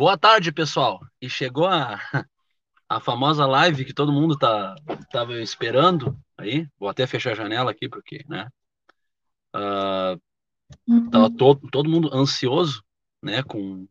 [0.00, 0.98] Boa tarde, pessoal.
[1.20, 2.00] E chegou a,
[2.88, 4.74] a famosa live que todo mundo tá
[5.12, 6.66] tava esperando aí.
[6.78, 8.48] Vou até fechar a janela aqui porque, né?
[9.54, 10.18] Uh,
[10.88, 11.10] uhum.
[11.10, 12.82] Tava todo, todo mundo ansioso,
[13.22, 13.86] né, com,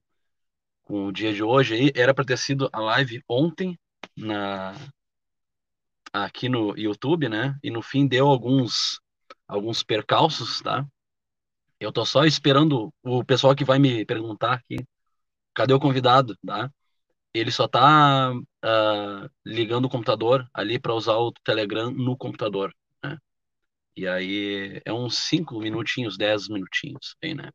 [0.84, 1.92] com o dia de hoje aí.
[1.94, 3.78] Era para ter sido a live ontem
[4.18, 4.74] na
[6.12, 7.56] aqui no YouTube, né?
[7.62, 9.00] E no fim deu alguns
[9.48, 10.84] alguns percalços, tá?
[11.80, 14.78] Eu tô só esperando o pessoal que vai me perguntar aqui
[15.54, 16.72] cadê o convidado, tá?
[17.34, 23.18] Ele só tá uh, ligando o computador ali para usar o Telegram no computador, né?
[23.96, 27.50] E aí é uns 5 minutinhos, 10 minutinhos, bem, né?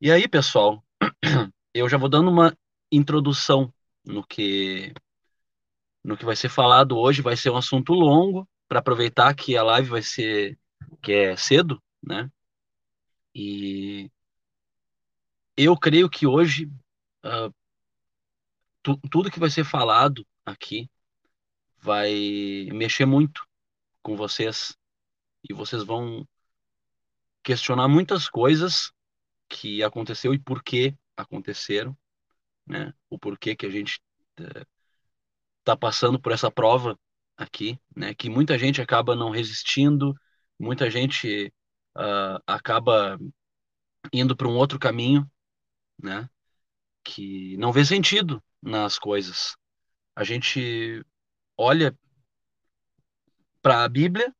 [0.00, 0.84] E aí, pessoal,
[1.74, 2.56] eu já vou dando uma
[2.92, 3.72] introdução
[4.04, 4.92] no que
[6.02, 9.62] no que vai ser falado hoje, vai ser um assunto longo para aproveitar que a
[9.62, 10.58] live vai ser
[11.02, 12.30] que é cedo, né?
[13.34, 14.10] E
[15.56, 16.66] eu creio que hoje
[17.24, 17.54] uh,
[18.82, 20.88] tu, tudo que vai ser falado aqui
[21.78, 23.46] vai mexer muito
[24.02, 24.76] com vocês
[25.48, 26.26] e vocês vão
[27.42, 28.90] questionar muitas coisas
[29.48, 31.96] que aconteceu e por que aconteceram,
[32.66, 32.92] né?
[33.10, 34.00] O porquê que a gente
[34.36, 36.98] está eh, passando por essa prova
[37.36, 38.14] aqui, né?
[38.14, 40.14] Que muita gente acaba não resistindo,
[40.58, 41.52] muita gente
[41.96, 43.18] uh, acaba
[44.12, 45.30] indo para um outro caminho,
[46.04, 46.28] né?
[47.04, 49.56] que não vê sentido nas coisas.
[50.16, 51.04] A gente
[51.56, 51.96] olha
[53.60, 54.34] para a Bíblia,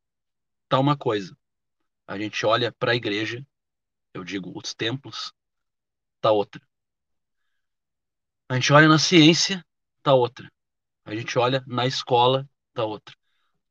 [0.69, 1.37] tá uma coisa.
[2.07, 3.47] A gente olha para a igreja,
[4.15, 5.33] eu digo os templos,
[6.21, 6.61] tá outra.
[8.49, 9.65] A gente olha na ciência,
[10.03, 10.51] tá outra.
[11.05, 13.15] A gente olha na escola, tá outra.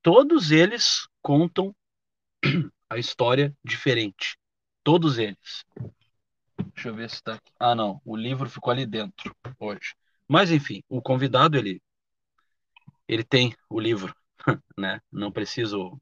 [0.01, 1.75] Todos eles contam
[2.89, 4.37] a história diferente.
[4.83, 5.65] Todos eles.
[6.73, 7.51] Deixa eu ver se está aqui.
[7.59, 8.01] Ah, não.
[8.03, 9.95] O livro ficou ali dentro hoje.
[10.27, 11.81] Mas, enfim, o convidado, ele,
[13.07, 14.15] ele tem o livro,
[14.77, 14.99] né?
[15.11, 15.99] Não preciso,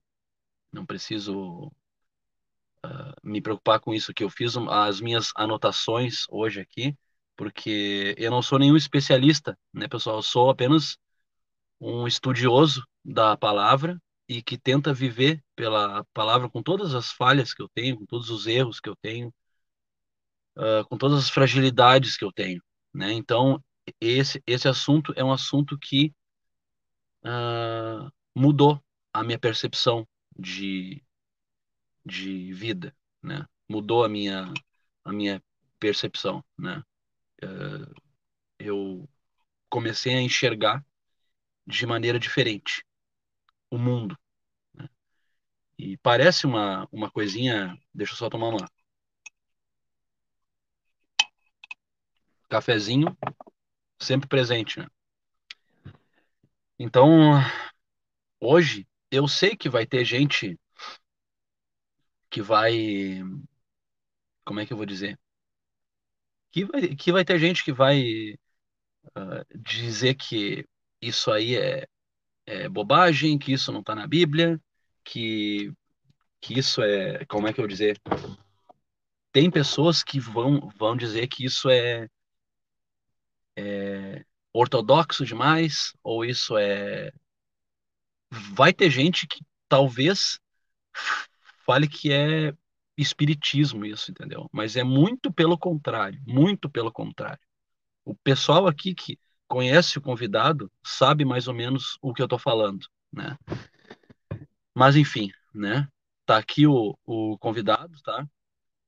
[0.72, 1.72] não preciso
[2.86, 6.96] uh, me preocupar com isso que eu fiz as minhas anotações hoje aqui,
[7.36, 10.18] porque eu não sou nenhum especialista, né, pessoal?
[10.18, 10.98] Eu sou apenas
[11.80, 17.62] um estudioso da palavra e que tenta viver pela palavra com todas as falhas que
[17.62, 19.34] eu tenho, com todos os erros que eu tenho,
[20.90, 22.62] com todas as fragilidades que eu tenho,
[22.94, 23.12] né?
[23.14, 23.64] Então,
[24.00, 26.14] esse, esse assunto é um assunto que
[27.26, 28.82] uh, mudou
[29.14, 30.08] a minha percepção
[30.38, 31.04] de,
[32.06, 33.46] de vida, né?
[33.68, 34.54] Mudou a minha,
[35.04, 35.42] a minha
[35.80, 36.84] percepção, né?
[37.44, 37.94] Uh,
[38.60, 39.10] eu
[39.70, 40.86] comecei a enxergar
[41.66, 42.84] de maneira diferente
[43.70, 44.18] o mundo.
[44.74, 44.90] Né?
[45.78, 47.78] E parece uma, uma coisinha.
[47.94, 48.70] Deixa eu só tomar uma,
[52.52, 53.18] Cafezinho,
[53.98, 54.86] sempre presente, né?
[56.78, 57.32] Então,
[58.42, 60.60] hoje, eu sei que vai ter gente
[62.30, 63.22] que vai.
[64.44, 65.18] Como é que eu vou dizer?
[66.52, 68.34] Que vai, que vai ter gente que vai
[69.16, 70.68] uh, dizer que
[71.02, 71.88] isso aí é,
[72.46, 74.60] é bobagem, que isso não está na Bíblia,
[75.06, 75.72] que,
[76.42, 77.24] que isso é.
[77.28, 77.98] Como é que eu vou dizer?
[79.32, 82.10] Tem pessoas que vão, vão dizer que isso é
[83.56, 87.12] é ortodoxo demais, ou isso é.
[88.30, 90.40] Vai ter gente que talvez
[91.66, 92.54] fale que é
[92.98, 94.50] espiritismo isso, entendeu?
[94.52, 97.42] Mas é muito pelo contrário, muito pelo contrário.
[98.06, 99.18] O pessoal aqui que
[99.48, 103.38] conhece o convidado sabe mais ou menos o que eu estou falando, né?
[104.74, 105.88] Mas enfim, né?
[106.26, 108.26] Tá aqui o, o convidado, tá?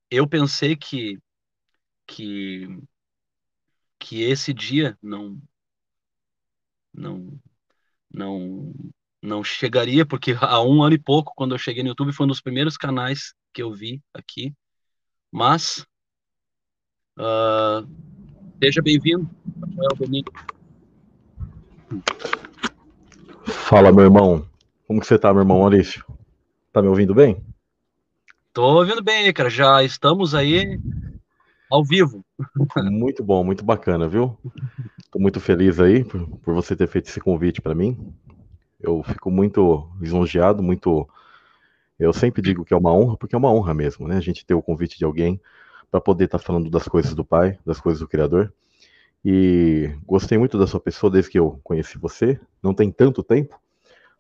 [0.10, 1.20] Eu pensei que
[2.06, 2.68] que
[4.04, 5.42] que esse dia não
[6.94, 7.40] não
[8.14, 8.74] não
[9.22, 12.30] não chegaria porque há um ano e pouco quando eu cheguei no YouTube foi um
[12.30, 14.54] dos primeiros canais que eu vi aqui.
[15.32, 15.86] Mas
[17.18, 17.88] uh,
[18.62, 19.28] seja bem-vindo
[19.62, 20.32] Rafael Benito
[23.46, 24.48] Fala meu irmão.
[24.86, 26.06] Como que você tá meu irmão Maurício?
[26.74, 27.42] Tá me ouvindo bem?
[28.52, 29.50] Tô ouvindo bem cara.
[29.50, 30.78] Já estamos aí
[31.74, 32.24] ao vivo.
[32.78, 34.38] Muito bom, muito bacana, viu?
[35.00, 38.14] Estou muito feliz aí por, por, você ter feito esse convite para mim.
[38.80, 41.10] Eu fico muito lisonjeado, muito.
[41.98, 44.18] Eu sempre digo que é uma honra, porque é uma honra mesmo, né?
[44.18, 45.42] A gente ter o convite de alguém
[45.90, 48.54] para poder estar tá falando das coisas do Pai, das coisas do Criador.
[49.26, 52.40] E gostei muito da sua pessoa desde que eu conheci você.
[52.62, 53.60] Não tem tanto tempo,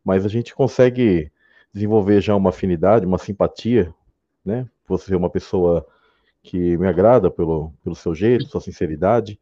[0.04, 1.32] mas a gente consegue
[1.72, 3.94] desenvolver já uma afinidade, uma simpatia,
[4.44, 4.68] né?
[4.88, 5.86] Você é uma pessoa
[6.44, 9.40] que me agrada pelo, pelo seu jeito, sua sinceridade.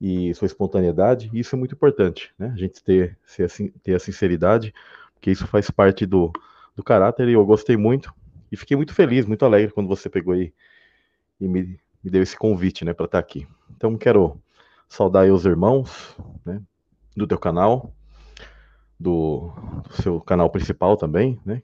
[0.00, 2.50] e sua espontaneidade, e isso é muito importante, né?
[2.52, 4.74] A gente ter, assim, ter a sinceridade,
[5.14, 6.32] porque isso faz parte do,
[6.76, 8.12] do caráter, e eu gostei muito,
[8.50, 10.52] e fiquei muito feliz, muito alegre quando você pegou aí
[11.40, 13.46] e me, me deu esse convite, né, para estar aqui.
[13.76, 14.38] Então, quero
[14.88, 16.60] saudar aí os irmãos, né,
[17.16, 17.94] do teu canal,
[18.98, 19.52] do,
[19.88, 21.62] do, seu canal principal também, né,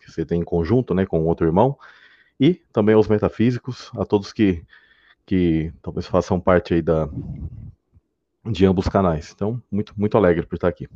[0.00, 1.78] que você tem em conjunto, né, com outro irmão,
[2.40, 4.64] e também aos metafísicos, a todos que,
[5.26, 7.08] que talvez façam parte aí da,
[8.44, 9.32] de ambos os canais.
[9.34, 10.88] Então, muito, muito alegre por estar aqui.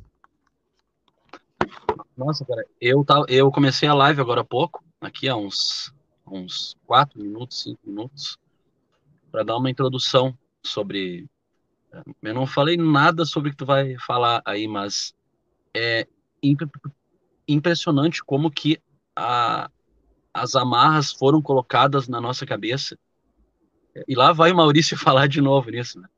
[2.17, 5.93] Nossa, cara, eu, tá, eu comecei a live agora há pouco, aqui há uns,
[6.27, 8.39] uns 4 minutos, 5 minutos,
[9.31, 11.27] para dar uma introdução sobre.
[12.23, 15.15] Eu não falei nada sobre o que tu vai falar aí, mas
[15.75, 16.07] é
[17.47, 18.79] impressionante como que
[19.15, 19.71] a,
[20.33, 22.99] as amarras foram colocadas na nossa cabeça.
[24.09, 26.01] E lá vai o Maurício falar de novo nisso.
[26.01, 26.09] Né?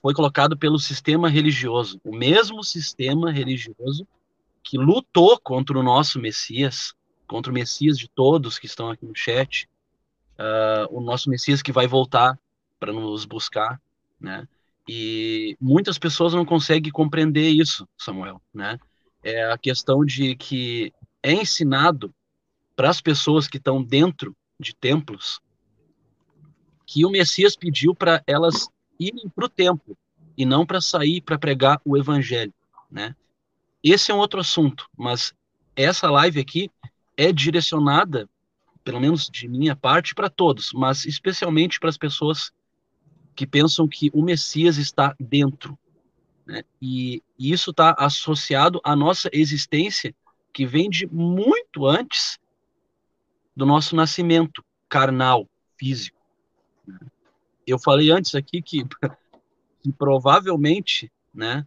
[0.00, 4.06] Foi colocado pelo sistema religioso, o mesmo sistema religioso
[4.62, 6.94] que lutou contra o nosso Messias,
[7.26, 9.68] contra o Messias de todos que estão aqui no chat,
[10.38, 12.38] uh, o nosso Messias que vai voltar
[12.78, 13.80] para nos buscar,
[14.20, 14.46] né?
[14.86, 18.78] E muitas pessoas não conseguem compreender isso, Samuel, né?
[19.22, 20.92] É a questão de que
[21.22, 22.14] é ensinado
[22.78, 25.40] para as pessoas que estão dentro de templos
[26.86, 28.68] que o Messias pediu para elas
[29.00, 29.98] irem para o templo
[30.36, 32.54] e não para sair para pregar o evangelho,
[32.88, 33.16] né?
[33.82, 35.34] Esse é um outro assunto, mas
[35.74, 36.70] essa live aqui
[37.16, 38.30] é direcionada,
[38.84, 42.52] pelo menos de minha parte, para todos, mas especialmente para as pessoas
[43.34, 45.76] que pensam que o Messias está dentro.
[46.46, 46.62] Né?
[46.80, 50.14] E, e isso está associado à nossa existência,
[50.52, 52.38] que vem de muito antes
[53.58, 56.16] do nosso nascimento carnal, físico.
[57.66, 58.84] Eu falei antes aqui que,
[59.82, 61.66] que provavelmente, né,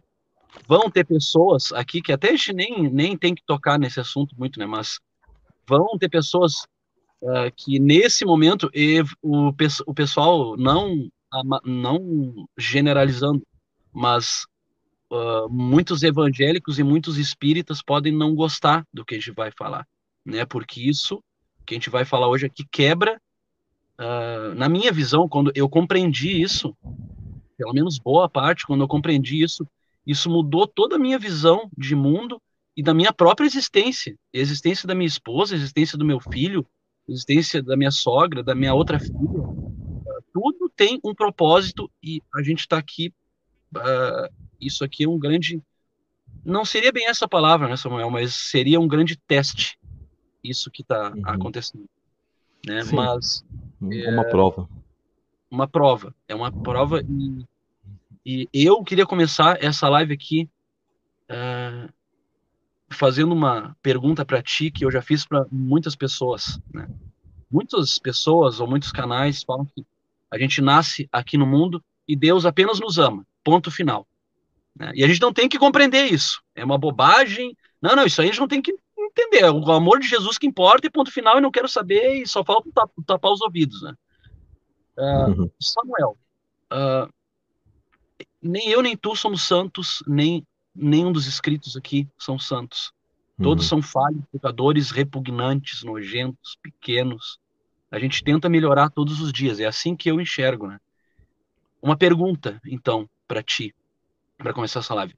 [0.66, 4.34] vão ter pessoas aqui que até a gente nem, nem tem que tocar nesse assunto
[4.38, 4.64] muito, né?
[4.64, 5.00] Mas
[5.68, 6.62] vão ter pessoas
[7.20, 9.48] uh, que nesse momento e, o,
[9.86, 11.10] o pessoal não
[11.62, 13.42] não generalizando,
[13.92, 14.46] mas
[15.10, 19.86] uh, muitos evangélicos e muitos espíritas podem não gostar do que a gente vai falar,
[20.24, 20.46] né?
[20.46, 21.22] Porque isso
[21.72, 23.20] que a gente vai falar hoje aqui quebra,
[23.98, 26.76] uh, na minha visão, quando eu compreendi isso,
[27.56, 29.66] pelo menos boa parte, quando eu compreendi isso,
[30.06, 32.40] isso mudou toda a minha visão de mundo
[32.76, 36.66] e da minha própria existência, existência da minha esposa, existência do meu filho,
[37.08, 39.42] existência da minha sogra, da minha outra filha.
[40.32, 43.12] Tudo tem um propósito e a gente está aqui.
[43.74, 45.62] Uh, isso aqui é um grande.
[46.44, 48.10] Não seria bem essa palavra, né, Samuel?
[48.10, 49.78] Mas seria um grande teste.
[50.42, 51.22] Isso que está uhum.
[51.24, 51.88] acontecendo.
[52.66, 52.82] Né?
[52.92, 53.44] Mas.
[53.80, 54.68] Uma é, prova.
[55.50, 56.14] Uma prova.
[56.28, 57.46] É uma prova e
[58.24, 60.48] e eu queria começar essa live aqui
[61.28, 61.92] uh,
[62.88, 66.60] fazendo uma pergunta para ti que eu já fiz para muitas pessoas.
[66.72, 66.88] Né?
[67.50, 69.84] Muitas pessoas ou muitos canais falam que
[70.30, 73.26] a gente nasce aqui no mundo e Deus apenas nos ama.
[73.42, 74.06] Ponto final.
[74.76, 74.92] Né?
[74.94, 76.40] E a gente não tem que compreender isso.
[76.54, 77.56] É uma bobagem.
[77.80, 78.74] Não, não, isso aí a gente não tem que
[79.16, 79.48] entender.
[79.50, 81.36] O amor de Jesus que importa e ponto final.
[81.36, 82.70] Eu não quero saber e só falta
[83.06, 83.82] tapar os ouvidos.
[83.82, 83.94] Né?
[84.96, 85.50] Uh, uhum.
[85.60, 86.18] Samuel,
[86.72, 87.12] uh,
[88.40, 92.92] nem eu nem tu somos santos, nem nenhum dos escritos aqui são santos.
[93.40, 93.68] Todos uhum.
[93.68, 97.38] são falhos, pecadores, repugnantes, nojentos, pequenos.
[97.90, 99.58] A gente tenta melhorar todos os dias.
[99.58, 100.80] É assim que eu enxergo, né?
[101.80, 103.74] Uma pergunta, então, para ti,
[104.38, 105.16] para começar essa live.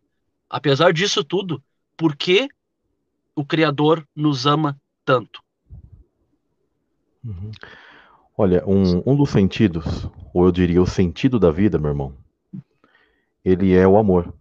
[0.49, 1.63] Apesar disso tudo,
[1.97, 2.49] por que
[3.35, 5.43] o Criador nos ama tanto?
[7.25, 7.51] Uhum.
[8.37, 12.15] Olha, um, um dos sentidos, ou eu diria o sentido da vida, meu irmão,
[13.45, 14.35] ele é o amor.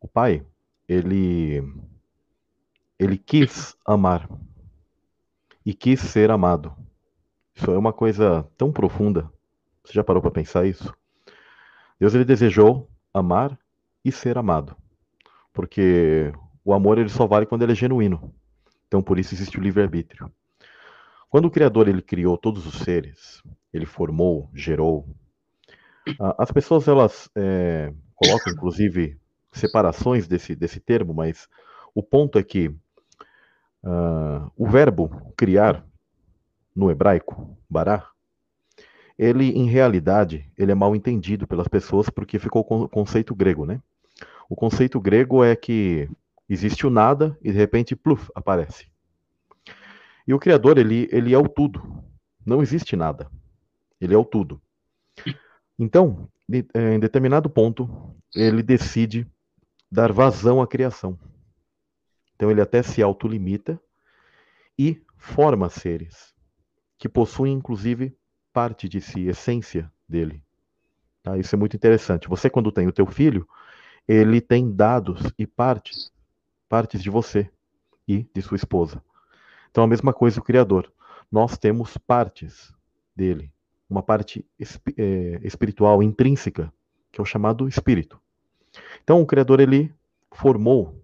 [0.00, 0.44] O pai,
[0.88, 1.62] ele
[2.98, 4.28] ele quis amar
[5.64, 6.74] e quis ser amado.
[7.54, 9.30] Isso é uma coisa tão profunda.
[9.84, 10.92] Você já parou para pensar isso?
[12.00, 13.58] Deus ele desejou amar
[14.04, 14.76] e ser amado.
[15.52, 16.32] Porque
[16.68, 18.30] o amor ele só vale quando ele é genuíno.
[18.86, 20.30] Então por isso existe o livre-arbítrio.
[21.30, 25.08] Quando o Criador ele criou todos os seres, ele formou, gerou,
[26.36, 29.18] as pessoas elas é, colocam inclusive
[29.50, 31.48] separações desse, desse termo, mas
[31.94, 35.82] o ponto é que uh, o verbo criar
[36.76, 38.10] no hebraico, bará,
[39.18, 43.64] ele em realidade ele é mal entendido pelas pessoas porque ficou com o conceito grego,
[43.64, 43.80] né?
[44.50, 46.08] O conceito grego é que
[46.48, 48.86] existe o nada e de repente pluf, aparece.
[50.26, 51.82] E o criador ele ele é o tudo.
[52.44, 53.30] Não existe nada.
[54.00, 54.60] Ele é o tudo.
[55.78, 56.28] Então,
[56.74, 59.26] é, em determinado ponto, ele decide
[59.90, 61.18] dar vazão à criação.
[62.34, 63.80] Então ele até se autolimita
[64.78, 66.34] e forma seres
[66.96, 68.16] que possuem inclusive
[68.52, 70.42] parte de si, essência dele.
[71.22, 71.38] Tá?
[71.38, 72.28] Isso é muito interessante.
[72.28, 73.48] Você quando tem o teu filho,
[74.06, 76.12] ele tem dados e partes,
[76.68, 77.50] partes de você
[78.06, 79.02] e de sua esposa.
[79.70, 80.92] Então a mesma coisa o criador.
[81.30, 82.72] Nós temos partes
[83.14, 83.52] dele,
[83.88, 84.44] uma parte
[84.96, 86.72] é, espiritual intrínseca,
[87.12, 88.20] que é o chamado espírito.
[89.02, 89.92] Então o Criador ele
[90.32, 91.02] formou,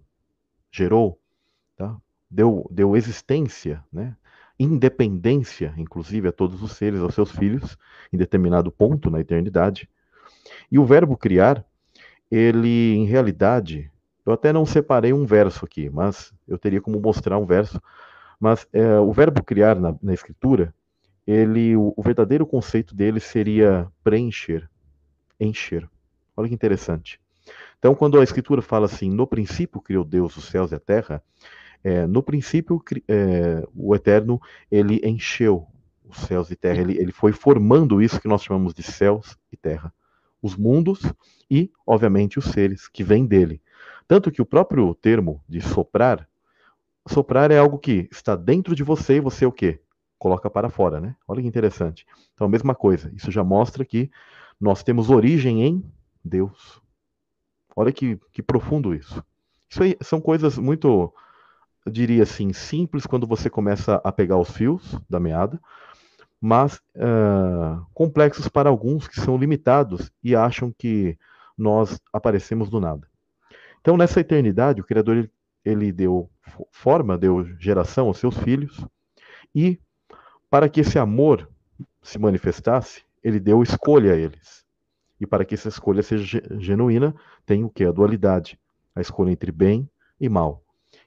[0.71, 1.19] gerou,
[1.75, 1.97] tá?
[2.29, 4.15] deu, deu existência, né?
[4.57, 7.77] independência, inclusive, a todos os seres, aos seus filhos,
[8.11, 9.89] em determinado ponto na eternidade.
[10.71, 11.65] E o verbo criar,
[12.31, 13.91] ele, em realidade,
[14.25, 17.81] eu até não separei um verso aqui, mas eu teria como mostrar um verso.
[18.39, 20.73] Mas é, o verbo criar na, na escritura,
[21.25, 24.69] ele, o, o verdadeiro conceito dele seria preencher,
[25.39, 25.89] encher.
[26.35, 27.19] Olha que interessante.
[27.77, 31.23] Então, quando a Escritura fala assim, no princípio criou Deus os céus e a terra,
[31.83, 34.41] é, no princípio é, o Eterno
[34.71, 35.67] ele encheu
[36.03, 39.57] os céus e terra, ele, ele foi formando isso que nós chamamos de céus e
[39.57, 39.93] terra,
[40.41, 41.01] os mundos
[41.49, 43.61] e, obviamente, os seres que vêm dele.
[44.07, 46.27] Tanto que o próprio termo de soprar,
[47.07, 49.81] soprar é algo que está dentro de você e você o quê?
[50.17, 51.15] coloca para fora, né?
[51.27, 52.05] Olha que interessante.
[52.33, 53.11] Então, a mesma coisa.
[53.13, 54.09] Isso já mostra que
[54.59, 55.83] nós temos origem em
[56.23, 56.81] Deus.
[57.75, 59.23] Olha que, que profundo isso.
[59.69, 61.13] Isso aí são coisas muito,
[61.85, 65.59] eu diria assim, simples quando você começa a pegar os fios da meada,
[66.41, 71.17] mas uh, complexos para alguns que são limitados e acham que
[71.57, 73.07] nós aparecemos do nada.
[73.85, 75.29] Então, nessa eternidade, o Criador
[75.63, 76.27] ele, deu
[76.71, 78.83] forma, deu geração aos seus filhos
[79.53, 79.79] e
[80.49, 81.47] para que esse amor
[82.01, 84.65] se manifestasse, ele deu escolha a eles.
[85.21, 87.13] E para que essa escolha seja genuína,
[87.45, 87.85] tem o que?
[87.85, 88.59] A dualidade,
[88.95, 89.87] a escolha entre bem
[90.19, 90.63] e mal.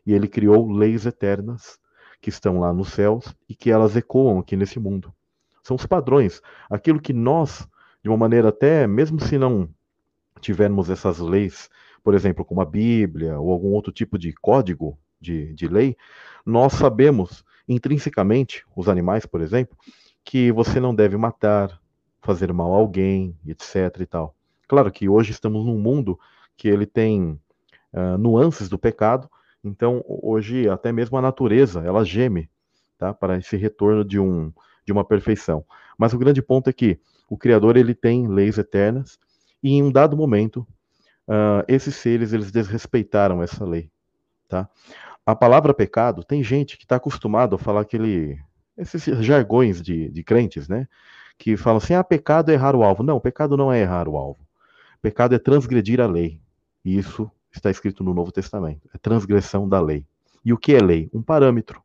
[0.06, 1.80] E ele criou leis eternas
[2.20, 5.12] que estão lá nos céus e que elas ecoam aqui nesse mundo.
[5.64, 7.68] São os padrões, aquilo que nós,
[8.04, 9.68] de uma maneira até, mesmo se não
[10.40, 11.68] tivermos essas leis,
[12.02, 15.96] por exemplo, como a Bíblia ou algum outro tipo de código de, de lei,
[16.44, 19.76] nós sabemos intrinsecamente, os animais, por exemplo,
[20.24, 21.80] que você não deve matar,
[22.22, 24.00] fazer mal a alguém, etc.
[24.00, 24.34] e tal.
[24.66, 26.18] Claro que hoje estamos num mundo
[26.56, 27.38] que ele tem
[27.92, 29.28] uh, nuances do pecado,
[29.62, 32.50] então hoje até mesmo a natureza ela geme,
[32.96, 34.52] tá, para esse retorno de um
[34.84, 35.64] de uma perfeição.
[35.98, 39.18] Mas o grande ponto é que o Criador ele tem leis eternas
[39.62, 40.66] e em um dado momento
[41.28, 43.90] uh, esses seres eles desrespeitaram essa lei,
[44.48, 44.68] tá?
[45.28, 48.40] a palavra pecado, tem gente que está acostumado a falar aquele,
[48.78, 50.88] esses jargões de, de crentes, né?
[51.36, 53.02] Que falam assim: ah, pecado é errar o alvo.
[53.02, 54.40] Não, pecado não é errar o alvo.
[55.02, 56.40] Pecado é transgredir a lei.
[56.82, 58.88] E isso está escrito no Novo Testamento.
[58.94, 60.06] É transgressão da lei.
[60.42, 61.10] E o que é lei?
[61.12, 61.82] Um parâmetro.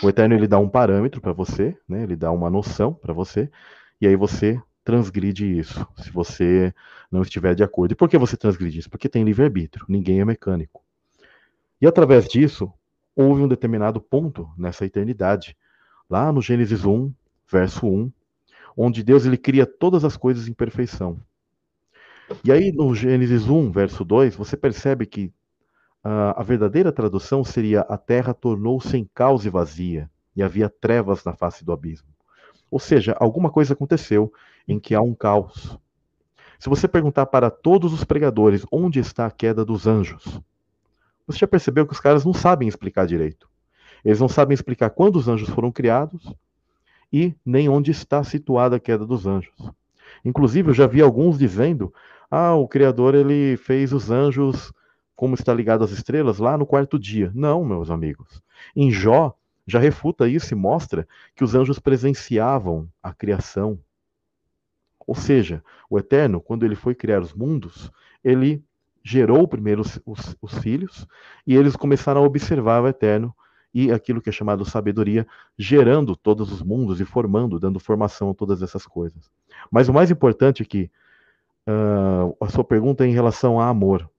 [0.00, 2.04] O Eterno ele dá um parâmetro para você, né?
[2.04, 3.50] Ele dá uma noção para você,
[4.00, 6.74] e aí você transgride isso, se você
[7.10, 7.92] não estiver de acordo.
[7.92, 8.90] E por que você transgride isso?
[8.90, 10.82] Porque tem livre-arbítrio, ninguém é mecânico.
[11.80, 12.72] E através disso,
[13.14, 15.56] houve um determinado ponto nessa eternidade,
[16.08, 17.12] lá no Gênesis 1,
[17.50, 18.12] verso 1,
[18.76, 21.20] onde Deus ele cria todas as coisas em perfeição.
[22.44, 25.32] E aí no Gênesis 1, verso 2, você percebe que
[26.04, 31.24] uh, a verdadeira tradução seria a terra tornou-se em caos e vazia, e havia trevas
[31.24, 32.08] na face do abismo.
[32.70, 34.32] Ou seja, alguma coisa aconteceu
[34.66, 35.78] em que há um caos.
[36.58, 40.40] Se você perguntar para todos os pregadores onde está a queda dos anjos,
[41.26, 43.48] você já percebeu que os caras não sabem explicar direito.
[44.04, 46.32] Eles não sabem explicar quando os anjos foram criados
[47.12, 49.54] e nem onde está situada a queda dos anjos.
[50.24, 51.92] Inclusive, eu já vi alguns dizendo:
[52.30, 54.72] ah, o Criador ele fez os anjos
[55.16, 57.30] como está ligado às estrelas lá no quarto dia.
[57.34, 58.42] Não, meus amigos.
[58.74, 59.34] Em Jó
[59.66, 63.78] já refuta isso e mostra que os anjos presenciavam a criação.
[65.06, 67.90] Ou seja, o Eterno, quando ele foi criar os mundos,
[68.22, 68.62] ele
[69.02, 71.06] gerou primeiro os, os, os, filhos,
[71.46, 73.34] e eles começaram a observar o Eterno
[73.72, 75.26] e aquilo que é chamado sabedoria,
[75.58, 79.30] gerando todos os mundos e formando, dando formação a todas essas coisas.
[79.70, 80.90] Mas o mais importante é que
[81.66, 84.10] uh, a sua pergunta é em relação a amor.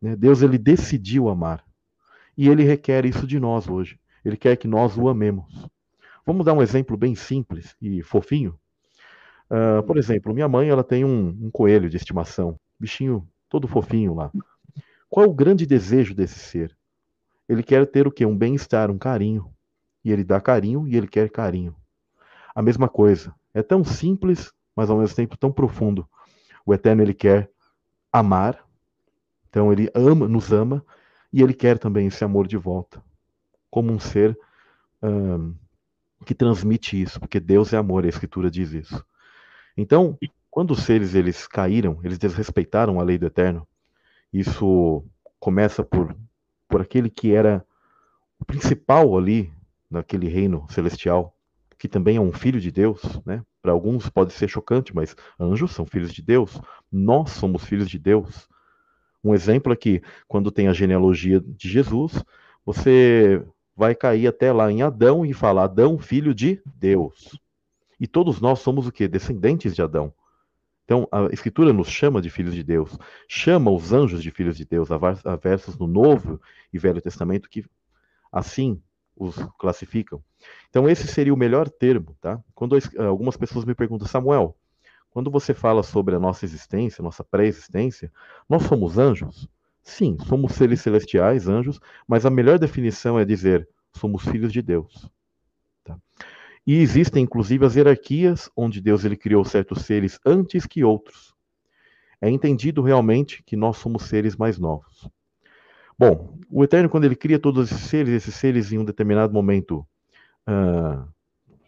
[0.00, 0.14] Né?
[0.14, 1.64] Deus ele decidiu amar.
[2.36, 3.98] E ele requer isso de nós hoje.
[4.24, 5.66] Ele quer que nós o amemos.
[6.24, 8.58] Vamos dar um exemplo bem simples e fofinho.
[9.50, 14.14] Uh, por exemplo, minha mãe ela tem um, um coelho de estimação, bichinho todo fofinho
[14.14, 14.30] lá.
[15.08, 16.76] Qual é o grande desejo desse ser?
[17.48, 18.26] Ele quer ter o quê?
[18.26, 19.50] Um bem-estar, um carinho.
[20.04, 21.74] E ele dá carinho e ele quer carinho.
[22.54, 23.34] A mesma coisa.
[23.54, 26.06] É tão simples, mas ao mesmo tempo tão profundo.
[26.64, 27.50] O Eterno ele quer
[28.12, 28.62] amar,
[29.48, 30.84] então ele ama, nos ama
[31.32, 33.02] e ele quer também esse amor de volta,
[33.70, 34.38] como um ser
[35.02, 35.54] um,
[36.24, 39.04] que transmite isso, porque Deus é amor, a Escritura diz isso.
[39.78, 40.18] Então,
[40.50, 43.66] quando os seres eles caíram, eles desrespeitaram a lei do Eterno.
[44.32, 45.04] Isso
[45.40, 46.14] começa por
[46.68, 47.64] por aquele que era
[48.38, 49.50] o principal ali
[49.90, 51.34] naquele reino celestial,
[51.78, 53.42] que também é um filho de Deus, né?
[53.62, 56.60] Para alguns pode ser chocante, mas anjos são filhos de Deus.
[56.92, 58.46] Nós somos filhos de Deus.
[59.24, 62.22] Um exemplo é que quando tem a genealogia de Jesus,
[62.64, 63.42] você
[63.74, 67.40] vai cair até lá em Adão e falar Adão, filho de Deus.
[67.98, 69.08] E todos nós somos o que?
[69.08, 70.12] Descendentes de Adão.
[70.84, 74.64] Então, a Escritura nos chama de filhos de Deus, chama os anjos de filhos de
[74.64, 74.88] Deus.
[74.90, 76.40] Há versos no Novo
[76.72, 77.64] e Velho Testamento que
[78.32, 78.80] assim
[79.14, 80.22] os classificam.
[80.70, 82.42] Então, esse seria o melhor termo, tá?
[82.54, 84.56] Quando algumas pessoas me perguntam, Samuel,
[85.10, 88.12] quando você fala sobre a nossa existência, nossa pré-existência,
[88.48, 89.48] nós somos anjos?
[89.82, 95.10] Sim, somos seres celestiais, anjos, mas a melhor definição é dizer somos filhos de Deus.
[95.82, 95.98] Tá?
[96.68, 101.34] E existem inclusive as hierarquias onde Deus ele criou certos seres antes que outros.
[102.20, 105.08] É entendido realmente que nós somos seres mais novos.
[105.98, 109.78] Bom, o Eterno, quando ele cria todos esses seres, esses seres em um determinado momento
[110.46, 111.08] uh,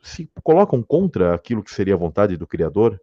[0.02, 3.00] se colocam contra aquilo que seria a vontade do Criador,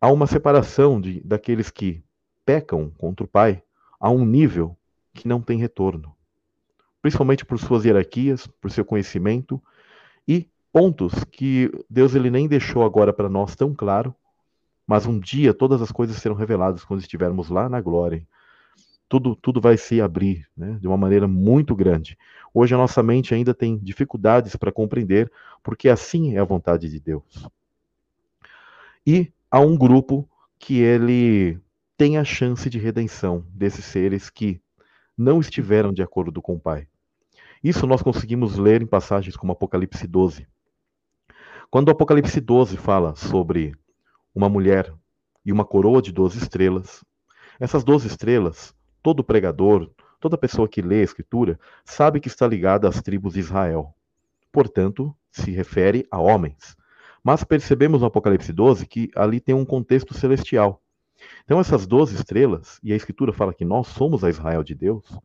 [0.00, 2.00] há uma separação de, daqueles que
[2.44, 3.60] pecam contra o Pai
[3.98, 4.78] a um nível
[5.12, 6.14] que não tem retorno.
[7.02, 9.60] Principalmente por suas hierarquias, por seu conhecimento
[10.76, 14.14] pontos que Deus ele nem deixou agora para nós tão claro,
[14.86, 18.22] mas um dia todas as coisas serão reveladas quando estivermos lá na glória.
[19.08, 22.18] Tudo, tudo vai se abrir né, de uma maneira muito grande.
[22.52, 27.00] Hoje a nossa mente ainda tem dificuldades para compreender, porque assim é a vontade de
[27.00, 27.48] Deus.
[29.06, 30.28] E há um grupo
[30.58, 31.58] que ele
[31.96, 34.60] tem a chance de redenção desses seres que
[35.16, 36.86] não estiveram de acordo com o Pai.
[37.64, 40.46] Isso nós conseguimos ler em passagens como Apocalipse 12.
[41.68, 43.74] Quando o Apocalipse 12 fala sobre
[44.32, 44.94] uma mulher
[45.44, 47.04] e uma coroa de 12 estrelas,
[47.58, 52.88] essas 12 estrelas, todo pregador, toda pessoa que lê a Escritura, sabe que está ligada
[52.88, 53.92] às tribos de Israel.
[54.52, 56.76] Portanto, se refere a homens.
[57.22, 60.80] Mas percebemos no Apocalipse 12 que ali tem um contexto celestial.
[61.44, 65.18] Então, essas 12 estrelas, e a Escritura fala que nós somos a Israel de Deus,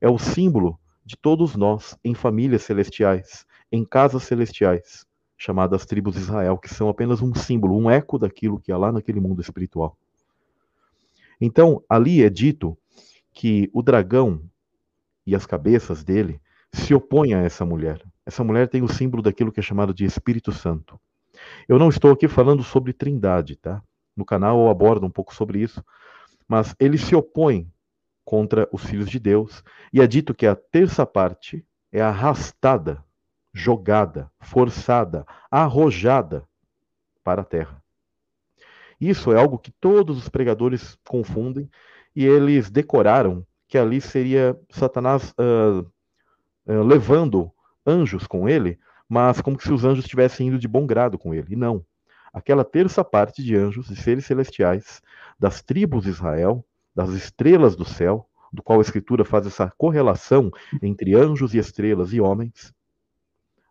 [0.00, 6.20] é o símbolo de todos nós em famílias celestiais, em casas celestiais chamadas tribos de
[6.20, 9.96] Israel, que são apenas um símbolo, um eco daquilo que há lá naquele mundo espiritual.
[11.40, 12.76] Então, ali é dito
[13.32, 14.40] que o dragão
[15.26, 16.40] e as cabeças dele
[16.72, 18.00] se opõem a essa mulher.
[18.24, 20.98] Essa mulher tem o símbolo daquilo que é chamado de Espírito Santo.
[21.68, 23.82] Eu não estou aqui falando sobre trindade, tá?
[24.16, 25.84] No canal eu abordo um pouco sobre isso,
[26.48, 27.68] mas ele se opõe
[28.24, 33.03] contra os filhos de Deus e é dito que a terça parte é arrastada
[33.54, 36.44] jogada, forçada, arrojada
[37.22, 37.80] para a terra.
[39.00, 41.70] Isso é algo que todos os pregadores confundem
[42.14, 45.80] e eles decoraram que ali seria Satanás uh,
[46.66, 47.50] uh, levando
[47.86, 51.52] anjos com ele, mas como se os anjos estivessem indo de bom grado com ele.
[51.54, 51.84] E não.
[52.32, 55.00] Aquela terça parte de anjos e seres celestiais,
[55.38, 56.64] das tribos de Israel,
[56.94, 60.50] das estrelas do céu, do qual a Escritura faz essa correlação
[60.82, 62.72] entre anjos e estrelas e homens,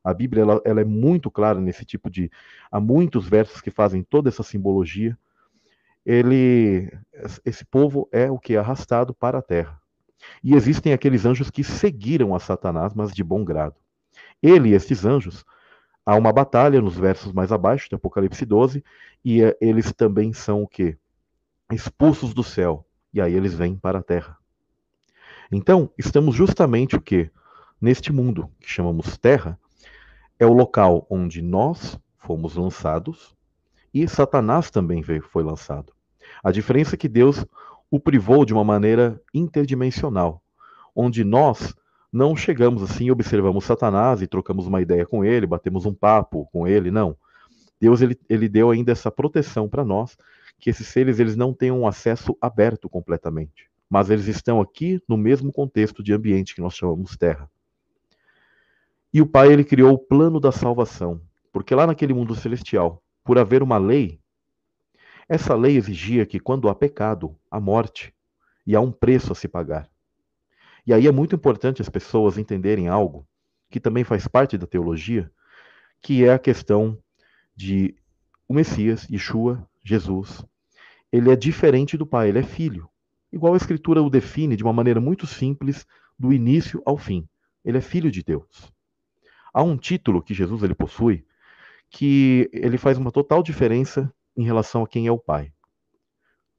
[0.03, 2.29] a Bíblia ela, ela é muito clara nesse tipo de.
[2.71, 5.17] Há muitos versos que fazem toda essa simbologia.
[6.05, 6.91] Ele,
[7.45, 9.79] esse povo é o que é arrastado para a terra.
[10.43, 13.75] E existem aqueles anjos que seguiram a Satanás, mas de bom grado.
[14.41, 15.45] Ele e esses anjos,
[16.05, 18.83] há uma batalha nos versos mais abaixo, de Apocalipse 12,
[19.23, 20.97] e é, eles também são o quê?
[21.71, 22.85] Expulsos do céu.
[23.13, 24.37] E aí eles vêm para a terra.
[25.51, 27.31] Então, estamos justamente o quê?
[27.79, 29.57] Neste mundo que chamamos terra,
[30.39, 33.35] é o local onde nós fomos lançados
[33.93, 35.93] e Satanás também veio, foi lançado.
[36.43, 37.45] A diferença é que Deus
[37.91, 40.41] o privou de uma maneira interdimensional,
[40.95, 41.75] onde nós
[42.11, 46.67] não chegamos assim, observamos Satanás e trocamos uma ideia com ele, batemos um papo com
[46.67, 47.15] ele, não.
[47.79, 50.17] Deus ele, ele deu ainda essa proteção para nós,
[50.59, 55.17] que esses seres eles não tenham um acesso aberto completamente, mas eles estão aqui no
[55.17, 57.49] mesmo contexto de ambiente que nós chamamos terra.
[59.13, 61.21] E o Pai ele criou o plano da salvação,
[61.51, 64.19] porque lá naquele mundo celestial, por haver uma lei,
[65.29, 68.13] essa lei exigia que quando há pecado, há morte
[68.65, 69.87] e há um preço a se pagar.
[70.85, 73.27] E aí é muito importante as pessoas entenderem algo
[73.69, 75.31] que também faz parte da teologia,
[76.01, 76.97] que é a questão
[77.55, 77.95] de
[78.47, 80.43] o Messias, Yeshua, Jesus,
[81.11, 82.89] ele é diferente do pai, ele é filho.
[83.31, 85.85] Igual a escritura o define de uma maneira muito simples,
[86.17, 87.27] do início ao fim.
[87.63, 88.73] Ele é filho de Deus.
[89.53, 91.25] Há um título que Jesus ele possui
[91.89, 95.53] que ele faz uma total diferença em relação a quem é o pai.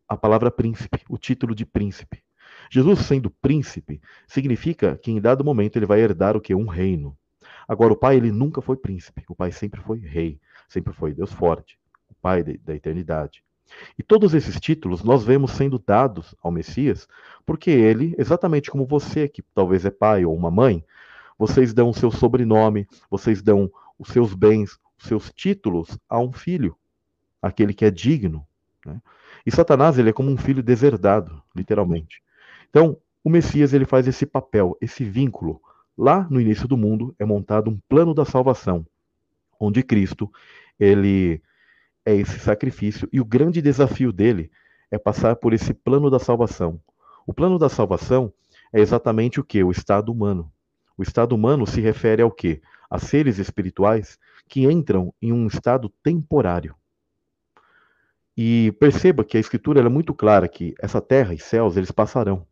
[0.09, 2.23] A palavra príncipe, o título de príncipe.
[2.71, 7.19] Jesus sendo príncipe significa que em dado momento ele vai herdar o que um reino.
[7.67, 11.33] Agora o pai ele nunca foi príncipe, o pai sempre foi rei, sempre foi Deus
[11.33, 11.79] forte,
[12.09, 13.43] o pai de, da eternidade.
[13.99, 17.09] E todos esses títulos nós vemos sendo dados ao Messias,
[17.45, 20.85] porque ele, exatamente como você, que talvez é pai ou uma mãe,
[21.39, 26.33] vocês dão o seu sobrenome, vocês dão os seus bens, os seus títulos a um
[26.33, 26.77] filho,
[27.41, 28.47] aquele que é digno.
[28.85, 29.01] Né?
[29.45, 32.23] E Satanás ele é como um filho deserdado, literalmente.
[32.71, 35.61] Então, o Messias ele faz esse papel, esse vínculo.
[35.97, 38.87] Lá no início do mundo é montado um plano da salvação,
[39.59, 40.31] onde Cristo
[40.79, 41.41] ele
[42.05, 44.51] é esse sacrifício e o grande desafio dele
[44.91, 46.81] é passar por esse plano da salvação.
[47.27, 48.33] O plano da salvação
[48.73, 49.63] é exatamente o que?
[49.63, 50.53] O estado humano.
[50.97, 52.61] O estado humano se refere ao que?
[52.89, 56.75] A seres espirituais que entram em um estado temporário.
[58.37, 62.47] E perceba que a escritura é muito clara que essa terra e céus eles passarão.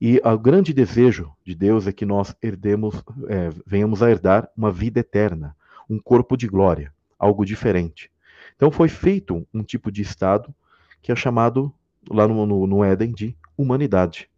[0.00, 4.72] E o grande desejo de Deus é que nós herdemos, é, venhamos a herdar uma
[4.72, 5.54] vida eterna,
[5.88, 8.10] um corpo de glória, algo diferente.
[8.56, 10.54] Então foi feito um tipo de estado
[11.02, 11.72] que é chamado
[12.08, 14.29] lá no, no, no Éden de humanidade.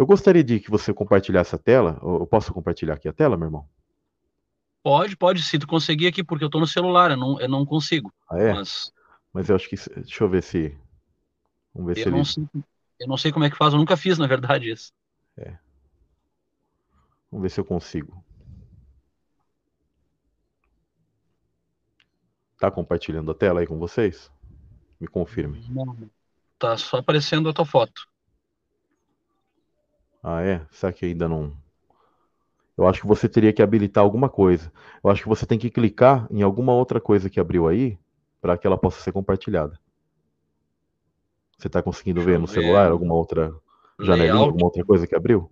[0.00, 2.00] Eu gostaria de que você compartilhasse a tela.
[2.02, 3.68] Eu posso compartilhar aqui a tela, meu irmão?
[4.82, 7.66] Pode, pode, se tu conseguir aqui, porque eu estou no celular, eu não, eu não
[7.66, 8.10] consigo.
[8.30, 8.54] Ah, é?
[8.54, 8.90] Mas...
[9.30, 9.76] mas eu acho que.
[9.76, 10.74] Deixa eu ver se.
[11.74, 12.24] Vamos ver eu se não ele...
[12.24, 12.48] sei,
[13.00, 14.90] Eu não sei como é que faz, eu nunca fiz, na verdade, isso.
[15.36, 15.58] É.
[17.30, 18.24] Vamos ver se eu consigo.
[22.58, 24.32] Tá compartilhando a tela aí com vocês?
[24.98, 25.62] Me confirme.
[25.68, 25.94] Não,
[26.58, 28.09] tá só aparecendo a tua foto.
[30.22, 30.66] Ah, é?
[30.70, 31.52] Será que ainda não.
[32.76, 34.72] Eu acho que você teria que habilitar alguma coisa.
[35.02, 37.98] Eu acho que você tem que clicar em alguma outra coisa que abriu aí
[38.40, 39.78] para que ela possa ser compartilhada.
[41.58, 42.54] Você está conseguindo ver no ver.
[42.54, 43.54] celular alguma outra
[43.98, 44.48] janelinha, Layout.
[44.48, 45.50] alguma outra coisa que abriu?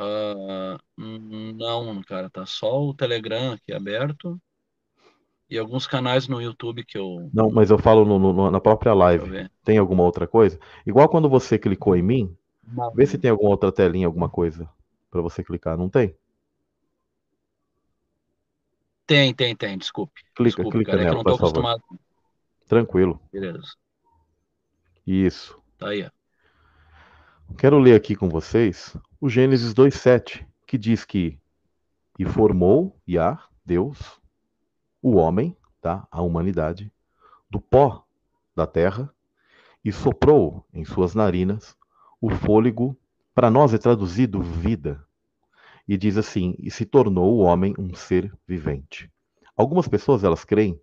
[0.00, 4.40] Uh, não, cara, tá só o Telegram aqui aberto
[5.54, 7.30] e alguns canais no YouTube que eu.
[7.32, 9.48] Não, mas eu falo no, no, na própria live.
[9.64, 10.58] Tem alguma outra coisa?
[10.84, 12.36] Igual quando você clicou em mim,
[12.66, 12.92] não.
[12.92, 14.68] vê se tem alguma outra telinha, alguma coisa
[15.10, 15.78] para você clicar.
[15.78, 16.16] Não tem?
[19.06, 19.78] Tem, tem, tem.
[19.78, 20.22] Desculpe.
[20.34, 21.82] Clica, Desculpe, clica cara, nela, é que eu não tô acostumado.
[22.66, 23.20] Tranquilo.
[23.32, 23.74] Beleza.
[25.06, 25.60] Isso.
[25.78, 26.08] Tá aí.
[27.58, 31.38] Quero ler aqui com vocês o Gênesis 2:7, que diz que
[32.18, 34.20] e formou Yah, Deus,
[35.04, 36.08] o homem, tá?
[36.10, 36.90] A humanidade,
[37.50, 38.06] do pó
[38.56, 39.12] da terra
[39.84, 41.76] e soprou em suas narinas
[42.18, 42.96] o fôlego,
[43.34, 45.04] para nós é traduzido vida.
[45.86, 49.12] E diz assim: e se tornou o homem um ser vivente.
[49.54, 50.80] Algumas pessoas elas creem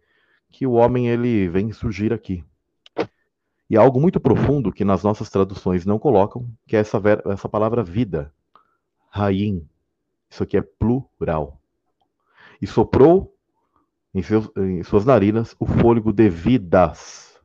[0.52, 2.46] que o homem ele vem surgir aqui,
[3.68, 7.82] e algo muito profundo que nas nossas traduções não colocam, que é essa, essa palavra
[7.84, 8.32] vida.
[9.10, 9.68] Raim.
[10.30, 11.60] Isso aqui é plural.
[12.62, 13.36] E soprou
[14.14, 17.40] em, seus, em suas narinas o fôlego de vidas.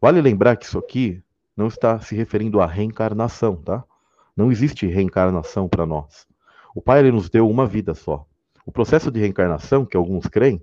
[0.00, 1.22] Vale lembrar que isso aqui
[1.56, 3.84] não está se referindo à reencarnação, tá?
[4.36, 6.26] Não existe reencarnação para nós.
[6.74, 8.26] O Pai ele nos deu uma vida só.
[8.64, 10.62] O processo de reencarnação, que alguns creem,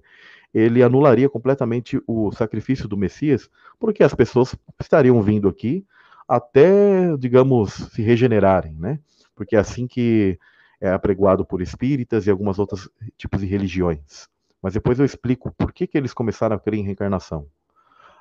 [0.53, 3.49] ele anularia completamente o sacrifício do Messias,
[3.79, 5.85] porque as pessoas estariam vindo aqui
[6.27, 8.99] até, digamos, se regenerarem, né?
[9.35, 10.39] Porque é assim que
[10.81, 14.27] é apregoado por espíritas e algumas outras tipos de religiões.
[14.61, 17.47] Mas depois eu explico por que, que eles começaram a crer em reencarnação.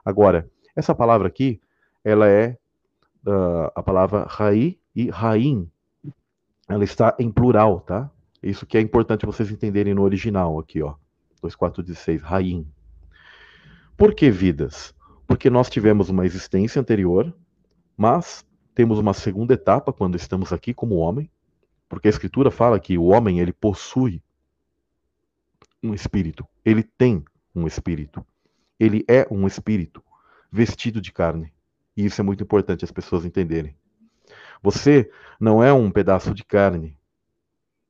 [0.04, 1.60] Agora, essa palavra aqui,
[2.04, 2.56] ela é
[3.26, 5.70] uh, a palavra Rai e Raim.
[6.68, 8.10] Ela está em plural, tá?
[8.42, 10.94] Isso que é importante vocês entenderem no original aqui, ó.
[11.42, 12.66] 2416, Raim.
[13.96, 14.94] Por que vidas?
[15.26, 17.34] Porque nós tivemos uma existência anterior,
[17.96, 21.28] mas temos uma segunda etapa quando estamos aqui como homem,
[21.88, 24.22] porque a escritura fala que o homem ele possui
[25.82, 28.24] um espírito, ele tem um espírito,
[28.78, 30.02] ele é um espírito
[30.50, 31.52] vestido de carne.
[31.96, 33.76] E isso é muito importante as pessoas entenderem.
[34.62, 35.10] Você
[35.40, 36.96] não é um pedaço de carne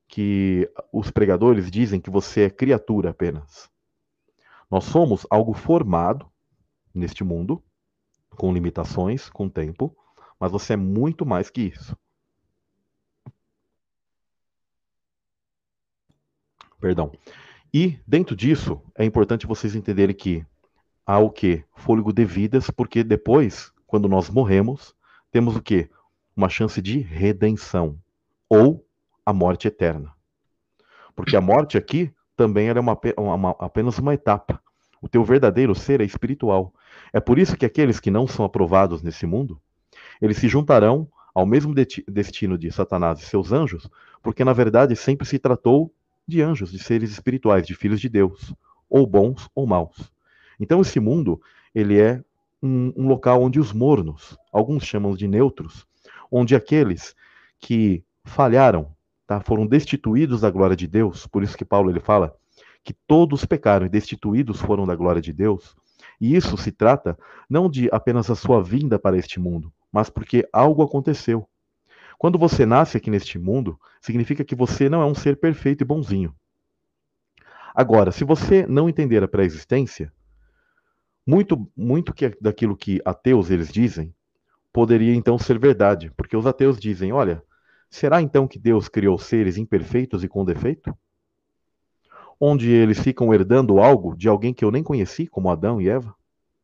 [0.06, 3.70] que os pregadores dizem que você é criatura apenas.
[4.70, 6.30] Nós somos algo formado
[6.94, 7.62] neste mundo,
[8.30, 9.96] com limitações, com tempo,
[10.38, 11.96] mas você é muito mais que isso.
[16.80, 17.12] Perdão.
[17.72, 20.44] E dentro disso, é importante vocês entenderem que
[21.06, 21.64] há o que?
[21.74, 24.94] Fôlego de vidas, porque depois, quando nós morremos,
[25.30, 25.88] temos o que?
[26.34, 27.98] Uma chance de redenção
[28.48, 28.86] ou
[29.24, 30.12] a morte eterna.
[31.14, 34.62] Porque a morte aqui também é uma, uma, apenas uma etapa.
[35.02, 36.72] O teu verdadeiro ser é espiritual.
[37.12, 39.60] É por isso que aqueles que não são aprovados nesse mundo,
[40.20, 43.88] eles se juntarão ao mesmo destino de Satanás e seus anjos,
[44.22, 45.92] porque na verdade sempre se tratou
[46.28, 48.54] de anjos, de seres espirituais, de filhos de Deus,
[48.88, 50.12] ou bons ou maus.
[50.60, 51.40] Então esse mundo,
[51.74, 52.22] ele é
[52.62, 55.86] um, um local onde os mornos, alguns chamam de neutros,
[56.30, 57.16] onde aqueles
[57.58, 58.94] que falharam,
[59.26, 62.36] tá, foram destituídos da glória de Deus, por isso que Paulo ele fala
[62.84, 65.76] que todos pecaram e destituídos foram da glória de Deus.
[66.20, 70.48] E isso se trata não de apenas a sua vinda para este mundo, mas porque
[70.52, 71.46] algo aconteceu.
[72.18, 75.86] Quando você nasce aqui neste mundo, significa que você não é um ser perfeito e
[75.86, 76.34] bonzinho.
[77.72, 80.12] Agora, se você não entender a pré-existência,
[81.24, 84.12] muito, muito que, daquilo que ateus eles dizem
[84.72, 87.42] poderia então ser verdade, porque os ateus dizem: olha,
[87.88, 90.96] será então que Deus criou seres imperfeitos e com defeito?
[92.40, 96.14] Onde eles ficam herdando algo de alguém que eu nem conheci, como Adão e Eva?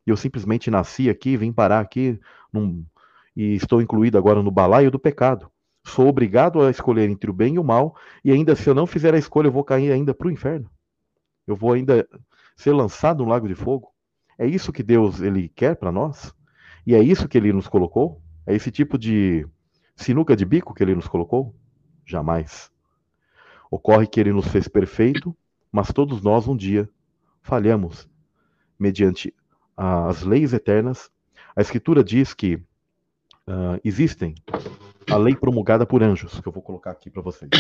[0.07, 2.21] E eu simplesmente nasci aqui, vim parar aqui
[2.53, 2.85] num,
[3.37, 5.51] e estou incluído agora no balaio do pecado.
[5.85, 7.95] Sou obrigado a escolher entre o bem e o mal,
[8.25, 10.71] e ainda se eu não fizer a escolha, eu vou cair ainda para o inferno.
[11.47, 12.09] Eu vou ainda
[12.57, 13.89] ser lançado no lago de fogo.
[14.39, 16.35] É isso que Deus ele quer para nós?
[16.87, 18.21] E é isso que ele nos colocou?
[18.47, 19.47] É esse tipo de
[19.97, 21.55] sinuca de bico que ele nos colocou?
[22.05, 22.71] Jamais.
[23.71, 25.37] Ocorre que ele nos fez perfeito,
[25.71, 26.89] mas todos nós um dia
[27.43, 28.09] falhamos
[28.79, 29.35] mediante
[29.77, 31.11] as leis eternas.
[31.57, 32.63] A Escritura diz que
[33.49, 34.35] uh, existem
[35.11, 37.51] a lei promulgada por anjos, que eu vou colocar aqui para vocês.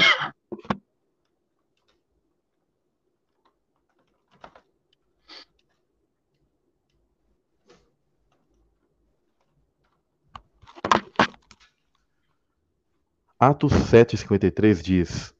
[13.39, 15.35] Atos 7,53 diz: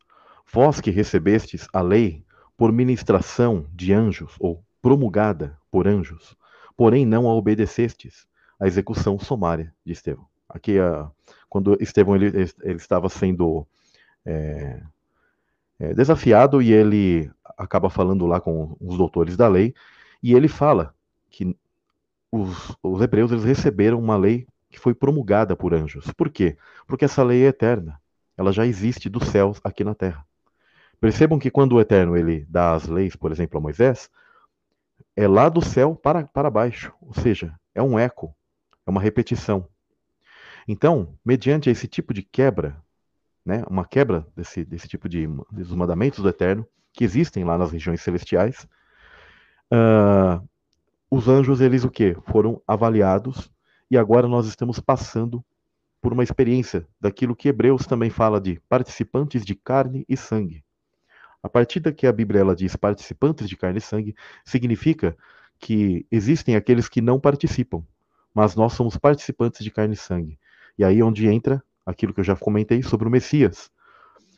[0.53, 2.23] Vós que recebestes a lei
[2.57, 6.37] por ministração de anjos, ou promulgada por anjos,
[6.77, 8.27] porém não a obedecestes,
[8.61, 10.34] a execução sumária de Estevão.
[10.49, 10.77] Aqui,
[11.49, 12.27] quando Estevão ele,
[12.63, 13.67] ele estava sendo
[14.25, 14.83] é,
[15.79, 19.75] é, desafiado e ele acaba falando lá com os doutores da lei,
[20.23, 20.95] e ele fala
[21.31, 21.57] que
[22.31, 26.07] os, os hebreus eles receberam uma lei que foi promulgada por anjos.
[26.17, 26.57] Por quê?
[26.87, 28.01] Porque essa lei é eterna.
[28.37, 30.27] Ela já existe dos céus aqui na terra.
[31.01, 34.11] Percebam que quando o Eterno ele dá as leis, por exemplo, a Moisés,
[35.15, 36.93] é lá do céu para, para baixo.
[37.01, 38.35] Ou seja, é um eco,
[38.87, 39.69] é uma repetição.
[40.67, 42.83] Então, mediante esse tipo de quebra,
[43.45, 47.73] né, uma quebra desse, desse tipo de dos mandamentos do Eterno, que existem lá nas
[47.73, 48.67] regiões celestiais,
[49.73, 50.47] uh,
[51.11, 52.17] os anjos, eles o que?
[52.27, 53.51] Foram avaliados
[53.91, 55.45] e agora nós estamos passando
[56.01, 60.65] por uma experiência daquilo que Hebreus também fala de participantes de carne e sangue.
[61.43, 65.17] A partir da que a Bíblia ela diz participantes de carne e sangue, significa
[65.59, 67.83] que existem aqueles que não participam,
[68.35, 70.39] mas nós somos participantes de carne e sangue.
[70.79, 73.71] E aí é onde entra aquilo que eu já comentei sobre o Messias.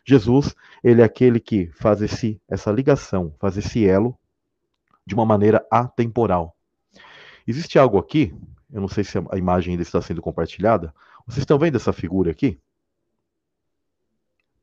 [0.04, 4.16] Jesus, ele é aquele que faz esse, essa ligação, faz esse elo
[5.06, 6.56] de uma maneira atemporal.
[7.46, 8.34] Existe algo aqui
[8.72, 10.94] eu não sei se a imagem ainda está sendo compartilhada.
[11.26, 12.58] Vocês estão vendo essa figura aqui?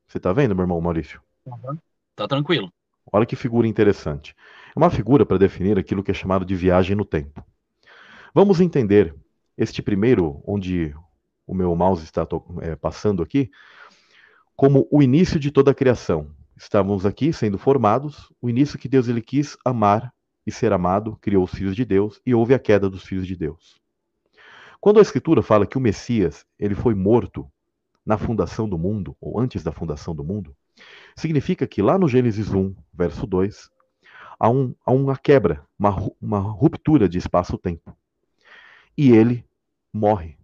[0.07, 1.21] Você está vendo, meu irmão Maurício?
[1.45, 1.77] Uhum.
[2.15, 2.71] Tá tranquilo.
[3.12, 4.36] Olha que figura interessante.
[4.75, 7.43] É uma figura para definir aquilo que é chamado de viagem no tempo.
[8.33, 9.15] Vamos entender
[9.57, 10.93] este primeiro, onde
[11.53, 12.27] o meu mouse está
[12.61, 13.51] é, passando aqui,
[14.55, 16.27] como o início de toda a criação.
[16.57, 20.11] Estávamos aqui sendo formados, o início que Deus ele quis amar
[20.45, 23.35] e ser amado, criou os filhos de Deus e houve a queda dos filhos de
[23.35, 23.79] Deus.
[24.81, 27.47] Quando a escritura fala que o Messias, ele foi morto
[28.05, 30.55] na fundação do mundo, ou antes da fundação do mundo,
[31.15, 33.69] significa que lá no Gênesis 1, verso 2,
[34.39, 37.95] há, um, há uma quebra, uma, uma ruptura de espaço-tempo.
[38.97, 39.45] E ele
[39.93, 40.37] morre.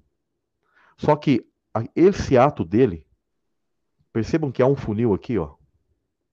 [1.00, 1.48] Só que
[1.96, 3.08] esse ato dele,
[4.12, 5.56] percebam que há um funil aqui, ó.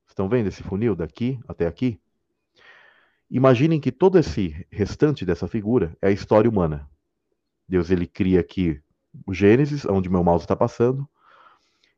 [0.09, 2.01] Estão vendo esse funil daqui até aqui?
[3.31, 6.91] Imaginem que todo esse restante dessa figura é a história humana.
[7.69, 8.83] Deus ele cria aqui
[9.25, 11.09] o Gênesis, onde meu mouse está passando.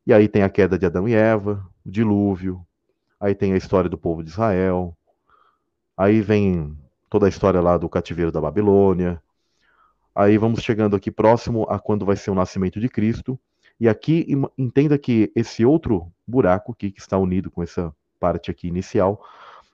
[0.07, 2.67] E aí tem a queda de Adão e Eva, o dilúvio.
[3.19, 4.95] Aí tem a história do povo de Israel.
[5.97, 6.77] Aí vem
[7.09, 9.23] toda a história lá do cativeiro da Babilônia.
[10.19, 13.39] Aí vamos chegando aqui próximo a quando vai ser o nascimento de Cristo.
[13.79, 14.27] E aqui
[14.59, 19.25] entenda que esse outro buraco aqui que está unido com essa parte aqui inicial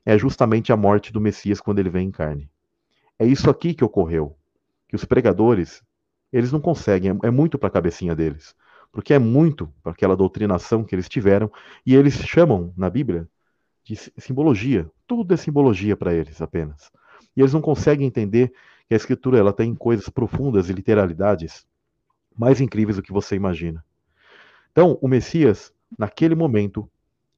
[0.04, 2.50] é justamente a morte do Messias quando ele vem em carne.
[3.18, 4.36] É isso aqui que ocorreu.
[4.86, 5.82] Que os pregadores,
[6.30, 8.54] eles não conseguem, é muito para a cabecinha deles.
[8.92, 11.50] Porque é muito para aquela doutrinação que eles tiveram,
[11.86, 13.26] e eles chamam na Bíblia
[13.82, 14.90] de simbologia.
[15.06, 16.92] Tudo é simbologia para eles apenas.
[17.34, 18.52] E eles não conseguem entender
[18.88, 21.66] que a escritura ela tem coisas profundas e literalidades
[22.36, 23.84] mais incríveis do que você imagina.
[24.72, 26.90] Então, o Messias, naquele momento,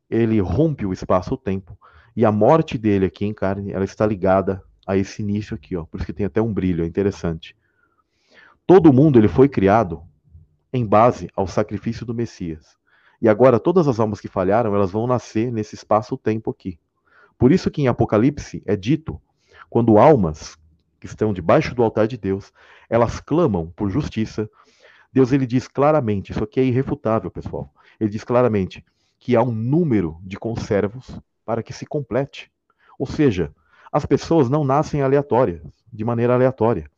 [0.08, 1.78] ele rompe o espaço-tempo
[2.16, 5.84] e a morte dele aqui em carne, ela está ligada a esse início aqui, ó.
[5.84, 7.54] Por isso que tem até um brilho, é interessante.
[8.66, 10.02] Todo mundo ele foi criado
[10.72, 12.76] em base ao sacrifício do Messias.
[13.20, 16.78] E agora todas as almas que falharam, elas vão nascer nesse espaço-tempo aqui.
[17.38, 19.20] Por isso que em Apocalipse é dito,
[19.68, 20.58] quando almas
[21.00, 22.52] que estão debaixo do altar de Deus,
[22.88, 24.48] elas clamam por justiça,
[25.12, 27.72] Deus ele diz claramente, isso aqui é irrefutável, pessoal.
[27.98, 28.84] Ele diz claramente
[29.18, 32.50] que há um número de conservos para que se complete.
[32.98, 33.54] Ou seja,
[33.90, 36.90] as pessoas não nascem aleatórias, de maneira aleatória.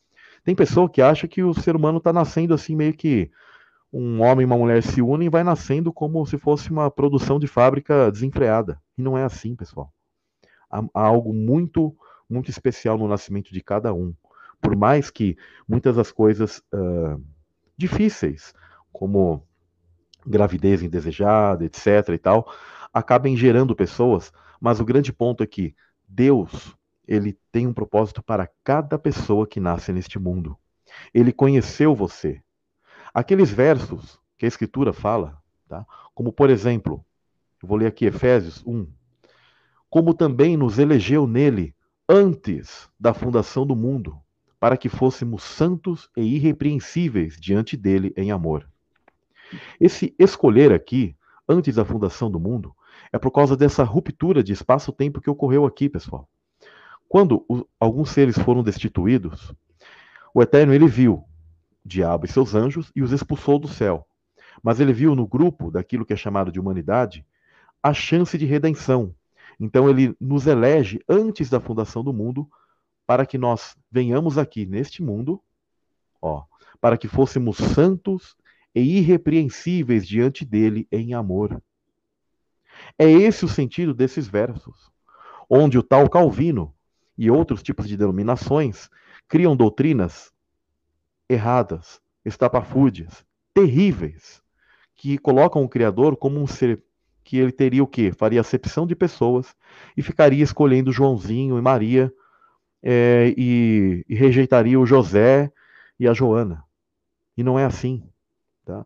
[0.44, 3.30] Tem pessoa que acha que o ser humano está nascendo assim meio que
[3.92, 7.38] um homem e uma mulher se unem e vai nascendo como se fosse uma produção
[7.38, 8.80] de fábrica desenfreada.
[8.96, 9.92] E não é assim, pessoal.
[10.70, 11.94] Há, há algo muito,
[12.28, 14.14] muito especial no nascimento de cada um.
[14.60, 15.36] Por mais que
[15.68, 17.22] muitas das coisas uh,
[17.76, 18.52] difíceis,
[18.92, 19.46] como
[20.26, 22.08] gravidez indesejada, etc.
[22.12, 22.52] e tal,
[22.92, 25.74] acabem gerando pessoas, mas o grande ponto é que
[26.06, 30.58] Deus, ele tem um propósito para cada pessoa que nasce neste mundo.
[31.14, 32.42] Ele conheceu você,
[33.12, 35.84] Aqueles versos que a Escritura fala, tá?
[36.14, 37.04] como por exemplo,
[37.62, 38.86] eu vou ler aqui Efésios 1,
[39.90, 41.74] como também nos elegeu nele
[42.08, 44.18] antes da fundação do mundo,
[44.58, 48.66] para que fôssemos santos e irrepreensíveis diante dele em amor.
[49.80, 51.14] Esse escolher aqui,
[51.48, 52.74] antes da fundação do mundo,
[53.12, 56.28] é por causa dessa ruptura de espaço-tempo que ocorreu aqui, pessoal.
[57.08, 59.54] Quando o, alguns seres foram destituídos,
[60.34, 61.24] o Eterno ele viu
[61.84, 64.06] diabo e seus anjos e os expulsou do céu.
[64.62, 67.24] Mas ele viu no grupo daquilo que é chamado de humanidade
[67.82, 69.14] a chance de redenção.
[69.58, 72.48] Então ele nos elege antes da fundação do mundo
[73.06, 75.42] para que nós venhamos aqui neste mundo,
[76.20, 76.44] ó,
[76.80, 78.36] para que fôssemos santos
[78.74, 81.62] e irrepreensíveis diante dele em amor.
[82.98, 84.90] É esse o sentido desses versos,
[85.48, 86.74] onde o tal Calvino
[87.16, 88.88] e outros tipos de denominações
[89.26, 90.32] criam doutrinas
[91.28, 94.42] erradas, estapafúrdias, terríveis,
[94.94, 96.82] que colocam o Criador como um ser
[97.28, 98.10] que ele teria o quê?
[98.10, 99.54] Faria acepção de pessoas
[99.94, 102.10] e ficaria escolhendo Joãozinho e Maria
[102.82, 105.52] é, e, e, rejeitaria o José
[106.00, 106.64] e a Joana.
[107.36, 108.02] E não é assim.
[108.64, 108.82] Tá?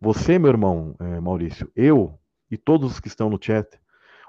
[0.00, 2.18] Você, meu irmão é, Maurício, eu
[2.50, 3.78] e todos os que estão no chat,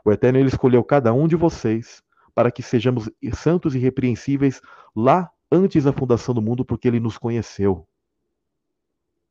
[0.03, 4.59] o Eterno ele escolheu cada um de vocês para que sejamos santos e repreensíveis
[4.93, 7.87] lá antes da fundação do mundo, porque ele nos conheceu.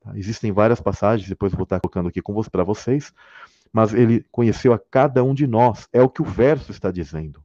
[0.01, 0.17] Tá?
[0.17, 3.13] Existem várias passagens, depois vou estar colocando aqui para vocês,
[3.75, 5.89] mas ele conheceu a cada um de nós.
[5.93, 7.45] É o que o verso está dizendo.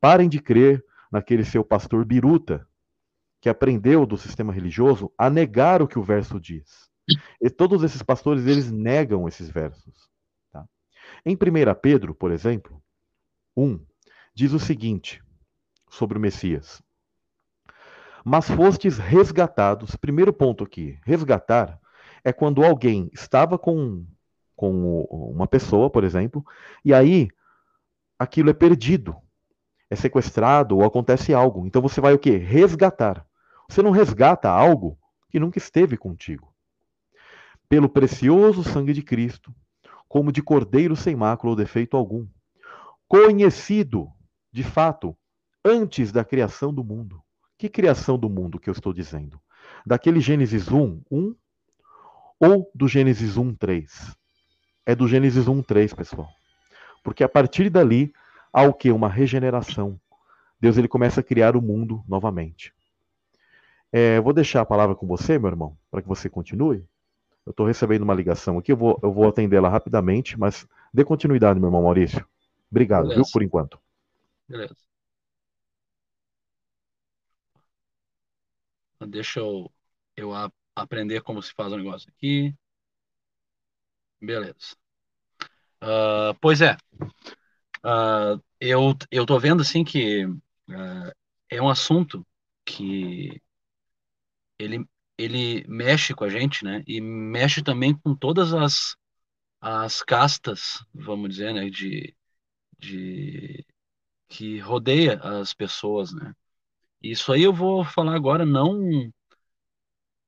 [0.00, 2.66] Parem de crer naquele seu pastor biruta,
[3.40, 6.90] que aprendeu do sistema religioso a negar o que o verso diz.
[7.40, 10.10] E todos esses pastores, eles negam esses versos.
[10.52, 10.66] Tá?
[11.24, 11.38] Em 1
[11.80, 12.82] Pedro, por exemplo,
[13.56, 13.80] 1,
[14.34, 15.22] diz o seguinte
[15.88, 16.82] sobre o Messias
[18.24, 19.96] mas fostes resgatados.
[19.96, 21.80] Primeiro ponto aqui: resgatar
[22.22, 24.04] é quando alguém estava com,
[24.60, 25.00] com
[25.34, 26.44] uma pessoa, por exemplo,
[26.84, 27.28] e aí
[28.18, 29.16] aquilo é perdido,
[29.88, 31.66] é sequestrado ou acontece algo.
[31.66, 32.36] Então você vai o quê?
[32.36, 33.26] Resgatar.
[33.66, 34.98] Você não resgata algo
[35.30, 36.54] que nunca esteve contigo.
[37.70, 39.50] Pelo precioso sangue de Cristo,
[40.06, 42.26] como de cordeiro sem mácula ou defeito algum,
[43.08, 44.10] conhecido,
[44.52, 45.16] de fato,
[45.64, 47.22] antes da criação do mundo
[47.60, 49.38] que criação do mundo que eu estou dizendo?
[49.86, 51.34] Daquele Gênesis 1, 1
[52.40, 54.16] ou do Gênesis 1, 3?
[54.86, 56.28] É do Gênesis 1, 3, pessoal.
[57.02, 58.12] Porque a partir dali
[58.52, 58.90] há o que?
[58.90, 60.00] Uma regeneração.
[60.60, 62.74] Deus ele começa a criar o mundo novamente.
[63.92, 66.86] É, vou deixar a palavra com você, meu irmão, para que você continue.
[67.44, 71.58] Eu estou recebendo uma ligação aqui, eu vou, eu vou atendê-la rapidamente, mas dê continuidade,
[71.58, 72.26] meu irmão Maurício.
[72.70, 73.22] Obrigado, Beleza.
[73.22, 73.80] viu, por enquanto.
[74.46, 74.76] Beleza.
[79.08, 79.72] Deixa eu,
[80.16, 82.54] eu a, aprender como se faz o negócio aqui.
[84.20, 84.76] Beleza.
[85.82, 86.76] Uh, pois é.
[87.84, 91.12] Uh, eu, eu tô vendo assim que uh,
[91.48, 92.26] é um assunto
[92.64, 93.40] que
[94.58, 94.84] ele,
[95.18, 96.82] ele mexe com a gente, né?
[96.86, 98.96] E mexe também com todas as,
[99.60, 101.70] as castas, vamos dizer, né?
[101.70, 102.14] De,
[102.78, 103.66] de
[104.28, 106.34] que rodeia as pessoas, né?
[107.02, 109.12] Isso aí eu vou falar agora não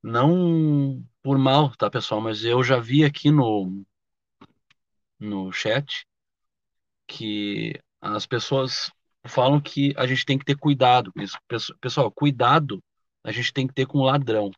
[0.03, 3.85] não por mal, tá, pessoal, mas eu já vi aqui no
[5.18, 6.05] no chat
[7.07, 8.91] que as pessoas
[9.27, 11.12] falam que a gente tem que ter cuidado.
[11.81, 12.83] Pessoal, cuidado
[13.23, 14.51] a gente tem que ter com o ladrão.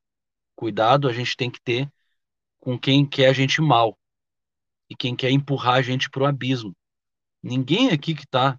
[0.56, 1.90] Cuidado a gente tem que ter
[2.58, 3.98] com quem quer a gente mal
[4.88, 6.74] e quem quer empurrar a gente para o abismo.
[7.42, 8.58] Ninguém aqui que está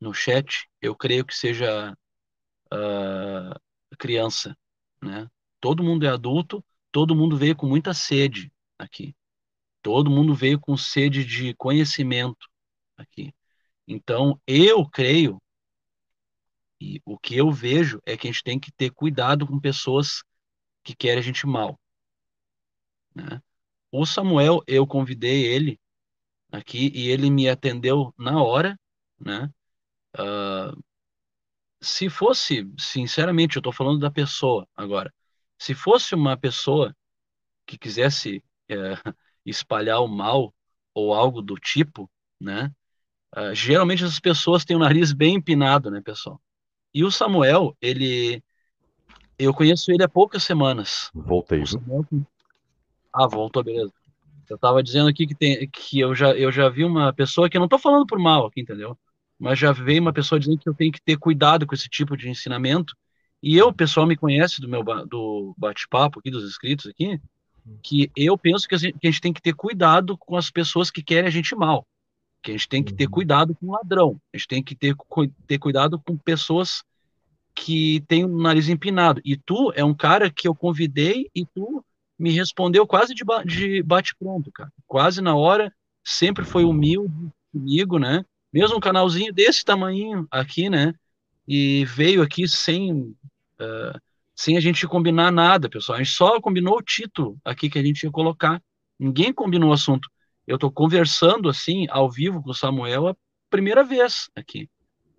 [0.00, 1.96] no chat, eu creio que seja
[2.72, 4.56] uh, criança,
[5.02, 5.28] né?
[5.60, 6.64] Todo mundo é adulto,
[6.98, 9.14] todo mundo veio com muita sede aqui.
[9.80, 12.48] Todo mundo veio com sede de conhecimento
[12.96, 13.32] aqui.
[13.86, 15.40] Então, eu creio,
[16.80, 20.24] e o que eu vejo é que a gente tem que ter cuidado com pessoas
[20.82, 21.78] que querem a gente mal.
[23.14, 23.40] Né?
[23.92, 25.78] O Samuel, eu convidei ele
[26.50, 28.76] aqui e ele me atendeu na hora,
[29.20, 29.48] né?
[30.18, 30.82] Uh,
[31.80, 35.14] se fosse, sinceramente, eu estou falando da pessoa agora.
[35.58, 36.94] Se fosse uma pessoa
[37.66, 38.76] que quisesse é,
[39.44, 40.54] espalhar o mal
[40.94, 42.72] ou algo do tipo, né?
[43.36, 46.40] Uh, geralmente essas pessoas têm o nariz bem empinado, né, pessoal?
[46.94, 48.42] E o Samuel, ele,
[49.38, 51.10] eu conheço ele há poucas semanas.
[51.14, 51.64] Voltei.
[51.66, 52.06] Samuel...
[53.12, 53.92] Ah, voltou, beleza.
[54.48, 57.56] Eu estava dizendo aqui que tem, que eu já, eu já vi uma pessoa que
[57.56, 58.98] eu não estou falando por mal aqui, entendeu?
[59.38, 62.16] Mas já veio uma pessoa dizendo que eu tenho que ter cuidado com esse tipo
[62.16, 62.96] de ensinamento.
[63.42, 67.20] E eu, o pessoal me conhece do meu do bate-papo aqui, dos inscritos aqui,
[67.82, 70.50] que eu penso que a, gente, que a, gente, tem que ter cuidado com as
[70.50, 71.86] pessoas que querem a gente mal.
[72.42, 73.10] Que a gente tem que ter uhum.
[73.10, 74.20] cuidado com ladrão.
[74.32, 74.96] A gente tem que ter,
[75.46, 76.82] ter cuidado com pessoas
[77.54, 79.20] que têm o nariz empinado.
[79.24, 81.84] E tu é um cara que eu convidei e tu
[82.18, 84.72] me respondeu quase de, de bate-pronto, cara.
[84.86, 85.72] Quase na hora,
[86.04, 87.12] sempre foi humilde
[87.52, 88.24] comigo, né?
[88.52, 90.94] Mesmo um canalzinho desse tamanho aqui, né?
[91.50, 93.98] E veio aqui sem, uh,
[94.36, 95.96] sem a gente combinar nada, pessoal.
[95.96, 98.62] A gente só combinou o título aqui que a gente ia colocar.
[98.98, 100.06] Ninguém combinou o assunto.
[100.46, 103.16] Eu estou conversando assim, ao vivo com o Samuel a
[103.48, 104.68] primeira vez aqui.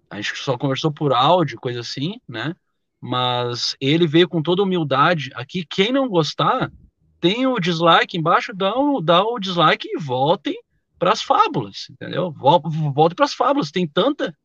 [0.07, 2.55] A gente só conversou por áudio, coisa assim, né?
[3.01, 5.65] Mas ele veio com toda humildade aqui.
[5.67, 6.71] Quem não gostar,
[7.19, 10.55] tem o dislike embaixo, dá o, dá o dislike e voltem
[10.99, 12.31] para as fábulas, entendeu?
[12.31, 13.71] Volte para as fábulas.
[13.71, 14.35] Tem tanta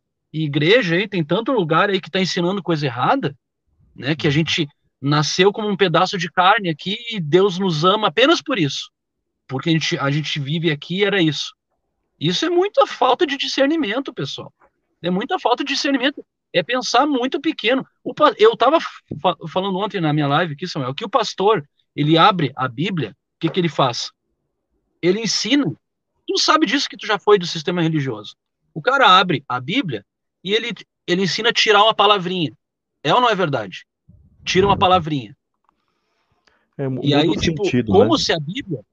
[0.43, 3.37] igreja aí, tem tanto lugar aí que está ensinando coisa errada,
[3.95, 4.17] né?
[4.17, 4.69] Que a gente
[5.01, 8.91] nasceu como um pedaço de carne aqui e Deus nos ama apenas por isso,
[9.47, 11.55] porque a gente, a gente vive aqui era isso.
[12.19, 14.53] Isso é muita falta de discernimento, pessoal.
[15.03, 16.25] É muita falta de discernimento.
[16.53, 17.87] É pensar muito pequeno.
[18.03, 22.17] O, eu estava fa falando ontem na minha live aqui, Samuel, que o pastor ele
[22.17, 24.11] abre a Bíblia, o que, que ele faz?
[25.03, 25.67] Ele ensina.
[26.27, 28.37] Tu sabe disso que tu já foi do sistema religioso.
[28.73, 30.05] O cara abre a Bíblia
[30.45, 30.73] e ele,
[31.07, 32.53] ele ensina a tirar uma palavrinha.
[33.03, 33.87] É ou não é verdade?
[34.45, 35.37] Tira uma palavrinha.
[36.77, 38.19] É, e aí, tipo, sentido, como né?
[38.19, 38.85] se a Bíblia.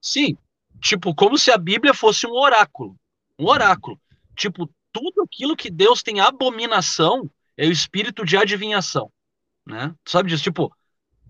[0.00, 0.36] Sim,
[0.80, 2.96] tipo, como se a Bíblia fosse um oráculo.
[3.38, 3.98] Um oráculo.
[4.36, 9.10] Tipo, tudo aquilo que Deus tem abominação é o espírito de adivinhação.
[9.66, 9.94] Né?
[10.04, 10.42] Tu sabe disso?
[10.42, 10.72] Tipo,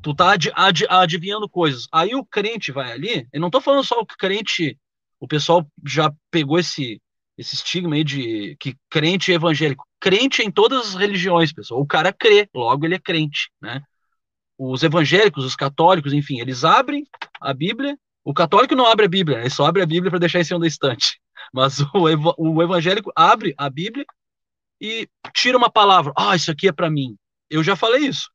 [0.03, 1.87] Tu tá ad, ad, adivinhando coisas.
[1.93, 4.78] Aí o crente vai ali, eu não tô falando só o crente,
[5.18, 7.01] o pessoal já pegou esse,
[7.41, 9.86] esse estigma aí de que crente é evangélico.
[9.99, 11.80] Crente é em todas as religiões, pessoal.
[11.80, 13.82] O cara crê, logo ele é crente, né?
[14.59, 17.07] Os evangélicos, os católicos, enfim, eles abrem
[17.41, 17.99] a Bíblia.
[18.22, 20.61] O católico não abre a Bíblia, ele só abre a Bíblia para deixar em cima
[20.61, 21.20] da estante.
[21.53, 24.05] Mas o, ev o evangélico abre a Bíblia
[24.80, 26.12] e tira uma palavra.
[26.16, 27.16] Ah, isso aqui é para mim.
[27.49, 28.30] Eu já falei isso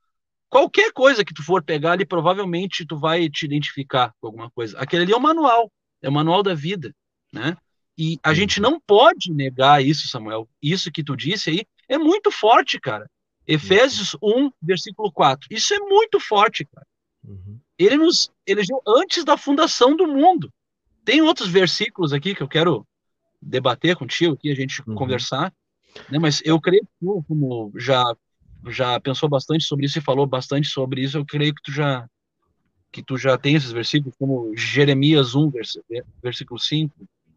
[0.55, 4.79] qualquer coisa que tu for pegar ali, provavelmente tu vai te identificar com alguma coisa.
[4.79, 5.69] Aquele ali é o manual,
[6.01, 6.95] é o manual da vida,
[7.33, 7.57] né?
[7.97, 10.47] E a gente não pode negar isso, Samuel.
[10.61, 13.09] Isso que tu disse aí é muito forte, cara.
[13.47, 15.47] Efésios 1, versículo 4.
[15.51, 16.87] Isso é muito forte, cara.
[17.23, 17.59] Uhum.
[17.77, 20.51] Ele nos elegeu antes da fundação do mundo.
[21.03, 22.85] Tem outros versículos aqui que eu quero
[23.41, 24.95] debater contigo, aqui a gente uhum.
[24.95, 25.53] conversar,
[26.09, 26.17] né?
[26.17, 28.03] mas eu creio que tu, como já
[28.67, 32.09] já pensou bastante sobre isso e falou bastante sobre isso, eu creio que tu já
[32.91, 35.77] que tu já tem esses versículos, como Jeremias 1, vers,
[36.23, 36.95] versículo 5,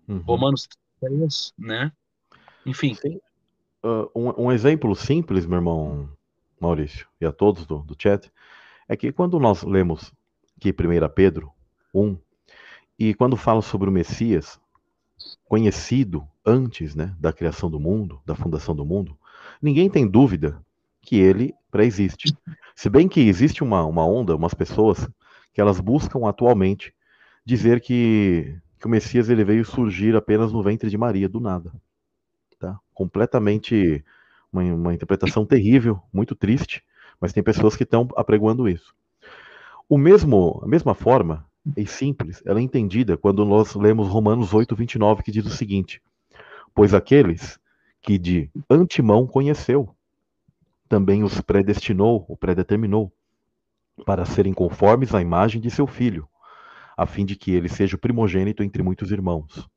[0.08, 0.18] uhum.
[0.18, 0.68] Romanos
[1.00, 1.92] 3, né?
[2.64, 2.96] Enfim.
[3.82, 6.10] Uh, um, um, exemplo simples, meu irmão
[6.60, 8.30] Maurício, e a todos do, do chat,
[8.88, 10.12] é que quando nós lemos
[10.56, 11.52] aqui 1 Pedro
[11.94, 12.16] 1,
[12.98, 14.60] e quando fala sobre o Messias,
[15.44, 19.16] conhecido antes né, da criação do mundo, da fundação do mundo,
[19.62, 20.60] ninguém tem dúvida
[21.00, 22.36] que ele pré-existe.
[22.74, 25.08] Se bem que existe uma, uma onda, umas pessoas
[25.52, 26.94] que elas buscam atualmente
[27.44, 31.72] dizer que, que o Messias ele veio surgir apenas no ventre de Maria, do nada.
[32.58, 32.78] Tá?
[32.98, 34.04] completamente
[34.52, 36.82] uma, uma interpretação terrível, muito triste,
[37.20, 38.92] mas tem pessoas que estão apregoando isso.
[39.88, 44.74] O mesmo, a mesma forma, e simples, ela é entendida quando nós lemos Romanos 8,
[44.74, 46.02] 29, que diz o seguinte:
[46.74, 47.60] Pois aqueles
[48.00, 49.94] que de antemão conheceu,
[50.88, 53.12] também os predestinou, ou predeterminou,
[54.04, 56.28] para serem conformes à imagem de seu filho,
[56.98, 59.68] a fim de que ele seja o primogênito entre muitos irmãos.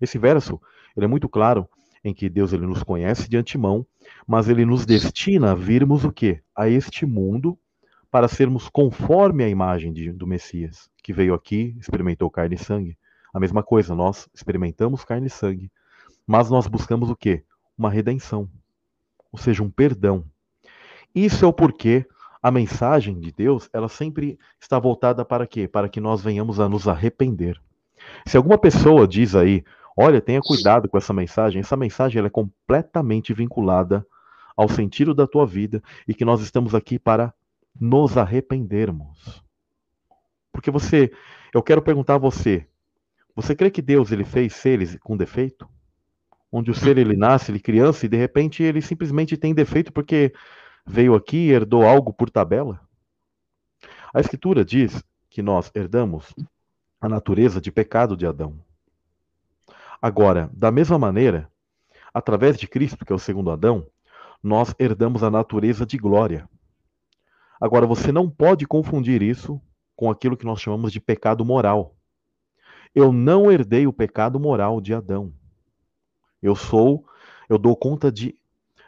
[0.00, 0.60] Esse verso,
[0.96, 1.68] ele é muito claro
[2.04, 3.84] em que Deus ele nos conhece de antemão,
[4.24, 6.40] mas ele nos destina a virmos o quê?
[6.54, 7.58] A este mundo
[8.08, 12.96] para sermos conforme a imagem de, do Messias, que veio aqui, experimentou carne e sangue.
[13.34, 15.72] A mesma coisa, nós experimentamos carne e sangue,
[16.24, 17.44] mas nós buscamos o quê?
[17.76, 18.48] Uma redenção,
[19.32, 20.24] ou seja, um perdão.
[21.12, 22.06] Isso é o porquê
[22.42, 25.68] a mensagem de Deus, ela sempre está voltada para quê?
[25.68, 27.60] Para que nós venhamos a nos arrepender.
[28.26, 29.62] Se alguma pessoa diz aí,
[29.96, 34.06] olha, tenha cuidado com essa mensagem, essa mensagem ela é completamente vinculada
[34.56, 37.32] ao sentido da tua vida e que nós estamos aqui para
[37.78, 39.42] nos arrependermos.
[40.52, 41.12] Porque você,
[41.54, 42.66] eu quero perguntar a você,
[43.34, 45.68] você crê que Deus ele fez seres com defeito?
[46.52, 50.32] Onde o ser ele nasce, ele criança e de repente ele simplesmente tem defeito porque
[50.90, 52.80] veio aqui e herdou algo por tabela?
[54.12, 56.34] A escritura diz que nós herdamos
[57.00, 58.58] a natureza de pecado de Adão.
[60.02, 61.48] Agora, da mesma maneira,
[62.12, 63.86] através de Cristo, que é o segundo Adão,
[64.42, 66.48] nós herdamos a natureza de glória.
[67.60, 69.60] Agora, você não pode confundir isso
[69.94, 71.94] com aquilo que nós chamamos de pecado moral.
[72.92, 75.32] Eu não herdei o pecado moral de Adão.
[76.42, 77.06] Eu sou,
[77.48, 78.39] eu dou conta de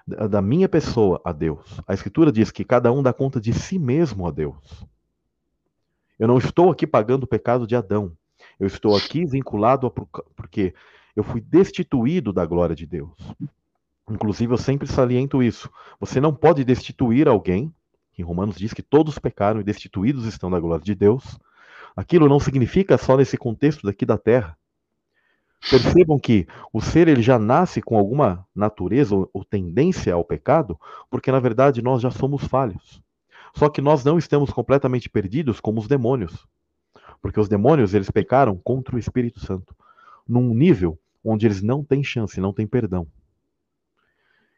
[0.07, 1.81] da minha pessoa a Deus.
[1.87, 4.87] A escritura diz que cada um dá conta de si mesmo a Deus.
[6.19, 8.13] Eu não estou aqui pagando o pecado de Adão.
[8.59, 10.75] Eu estou aqui vinculado a porque
[11.15, 13.17] eu fui destituído da glória de Deus.
[14.11, 15.71] Inclusive, eu sempre saliento isso.
[16.01, 17.73] Você não pode destituir alguém
[18.19, 21.39] em Romanos diz que todos pecaram e destituídos estão da glória de Deus.
[21.97, 24.57] Aquilo não significa só nesse contexto daqui da terra.
[25.71, 30.79] Percebam que o ser ele já nasce com alguma natureza ou, ou tendência ao pecado,
[31.09, 33.03] porque na verdade nós já somos falhos.
[33.55, 36.47] Só que nós não estamos completamente perdidos como os demônios.
[37.21, 39.75] Porque os demônios, eles pecaram contra o Espírito Santo,
[40.27, 43.07] num nível onde eles não têm chance, não têm perdão.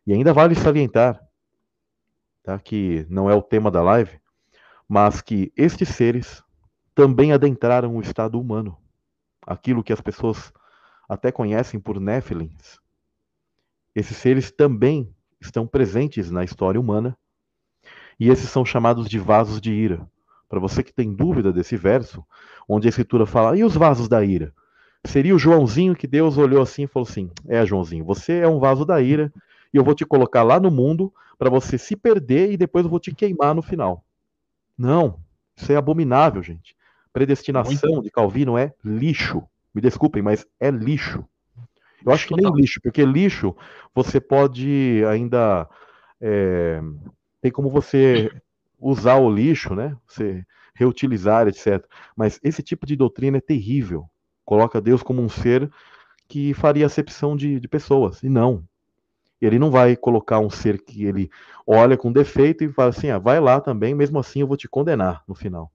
[0.07, 1.21] E ainda vale salientar
[2.43, 2.59] tá?
[2.59, 4.21] que não é o tema da live,
[4.89, 6.43] mas que estes seres
[6.95, 8.77] também adentraram o estado humano,
[9.47, 10.53] aquilo que as pessoas
[11.09, 12.79] até conhecem por Néfilins.
[13.95, 15.09] Esses seres também
[15.41, 17.17] estão presentes na história humana
[18.19, 20.09] e esses são chamados de vasos de ira.
[20.49, 22.25] Para você que tem dúvida desse verso,
[22.69, 24.53] onde a escritura fala, e os vasos da ira?
[25.05, 28.59] Seria o Joãozinho que Deus olhou assim e falou assim: É, Joãozinho, você é um
[28.59, 29.33] vaso da ira
[29.73, 32.91] e eu vou te colocar lá no mundo para você se perder e depois eu
[32.91, 34.05] vou te queimar no final.
[34.79, 35.19] Não,
[35.57, 36.77] isso é abominável, gente.
[37.13, 38.05] Predestinação Muito.
[38.05, 39.43] de Calvino é lixo.
[39.75, 41.25] Me desculpem, mas é lixo.
[42.05, 43.57] Eu acho que nem lixo, porque lixo
[43.95, 45.68] você pode ainda.
[46.20, 46.81] É,
[47.41, 48.31] tem como você
[48.79, 49.97] usar o lixo, né?
[50.07, 50.45] Você
[50.75, 51.85] reutilizar, etc.
[52.16, 54.09] Mas esse tipo de doutrina é terrível.
[54.45, 55.70] Coloca Deus como um ser
[56.29, 58.22] que faria acepção de, de pessoas.
[58.22, 58.64] E não.
[59.41, 61.31] Ele não vai colocar um ser que ele
[61.66, 64.68] olha com defeito e fala assim: ah, vai lá também, mesmo assim eu vou te
[64.68, 65.70] condenar no final.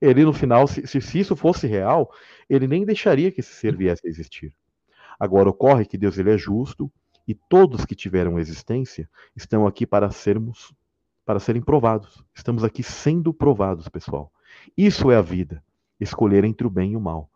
[0.00, 2.12] Ele, no final, se, se isso fosse real,
[2.48, 4.54] ele nem deixaria que esse ser viesse a existir.
[5.18, 6.90] Agora, ocorre que Deus ele é justo
[7.26, 10.72] e todos que tiveram existência estão aqui para sermos,
[11.24, 12.24] para serem provados.
[12.34, 14.32] Estamos aqui sendo provados, pessoal.
[14.76, 15.62] Isso é a vida,
[16.00, 17.30] escolher entre o bem e o mal.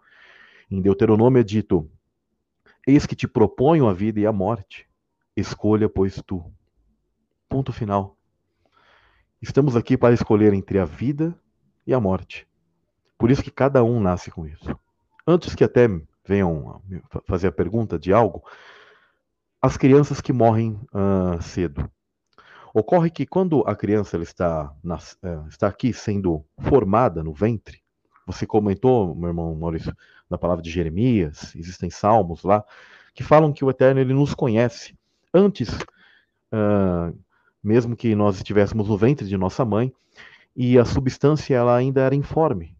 [0.70, 1.90] Em Deuteronômio é dito:
[2.86, 4.88] Eis que te proponho a vida e a morte.
[5.36, 6.42] Escolha, pois, tu.
[7.48, 8.16] Ponto final.
[9.40, 11.38] Estamos aqui para escolher entre a vida
[11.86, 12.48] e a morte.
[13.18, 14.78] Por isso que cada um nasce com isso.
[15.26, 15.88] Antes que até
[16.24, 16.82] venham
[17.24, 18.42] fazer a pergunta de algo,
[19.60, 21.88] as crianças que morrem uh, cedo.
[22.74, 27.80] Ocorre que quando a criança está, nas, uh, está aqui sendo formada no ventre,
[28.26, 29.94] você comentou, meu irmão Maurício,
[30.28, 32.64] na palavra de Jeremias, existem salmos lá,
[33.14, 34.96] que falam que o Eterno ele nos conhece
[35.34, 37.16] antes, uh,
[37.62, 39.92] mesmo que nós estivéssemos no ventre de nossa mãe,
[40.56, 42.76] e a substância ela ainda era informe.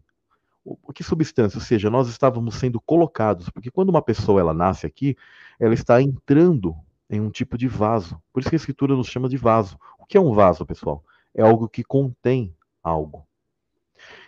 [0.93, 1.57] Que substância?
[1.57, 5.15] Ou seja, nós estávamos sendo colocados, porque quando uma pessoa ela nasce aqui,
[5.59, 6.75] ela está entrando
[7.09, 8.21] em um tipo de vaso.
[8.31, 9.77] Por isso que a escritura nos chama de vaso.
[9.99, 11.03] O que é um vaso, pessoal?
[11.33, 13.27] É algo que contém algo.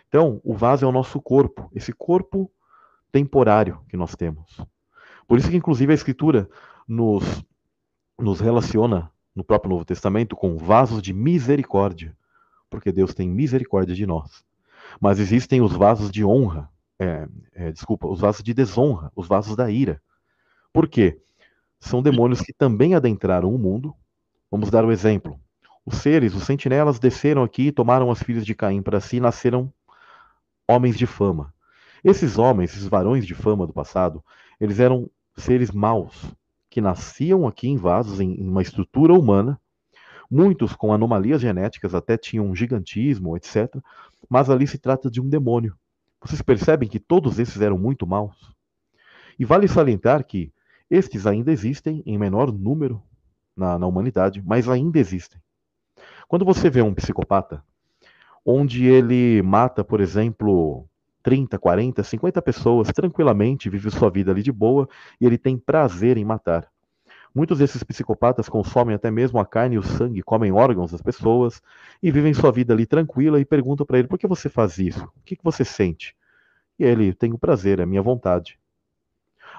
[0.08, 2.52] Então, o vaso é o nosso corpo, esse corpo
[3.12, 4.60] temporário que nós temos.
[5.28, 6.50] Por isso que, inclusive, a escritura
[6.88, 7.44] nos
[8.18, 12.16] nos relaciona no próprio Novo Testamento com vasos de misericórdia,
[12.70, 14.46] porque Deus tem misericórdia de nós.
[15.00, 16.70] Mas existem os vasos de honra,
[17.00, 20.02] é, é, desculpa, os vasos de desonra, os vasos da ira.
[20.72, 21.22] Por quê?
[21.80, 23.94] São demônios que também adentraram o mundo.
[24.50, 25.40] Vamos dar o um exemplo.
[25.86, 29.72] Os seres, os sentinelas, desceram aqui, tomaram as filhas de Caim para si e nasceram
[30.68, 31.54] homens de fama.
[32.04, 34.24] Esses homens, esses varões de fama do passado,
[34.60, 36.26] eles eram seres maus,
[36.70, 39.60] que nasciam aqui em vasos, em, em uma estrutura humana,
[40.30, 43.76] muitos com anomalias genéticas, até tinham um gigantismo, etc.
[44.30, 45.76] Mas ali se trata de um demônio.
[46.22, 48.54] Vocês percebem que todos esses eram muito maus?
[49.38, 50.52] E vale salientar que
[50.90, 53.02] estes ainda existem em menor número
[53.56, 55.40] na, na humanidade, mas ainda existem.
[56.28, 57.64] Quando você vê um psicopata,
[58.46, 60.88] onde ele mata, por exemplo,
[61.24, 64.88] 30, 40, 50 pessoas tranquilamente, vive sua vida ali de boa
[65.20, 66.70] e ele tem prazer em matar.
[67.36, 71.62] Muitos desses psicopatas consomem até mesmo a carne e o sangue, comem órgãos das pessoas
[72.02, 75.04] e vivem sua vida ali tranquila e perguntam para ele: por que você faz isso?
[75.04, 76.16] O que, que você sente?
[76.80, 78.58] E ele: tenho prazer, é minha vontade.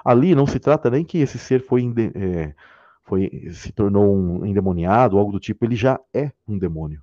[0.03, 1.83] Ali não se trata nem que esse ser foi,
[2.15, 2.55] é,
[3.05, 7.03] foi se tornou um endemoniado, algo do tipo, ele já é um demônio.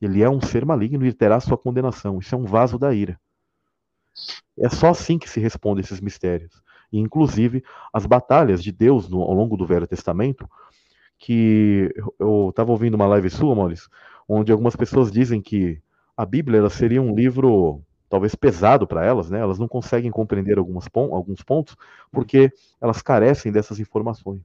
[0.00, 2.20] Ele é um ser maligno e terá sua condenação.
[2.20, 3.18] Isso é um vaso da ira.
[4.56, 6.62] É só assim que se responde esses mistérios.
[6.94, 10.48] E, inclusive, as batalhas de Deus no, ao longo do Velho Testamento,
[11.18, 13.90] que eu estava ouvindo uma live sua, Maurício,
[14.28, 15.82] onde algumas pessoas dizem que
[16.16, 19.40] a Bíblia ela seria um livro talvez pesado para elas, né?
[19.40, 21.76] Elas não conseguem compreender algumas, alguns pontos
[22.12, 24.42] porque elas carecem dessas informações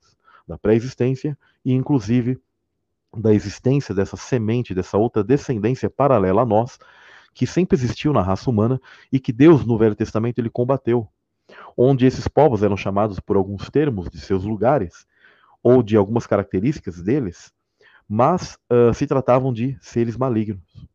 [0.47, 2.41] da pré-existência e, inclusive,
[3.15, 6.79] da existência dessa semente, dessa outra descendência paralela a nós,
[7.31, 8.81] que sempre existiu na raça humana
[9.11, 11.07] e que Deus, no Velho Testamento, ele combateu.
[11.77, 15.07] Onde esses povos eram chamados por alguns termos de seus lugares,
[15.63, 17.53] ou de algumas características deles,
[18.07, 20.87] mas uh, se tratavam de seres malignos.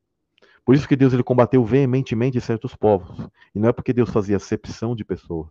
[0.64, 3.28] Por isso que Deus ele combateu veementemente certos povos.
[3.54, 5.50] E não é porque Deus fazia acepção de pessoas,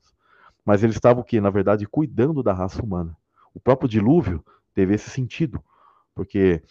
[0.66, 3.16] mas ele estava o que, na verdade, cuidando da raça humana.
[3.54, 4.44] O próprio dilúvio
[4.74, 5.64] teve esse sentido,
[6.16, 6.64] porque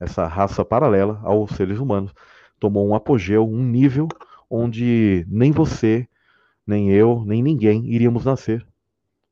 [0.00, 2.14] essa raça paralela aos seres humanos
[2.58, 4.08] tomou um apogeu, um nível
[4.48, 6.08] onde nem você,
[6.66, 8.66] nem eu, nem ninguém iríamos nascer.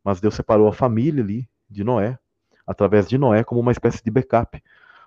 [0.03, 2.18] Mas Deus separou a família ali de Noé,
[2.66, 4.62] através de Noé, como uma espécie de backup,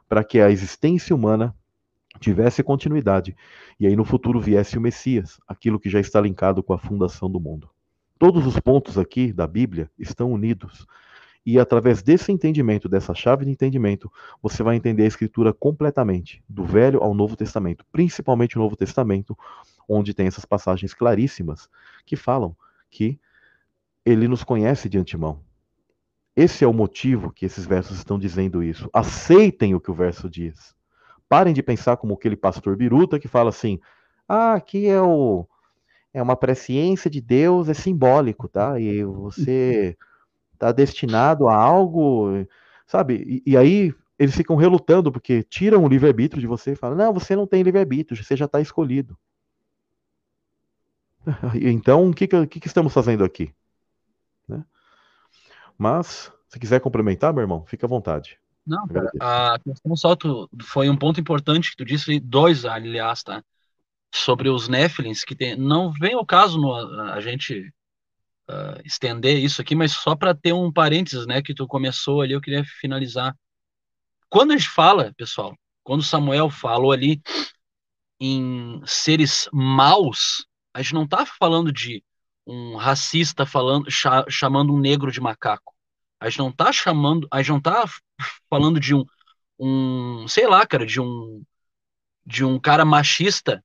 [0.07, 1.55] para que a existência humana
[2.19, 3.35] tivesse continuidade
[3.79, 7.29] e aí no futuro viesse o Messias, aquilo que já está linkado com a fundação
[7.29, 7.69] do mundo.
[8.19, 10.85] Todos os pontos aqui da Bíblia estão unidos.
[11.43, 16.63] E através desse entendimento, dessa chave de entendimento, você vai entender a Escritura completamente, do
[16.63, 19.35] Velho ao Novo Testamento, principalmente o Novo Testamento,
[19.91, 21.69] onde tem essas passagens claríssimas
[22.05, 22.55] que falam
[22.89, 23.19] que
[24.05, 25.39] ele nos conhece de antemão.
[26.35, 28.89] Esse é o motivo que esses versos estão dizendo isso.
[28.93, 30.73] Aceitem o que o verso diz.
[31.27, 33.79] Parem de pensar como aquele pastor biruta que fala assim:
[34.27, 35.45] ah, aqui é o
[36.13, 38.79] é uma presciência de Deus, é simbólico, tá?
[38.79, 39.97] E você
[40.53, 42.45] está destinado a algo,
[42.85, 43.41] sabe?
[43.45, 47.13] E, e, aí eles ficam relutando porque tiram o livre-arbítrio de você e falam: não,
[47.13, 49.17] você não tem livre-arbítrio, você já está escolhido.
[51.61, 53.53] Então, o que, que, que, estamos fazendo aqui?
[54.47, 54.63] Né?
[55.77, 58.39] Mas, se quiser complementar, meu irmão, fica à vontade.
[58.65, 63.23] Não, cara, a questão só tu, foi um ponto importante que tu disse, dois, aliás,
[63.23, 63.43] tá?
[64.13, 67.73] Sobre os Nephilims, que tem, não vem o caso no, a gente
[68.49, 72.33] uh, estender isso aqui, mas só para ter um parênteses, né, que tu começou ali,
[72.33, 73.35] eu queria finalizar.
[74.29, 77.21] Quando a gente fala, pessoal, quando Samuel falou ali
[78.19, 82.03] em seres maus, a gente não tá falando de
[82.45, 83.87] um racista falando,
[84.29, 85.73] chamando um negro de macaco.
[86.19, 87.85] A gente não tá chamando, a gente não tá
[88.49, 89.05] falando de um,
[89.59, 91.43] um, sei lá, cara, de um
[92.23, 93.63] de um cara machista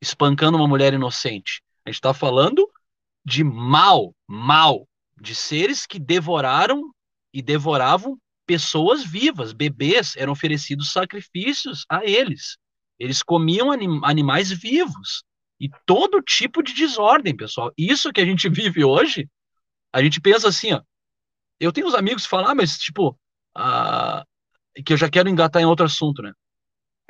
[0.00, 1.62] espancando uma mulher inocente.
[1.84, 2.70] A gente tá falando
[3.24, 4.88] de mal, mal,
[5.20, 6.94] de seres que devoraram
[7.32, 12.56] e devoravam pessoas vivas, bebês, eram oferecidos sacrifícios a eles.
[12.96, 15.24] Eles comiam anim animais vivos
[15.60, 17.72] e todo tipo de desordem, pessoal.
[17.76, 19.28] Isso que a gente vive hoje,
[19.92, 20.82] a gente pensa assim, ó,
[21.58, 23.18] eu tenho uns amigos que falam, ah, mas tipo,
[23.54, 24.24] ah,
[24.84, 26.32] que eu já quero engatar em outro assunto, né?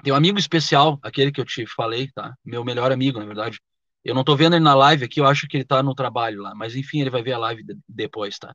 [0.03, 2.35] Tem um amigo especial, aquele que eu te falei, tá?
[2.45, 3.59] Meu melhor amigo, na verdade.
[4.05, 6.43] Eu não tô vendo ele na live aqui, eu acho que ele tá no trabalho
[6.43, 8.55] lá, mas enfim, ele vai ver a live de, depois, tá?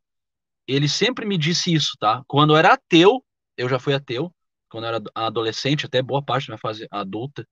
[0.67, 2.23] Ele sempre me disse isso, tá?
[2.27, 3.23] Quando eu era ateu,
[3.57, 4.33] eu já fui ateu,
[4.69, 7.45] quando eu era adolescente, até boa parte da minha fase adulta.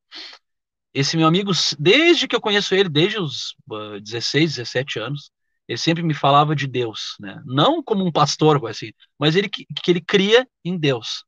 [0.94, 5.32] Esse meu amigo, desde que eu conheço ele, desde os uh, 16, 17 anos,
[5.68, 7.42] ele sempre me falava de Deus, né?
[7.46, 11.24] Não como um pastor, assim, mas ele que, que ele cria em Deus.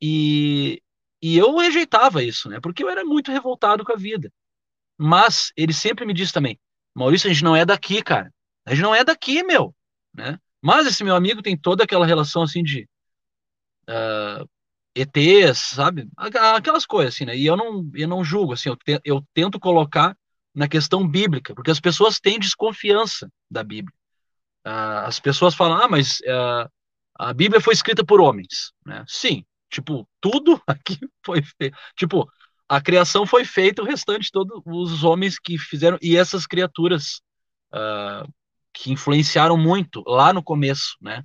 [0.00, 0.82] E,
[1.20, 2.58] e eu rejeitava isso, né?
[2.60, 4.32] Porque eu era muito revoltado com a vida.
[4.98, 6.58] Mas ele sempre me disse também,
[6.94, 8.32] Maurício, a gente não é daqui, cara.
[8.64, 9.74] A gente não é daqui, meu,
[10.14, 10.38] né?
[10.62, 12.88] Mas esse meu amigo tem toda aquela relação assim de
[13.88, 14.48] uh,
[14.96, 16.08] ETs, sabe?
[16.16, 17.36] Aquelas coisas assim, né?
[17.36, 20.16] E eu não, eu não julgo, assim, eu, te, eu tento colocar
[20.54, 23.94] na questão bíblica, porque as pessoas têm desconfiança da Bíblia.
[24.66, 26.68] Uh, as pessoas falam, ah, mas uh,
[27.14, 29.04] a Bíblia foi escrita por homens, né?
[29.06, 31.76] Sim, tipo, tudo aqui foi feito.
[31.94, 32.26] Tipo,
[32.66, 37.20] a criação foi feita, o restante, todos os homens que fizeram, e essas criaturas
[37.74, 38.26] uh,
[38.72, 41.22] que influenciaram muito lá no começo, né?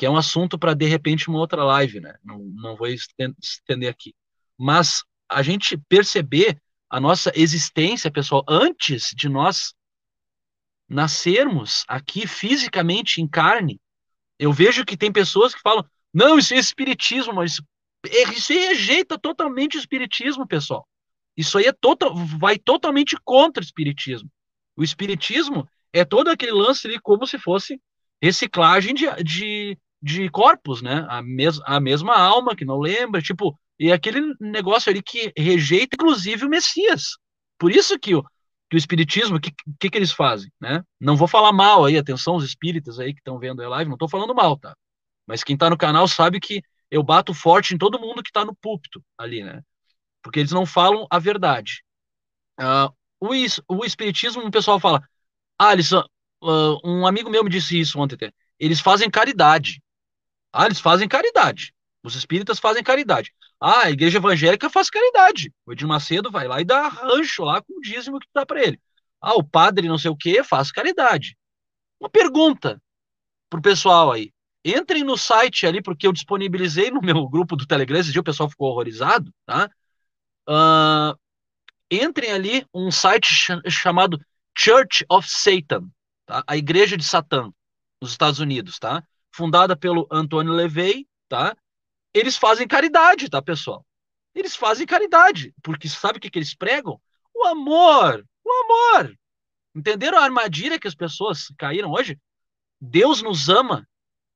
[0.00, 2.14] Que é um assunto para, de repente, uma outra live, né?
[2.24, 4.14] Não, não vou estender aqui.
[4.56, 9.74] Mas a gente perceber a nossa existência, pessoal, antes de nós
[10.88, 13.78] nascermos aqui fisicamente em carne,
[14.38, 15.84] eu vejo que tem pessoas que falam:
[16.14, 17.60] não, isso é espiritismo, mas
[18.34, 20.88] isso rejeita totalmente o espiritismo, pessoal.
[21.36, 24.30] Isso aí é total, vai totalmente contra o espiritismo.
[24.74, 27.78] O espiritismo é todo aquele lance ali como se fosse
[28.22, 31.06] reciclagem de, de, de corpos, né?
[31.08, 35.96] A, mes, a mesma alma que não lembra, tipo, e aquele negócio ali que rejeita,
[35.96, 37.16] inclusive, o Messias.
[37.58, 38.22] Por isso que o,
[38.68, 40.82] que o Espiritismo, o que, que, que eles fazem, né?
[40.98, 43.96] Não vou falar mal aí, atenção os espíritas aí que estão vendo a live, não
[43.96, 44.74] estou falando mal, tá?
[45.26, 48.44] Mas quem está no canal sabe que eu bato forte em todo mundo que está
[48.44, 49.62] no púlpito ali, né?
[50.22, 51.82] Porque eles não falam a verdade.
[52.60, 55.02] Uh, o, o Espiritismo, o pessoal fala,
[55.58, 55.74] ah,
[56.42, 59.82] uh, um amigo meu me disse isso ontem até, eles fazem caridade.
[60.52, 61.72] Ah, eles fazem caridade.
[62.02, 63.32] Os espíritas fazem caridade.
[63.60, 65.52] Ah, a igreja evangélica faz caridade.
[65.66, 68.62] O Edir Macedo vai lá e dá rancho lá com o dízimo que dá para
[68.62, 68.80] ele.
[69.20, 71.36] Ah, o padre não sei o que faz caridade.
[72.00, 72.82] Uma pergunta
[73.50, 74.32] pro pessoal aí.
[74.64, 78.24] Entrem no site ali, porque eu disponibilizei no meu grupo do Telegram, esse dia o
[78.24, 79.70] pessoal ficou horrorizado, tá?
[80.48, 81.18] Uh,
[81.90, 84.18] entrem ali um site ch chamado
[84.56, 85.88] Church of Satan,
[86.26, 86.44] tá?
[86.46, 87.50] A Igreja de Satã,
[88.02, 89.02] nos Estados Unidos, tá?
[89.30, 91.56] Fundada pelo Antônio Levey, tá?
[92.12, 93.86] eles fazem caridade, tá, pessoal?
[94.34, 97.00] Eles fazem caridade, porque sabe o que, que eles pregam?
[97.34, 99.18] O amor, o amor.
[99.74, 102.18] Entenderam a armadilha que as pessoas caíram hoje?
[102.80, 103.88] Deus nos ama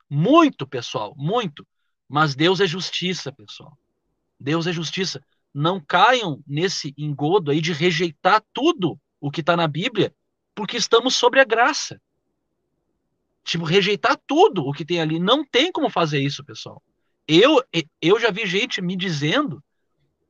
[0.09, 1.67] muito, pessoal, muito.
[2.09, 3.77] Mas Deus é justiça, pessoal.
[4.39, 5.23] Deus é justiça.
[5.53, 10.15] Não caiam nesse engodo aí de rejeitar tudo o que está na Bíblia,
[10.55, 12.01] porque estamos sobre a graça.
[13.45, 15.19] Tipo, rejeitar tudo o que tem ali.
[15.19, 16.83] Não tem como fazer isso, pessoal.
[17.29, 17.63] Eu,
[18.01, 19.63] eu já vi gente me dizendo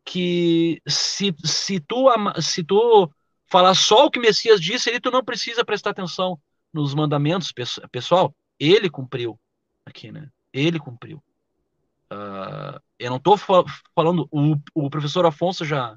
[0.05, 2.07] que se, se, tu,
[2.41, 3.11] se tu
[3.47, 6.39] falar só o que Messias disse, ele tu não precisa prestar atenção
[6.73, 7.53] nos mandamentos,
[7.91, 8.35] pessoal.
[8.59, 9.39] Ele cumpriu
[9.87, 10.29] aqui, né?
[10.53, 11.23] Ele cumpriu.
[12.13, 14.29] Uh, eu não estou falando.
[14.31, 15.97] O, o professor Afonso já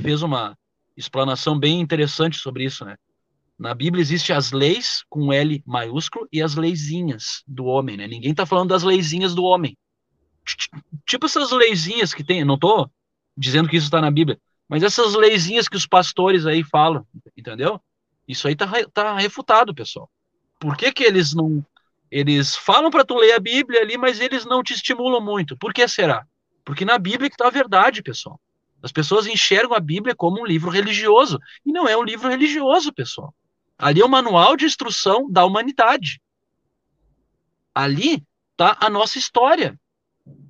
[0.00, 0.56] fez uma
[0.96, 2.96] explanação bem interessante sobre isso, né?
[3.58, 8.06] Na Bíblia existe as leis com L maiúsculo e as leizinhas do homem, né?
[8.06, 9.76] Ninguém está falando das leizinhas do homem
[11.06, 12.88] tipo essas leizinhas que tem, não tô
[13.36, 14.38] dizendo que isso está na Bíblia,
[14.68, 17.06] mas essas leizinhas que os pastores aí falam,
[17.36, 17.80] entendeu?
[18.26, 20.10] Isso aí tá, tá refutado, pessoal.
[20.58, 21.64] Por que que eles não
[22.10, 25.56] eles falam para tu ler a Bíblia ali, mas eles não te estimulam muito?
[25.58, 26.26] Por que será?
[26.64, 28.40] Porque na Bíblia que está a verdade, pessoal.
[28.82, 32.92] As pessoas enxergam a Bíblia como um livro religioso, e não é um livro religioso,
[32.92, 33.34] pessoal.
[33.78, 36.20] Ali é o manual de instrução da humanidade.
[37.72, 39.78] Ali está a nossa história.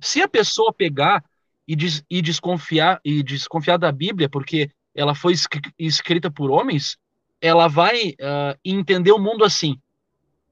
[0.01, 1.23] Se a pessoa pegar
[1.67, 5.35] e, des, e desconfiar e desconfiar da Bíblia porque ela foi
[5.77, 6.97] escrita por homens,
[7.39, 9.79] ela vai uh, entender o mundo assim.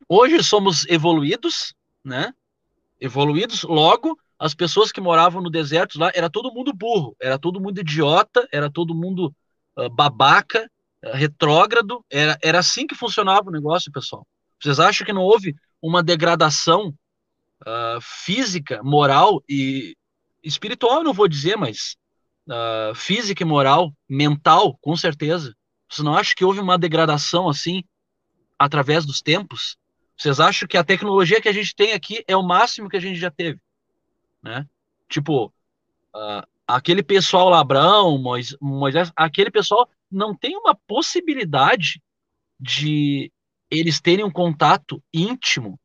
[0.07, 1.73] Hoje somos evoluídos,
[2.03, 2.31] né?
[3.01, 7.59] Evoluídos, logo as pessoas que moravam no deserto lá era todo mundo burro, era todo
[7.59, 9.35] mundo idiota, era todo mundo
[9.75, 10.69] uh, babaca,
[11.03, 14.25] retrógrado, era, era assim que funcionava o negócio, pessoal.
[14.61, 16.93] Vocês acham que não houve uma degradação
[17.61, 19.95] uh, física, moral e
[20.43, 21.95] espiritual, não vou dizer, mas
[22.47, 25.55] uh, física e moral, mental, com certeza.
[25.89, 27.83] Você não acha que houve uma degradação assim
[28.57, 29.77] através dos tempos?
[30.17, 32.99] Vocês acham que a tecnologia que a gente tem aqui é o máximo que a
[32.99, 33.59] gente já teve,
[34.41, 34.65] né?
[35.07, 35.53] Tipo,
[36.15, 38.17] uh, aquele pessoal Labrão,
[38.59, 42.01] Moisés, aquele pessoal não tem uma possibilidade
[42.59, 43.31] de
[43.69, 45.79] eles terem um contato íntimo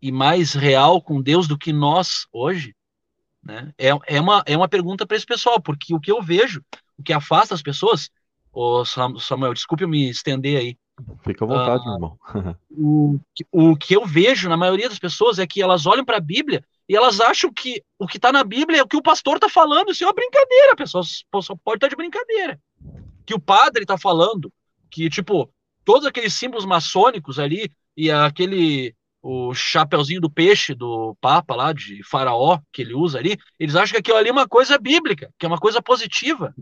[0.00, 2.74] e mais real com Deus do que nós hoje?
[3.42, 3.72] Né?
[3.78, 6.64] É, é, uma, é uma pergunta para esse pessoal, porque o que eu vejo,
[6.98, 8.10] o que afasta as pessoas,
[8.52, 10.78] oh Samuel, desculpe eu me estender aí,
[11.24, 12.18] Fica à vontade, uh, irmão.
[12.70, 13.18] o,
[13.50, 16.64] o que eu vejo na maioria das pessoas é que elas olham para a Bíblia
[16.88, 19.48] e elas acham que o que está na Bíblia é o que o pastor está
[19.48, 19.90] falando.
[19.90, 22.60] Isso é uma brincadeira, a pessoa só pode estar tá de brincadeira.
[23.30, 24.52] Que o padre está falando,
[24.90, 25.48] que, tipo,
[25.84, 32.02] todos aqueles símbolos maçônicos ali e aquele o chapeuzinho do peixe do Papa lá, de
[32.02, 35.46] faraó, que ele usa ali, eles acham que aquilo ali é uma coisa bíblica, que
[35.46, 36.52] é uma coisa positiva.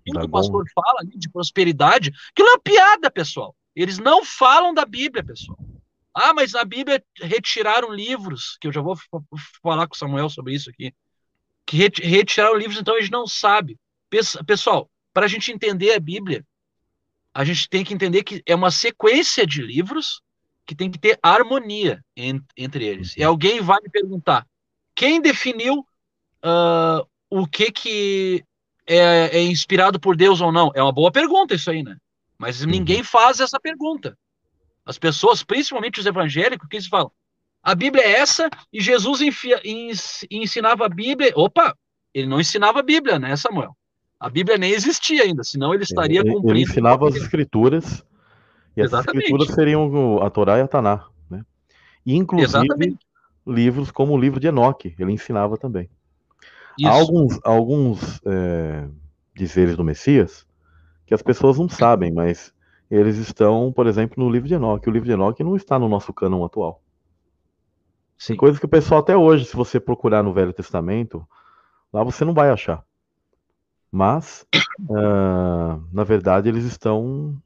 [0.00, 3.54] Aquilo que o pastor fala ali de prosperidade, aquilo é uma piada, pessoal.
[3.76, 5.58] Eles não falam da Bíblia, pessoal.
[6.14, 8.96] Ah, mas na Bíblia retiraram livros, que eu já vou
[9.62, 10.94] falar com o Samuel sobre isso aqui,
[11.66, 13.78] que retiraram livros, então eles não sabem.
[14.46, 16.44] Pessoal, para a gente entender a Bíblia,
[17.32, 20.20] a gente tem que entender que é uma sequência de livros
[20.66, 23.16] que tem que ter harmonia entre eles.
[23.16, 23.28] E uhum.
[23.28, 24.46] alguém vai me perguntar:
[24.94, 25.86] quem definiu
[26.44, 28.44] uh, o que, que
[28.86, 30.70] é, é, inspirado por Deus ou não?
[30.74, 31.96] É uma boa pergunta isso aí, né?
[32.36, 32.70] Mas uhum.
[32.70, 34.18] ninguém faz essa pergunta.
[34.84, 37.10] As pessoas, principalmente os evangélicos, que eles falam:
[37.62, 39.20] a Bíblia é essa e Jesus
[40.30, 41.32] ensinava a Bíblia.
[41.36, 41.76] Opa,
[42.12, 43.76] ele não ensinava a Bíblia, né, Samuel?
[44.24, 46.54] A Bíblia nem existia ainda, senão ele estaria ele, cumprindo.
[46.54, 48.02] Ele ensinava as escrituras,
[48.74, 49.18] e Exatamente.
[49.18, 51.44] as escrituras seriam a Torá e a Taná, né?
[52.06, 52.98] E, inclusive, Exatamente.
[53.46, 55.90] livros como o livro de Enoque, ele ensinava também.
[56.78, 56.88] Isso.
[56.88, 58.88] Há alguns, alguns é,
[59.36, 60.46] dizeres do Messias
[61.04, 62.50] que as pessoas não sabem, mas
[62.90, 64.88] eles estão, por exemplo, no livro de Enoque.
[64.88, 66.82] O livro de Enoque não está no nosso cânon atual.
[68.16, 68.28] Sim.
[68.28, 71.28] Tem coisas que o pessoal até hoje, se você procurar no Velho Testamento,
[71.92, 72.82] lá você não vai achar.
[73.94, 74.44] Mas,
[74.90, 77.40] uh, na verdade, eles estão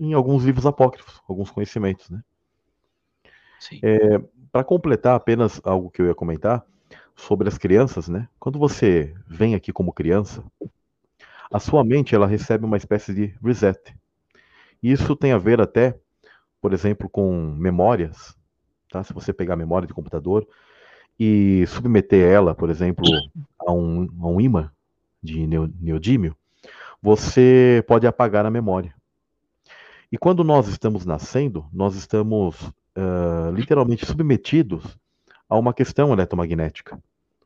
[0.00, 2.24] em alguns livros apócrifos, alguns conhecimentos, né?
[3.80, 4.18] É,
[4.50, 6.66] Para completar apenas algo que eu ia comentar
[7.14, 8.28] sobre as crianças, né?
[8.40, 10.42] Quando você vem aqui como criança,
[11.52, 13.94] a sua mente ela recebe uma espécie de reset.
[14.82, 15.96] Isso tem a ver até,
[16.60, 18.36] por exemplo, com memórias,
[18.90, 19.04] tá?
[19.04, 20.48] Se você pegar a memória de computador
[21.16, 23.04] e submeter ela, por exemplo,
[23.64, 24.72] a um, a um imã,
[25.26, 25.46] de
[25.80, 26.36] neodímio,
[27.02, 28.94] você pode apagar a memória.
[30.10, 34.96] E quando nós estamos nascendo, nós estamos uh, literalmente submetidos
[35.48, 36.98] a uma questão eletromagnética.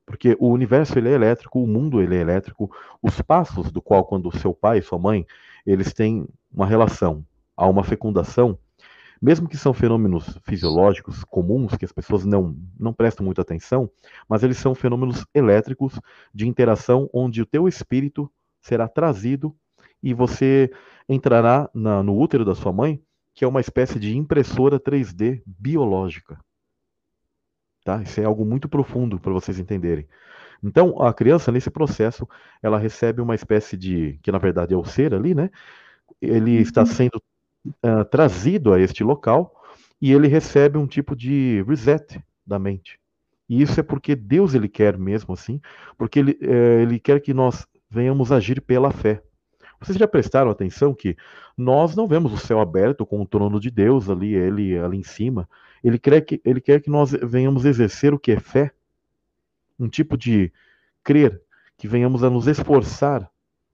[0.04, 2.70] Porque o universo ele é elétrico, o mundo ele é elétrico,
[3.02, 5.26] os passos do qual quando seu pai e sua mãe,
[5.64, 7.24] eles têm uma relação,
[7.56, 8.58] há uma fecundação,
[9.20, 13.90] mesmo que são fenômenos fisiológicos comuns que as pessoas não, não prestam muita atenção,
[14.28, 16.00] mas eles são fenômenos elétricos
[16.34, 19.54] de interação onde o teu espírito será trazido
[20.02, 20.70] e você
[21.08, 23.02] entrará na, no útero da sua mãe,
[23.34, 26.38] que é uma espécie de impressora 3D biológica.
[27.84, 28.02] Tá?
[28.02, 30.06] Isso é algo muito profundo para vocês entenderem.
[30.62, 32.28] Então, a criança, nesse processo,
[32.62, 35.50] ela recebe uma espécie de, que na verdade é o ser ali, né?
[36.20, 36.86] Ele está uhum.
[36.86, 37.22] sendo
[37.66, 39.54] uh, trazido a este local
[40.00, 42.98] e ele recebe um tipo de reset da mente.
[43.48, 45.60] E isso é porque Deus ele quer mesmo assim,
[45.98, 49.22] porque ele, é, ele quer que nós venhamos agir pela fé.
[49.80, 51.16] Vocês já prestaram atenção que
[51.56, 55.02] nós não vemos o céu aberto com o trono de Deus ali, ele ali em
[55.02, 55.48] cima.
[55.82, 58.72] Ele quer que, ele quer que nós venhamos exercer o que é fé,
[59.78, 60.52] um tipo de
[61.02, 61.42] crer,
[61.76, 63.28] que venhamos a nos esforçar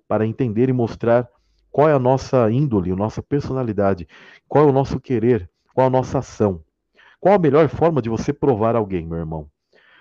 [0.06, 1.28] para entender e mostrar
[1.76, 4.08] qual é a nossa índole, a nossa personalidade?
[4.48, 5.46] Qual é o nosso querer?
[5.74, 6.64] Qual a nossa ação?
[7.20, 9.46] Qual a melhor forma de você provar alguém, meu irmão?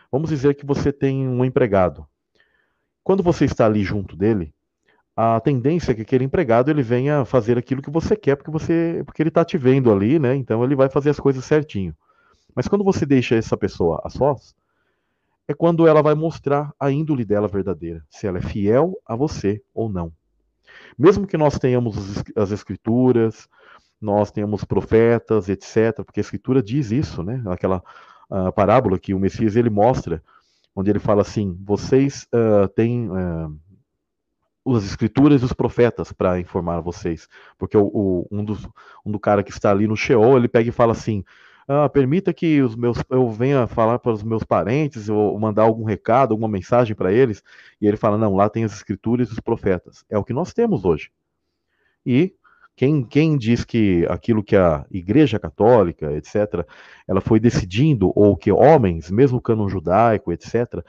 [0.09, 2.07] Vamos dizer que você tem um empregado.
[3.03, 4.53] Quando você está ali junto dele,
[5.17, 9.03] a tendência é que aquele empregado ele venha fazer aquilo que você quer, porque você,
[9.05, 10.33] porque ele está te vendo ali, né?
[10.33, 11.93] Então ele vai fazer as coisas certinho.
[12.55, 14.55] Mas quando você deixa essa pessoa a sós,
[15.45, 19.61] é quando ela vai mostrar a índole dela verdadeira, se ela é fiel a você
[19.73, 20.13] ou não.
[20.97, 23.47] Mesmo que nós tenhamos as escrituras,
[24.01, 27.41] nós tenhamos profetas, etc., porque a escritura diz isso, né?
[27.47, 27.83] Aquela
[28.29, 30.21] uh, parábola que o Messias ele mostra,
[30.75, 36.81] onde ele fala assim: vocês uh, têm uh, as escrituras e os profetas para informar
[36.81, 38.67] vocês, porque o, o, um, dos,
[39.05, 41.23] um do cara que está ali no Sheol, ele pega e fala assim:
[41.67, 45.83] ah, permita que os meus, eu venha falar para os meus parentes, ou mandar algum
[45.83, 47.43] recado, alguma mensagem para eles.
[47.81, 50.05] E ele fala: não, lá tem as escrituras e os profetas.
[50.09, 51.09] É o que nós temos hoje.
[52.05, 52.35] E
[52.75, 56.67] quem, quem diz que aquilo que a Igreja Católica, etc.,
[57.07, 60.83] ela foi decidindo, ou que homens, mesmo o cânon judaico, etc.,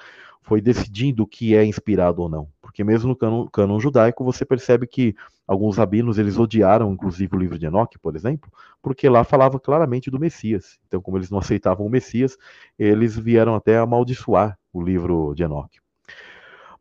[0.47, 2.49] foi decidindo o que é inspirado ou não.
[2.63, 5.15] Porque mesmo no cânon, judaico você percebe que
[5.47, 10.09] alguns rabinos eles odiaram inclusive o livro de Enoque, por exemplo, porque lá falava claramente
[10.09, 10.79] do Messias.
[10.87, 12.39] Então, como eles não aceitavam o Messias,
[12.79, 15.81] eles vieram até amaldiçoar o livro de Enoque.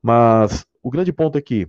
[0.01, 1.67] Mas o grande ponto é que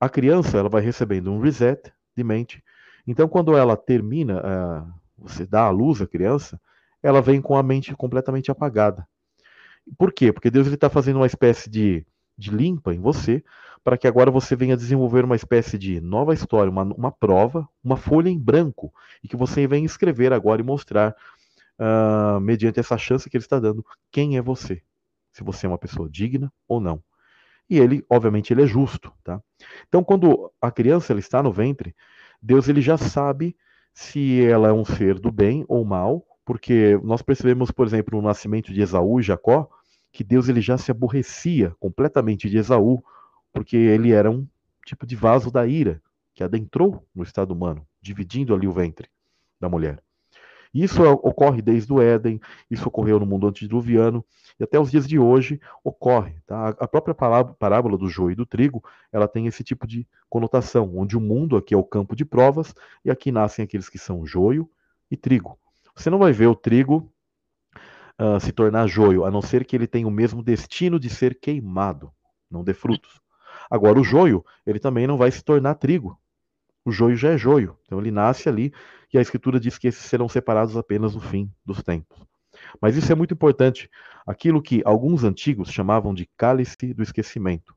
[0.00, 2.64] a criança ela vai recebendo um reset de mente
[3.06, 6.58] Então, quando ela termina, uh, você dá a luz à criança,
[7.02, 9.06] ela vem com a mente completamente apagada.
[9.98, 10.32] Por quê?
[10.32, 12.04] Porque Deus está fazendo uma espécie de,
[12.36, 13.42] de limpa em você,
[13.84, 17.96] para que agora você venha desenvolver uma espécie de nova história, uma, uma prova, uma
[17.96, 21.14] folha em branco, e que você venha escrever agora e mostrar,
[21.78, 24.82] uh, mediante essa chance que Ele está dando, quem é você.
[25.32, 27.02] Se você é uma pessoa digna ou não.
[27.68, 29.40] E ele, obviamente, ele é justo, tá?
[29.88, 31.94] Então, quando a criança ela está no ventre,
[32.40, 33.56] Deus ele já sabe
[33.92, 38.26] se ela é um ser do bem ou mal, porque nós percebemos, por exemplo, no
[38.26, 39.68] nascimento de Esaú e Jacó,
[40.12, 43.02] que Deus ele já se aborrecia completamente de Esaú,
[43.52, 44.46] porque ele era um
[44.86, 46.00] tipo de vaso da ira
[46.32, 49.10] que adentrou no estado humano, dividindo ali o ventre
[49.60, 50.00] da mulher.
[50.72, 52.40] Isso ocorre desde o Éden,
[52.70, 54.24] isso ocorreu no mundo antediluviano,
[54.60, 56.36] e até os dias de hoje ocorre.
[56.46, 56.68] Tá?
[56.78, 61.16] A própria parábola do joio e do trigo, ela tem esse tipo de conotação, onde
[61.16, 62.72] o mundo aqui é o campo de provas,
[63.04, 64.70] e aqui nascem aqueles que são joio
[65.10, 65.58] e trigo.
[65.96, 67.10] Você não vai ver o trigo
[68.20, 71.40] uh, se tornar joio, a não ser que ele tenha o mesmo destino de ser
[71.40, 72.12] queimado,
[72.50, 73.20] não dê frutos.
[73.70, 76.20] Agora, o joio, ele também não vai se tornar trigo.
[76.84, 78.72] O joio já é joio, então ele nasce ali,
[79.12, 82.16] e a Escritura diz que esses serão separados apenas no fim dos tempos.
[82.80, 83.90] Mas isso é muito importante,
[84.26, 87.74] aquilo que alguns antigos chamavam de cálice do esquecimento.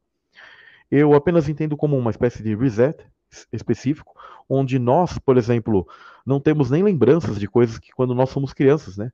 [0.92, 3.04] Eu apenas entendo como uma espécie de reset
[3.52, 4.14] específico,
[4.48, 5.88] onde nós, por exemplo,
[6.26, 9.12] não temos nem lembranças de coisas que quando nós somos crianças, né?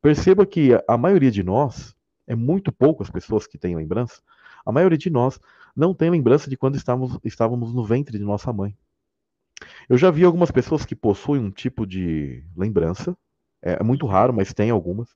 [0.00, 1.94] Perceba que a maioria de nós,
[2.26, 4.20] é muito pouco as pessoas que têm lembrança,
[4.64, 5.40] a maioria de nós
[5.74, 8.76] não tem lembrança de quando estávamos, estávamos no ventre de nossa mãe.
[9.88, 13.16] Eu já vi algumas pessoas que possuem um tipo de lembrança,
[13.62, 15.08] é, muito raro, mas tem algumas.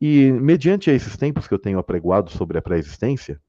[0.00, 3.40] E mediante esses tempos que eu tenho apregoado sobre a pré-existência,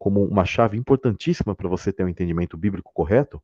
[0.00, 3.40] como uma chave importantíssima para você ter um entendimento bíblico correto,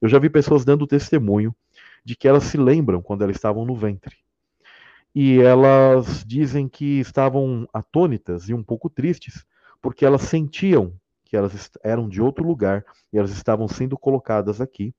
[0.00, 1.54] eu já vi pessoas dando testemunho
[2.02, 4.16] de que elas se lembram quando elas estavam no ventre.
[5.14, 9.44] E elas dizem que estavam atônitas e um pouco tristes,
[9.82, 10.94] porque elas sentiam
[11.26, 12.82] que elas eram de outro lugar
[13.12, 14.94] e elas estavam sendo colocadas aqui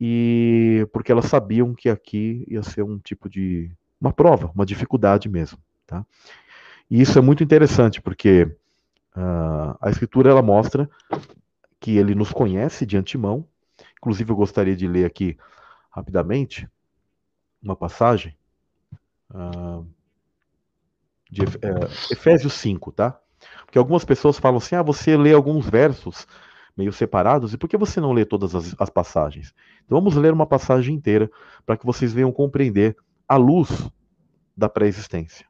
[0.00, 3.70] e porque elas sabiam que aqui ia ser um tipo de
[4.00, 6.04] uma prova, uma dificuldade mesmo, tá?
[6.90, 8.50] E isso é muito interessante porque
[9.16, 10.88] uh, a escritura ela mostra
[11.80, 13.46] que ele nos conhece de antemão.
[13.98, 15.36] Inclusive eu gostaria de ler aqui
[15.90, 16.68] rapidamente
[17.62, 18.36] uma passagem
[19.30, 19.86] uh,
[21.30, 23.18] de uh, Efésios 5, tá?
[23.64, 26.26] Porque algumas pessoas falam assim: ah, você lê alguns versos
[26.76, 29.54] meio separados, e por que você não lê todas as, as passagens?
[29.84, 31.30] Então vamos ler uma passagem inteira
[31.64, 32.96] para que vocês venham compreender
[33.28, 33.88] a luz
[34.56, 35.46] da pré-existência.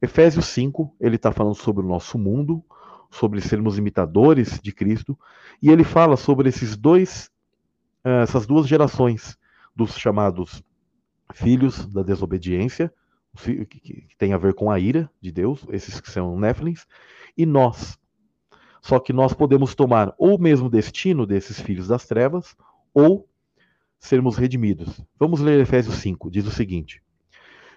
[0.00, 2.62] Efésios 5, ele está falando sobre o nosso mundo,
[3.10, 5.18] sobre sermos imitadores de Cristo,
[5.62, 7.30] e ele fala sobre esses dois,
[8.04, 9.38] eh, essas duas gerações
[9.74, 10.62] dos chamados
[11.32, 12.92] filhos da desobediência,
[13.68, 16.86] que tem a ver com a ira de Deus, esses que são Néfilins,
[17.36, 17.98] e nós,
[18.80, 22.56] só que nós podemos tomar ou o mesmo destino desses filhos das trevas,
[22.94, 23.28] ou
[23.98, 25.00] sermos redimidos.
[25.18, 27.02] Vamos ler Efésios 5, diz o seguinte: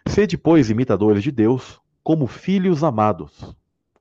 [0.08, 3.56] Sede, pois, imitadores de Deus, como filhos amados.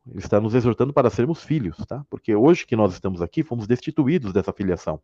[0.09, 2.03] Ele está nos exortando para sermos filhos, tá?
[2.09, 4.99] Porque hoje que nós estamos aqui, fomos destituídos dessa filiação.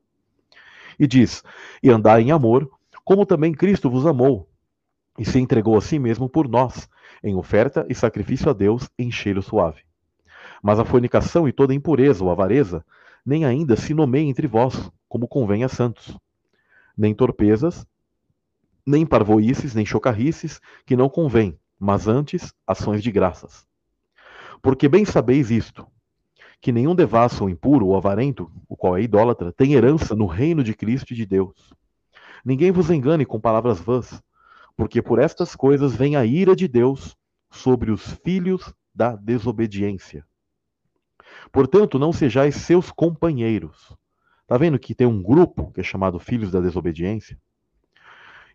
[0.99, 1.43] E diz:
[1.83, 2.67] E andai em amor,
[3.05, 4.49] como também Cristo vos amou,
[5.19, 6.89] e se entregou a si mesmo por nós,
[7.23, 9.83] em oferta e sacrifício a Deus em cheiro suave.
[10.63, 12.83] Mas a fornicação e toda impureza ou avareza
[13.23, 16.17] nem ainda se nomeiem entre vós, como convém a santos.
[16.97, 17.87] Nem torpezas,
[18.87, 23.66] nem parvoices, nem chocarrices, que não convém, mas antes ações de graças.
[24.62, 25.87] Porque bem sabeis isto,
[26.59, 30.64] que nenhum devasso ou impuro ou avarento, o qual é idólatra, tem herança no reino
[30.64, 31.74] de Cristo e de Deus.
[32.43, 34.22] Ninguém vos engane com palavras vãs,
[34.74, 37.14] porque por estas coisas vem a ira de Deus
[37.51, 40.24] sobre os filhos da desobediência.
[41.53, 43.95] Portanto, não sejais seus companheiros.
[44.47, 47.39] Tá vendo que tem um grupo que é chamado Filhos da Desobediência?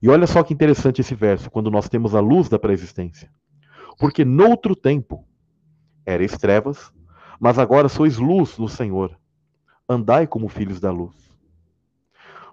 [0.01, 3.29] E olha só que interessante esse verso, quando nós temos a luz da pré-existência.
[3.97, 5.27] Porque noutro tempo
[6.05, 6.91] erais trevas,
[7.39, 9.17] mas agora sois luz no Senhor.
[9.87, 11.15] Andai como filhos da luz.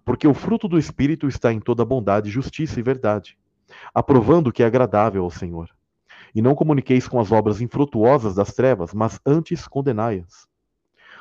[0.05, 3.39] Porque o fruto do Espírito está em toda bondade, justiça e verdade,
[3.95, 5.69] aprovando o que é agradável ao Senhor.
[6.35, 10.47] E não comuniqueis com as obras infrutuosas das trevas, mas antes condenai-as.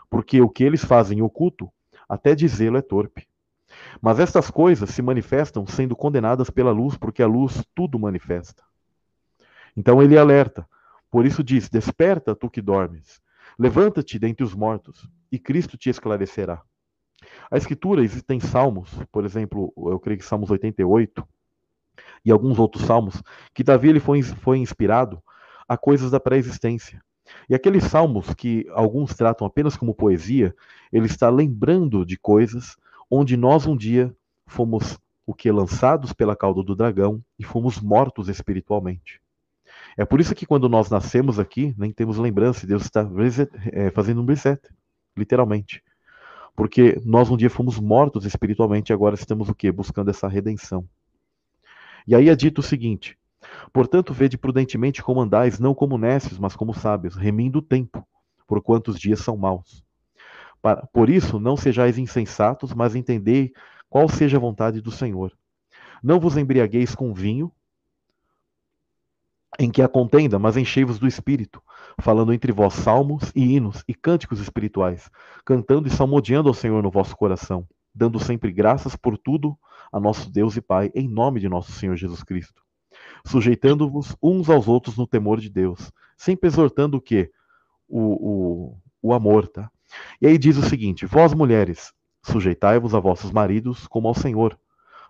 [0.09, 1.71] Porque o que eles fazem oculto,
[2.07, 3.27] até dizê-lo é torpe.
[4.01, 8.63] Mas estas coisas se manifestam sendo condenadas pela luz, porque a luz tudo manifesta.
[9.75, 10.67] Então ele alerta.
[11.09, 13.21] Por isso diz: Desperta, tu que dormes.
[13.57, 16.61] Levanta-te dentre os mortos, e Cristo te esclarecerá.
[17.49, 21.25] A escritura existem salmos, por exemplo, eu creio que Salmos 88
[22.23, 23.21] e alguns outros salmos,
[23.53, 25.21] que Davi ele foi, foi inspirado
[25.67, 27.01] a coisas da pré-existência.
[27.49, 30.53] E aqueles salmos que alguns tratam apenas como poesia,
[30.91, 32.75] ele está lembrando de coisas
[33.09, 34.15] onde nós um dia
[34.47, 39.21] fomos o que lançados pela cauda do dragão e fomos mortos espiritualmente.
[39.97, 43.09] É por isso que quando nós nascemos aqui, nem temos lembrança, Deus está
[43.71, 44.61] é, fazendo um reset,
[45.17, 45.81] literalmente.
[46.55, 49.71] Porque nós um dia fomos mortos espiritualmente e agora estamos o quê?
[49.71, 50.87] Buscando essa redenção.
[52.07, 53.17] E aí é dito o seguinte:
[53.73, 58.05] Portanto, vede prudentemente como andais, não como necios, mas como sábios, remindo o tempo,
[58.47, 59.84] por quantos dias são maus.
[60.91, 63.53] Por isso, não sejais insensatos, mas entendei
[63.89, 65.31] qual seja a vontade do Senhor.
[66.03, 67.51] Não vos embriagueis com vinho,
[69.57, 71.61] em que há contenda, mas enchei-vos do Espírito,
[72.01, 75.09] falando entre vós salmos e hinos e cânticos espirituais,
[75.45, 79.57] cantando e salmodiando ao Senhor no vosso coração, dando sempre graças por tudo
[79.91, 82.65] a nosso Deus e Pai, em nome de nosso Senhor Jesus Cristo
[83.25, 87.31] sujeitando-vos uns aos outros no temor de Deus, sempre exortando o quê?
[87.87, 89.69] O, o, o amor, tá?
[90.21, 94.57] E aí diz o seguinte: Vós, mulheres, sujeitai-vos a vossos maridos como ao Senhor,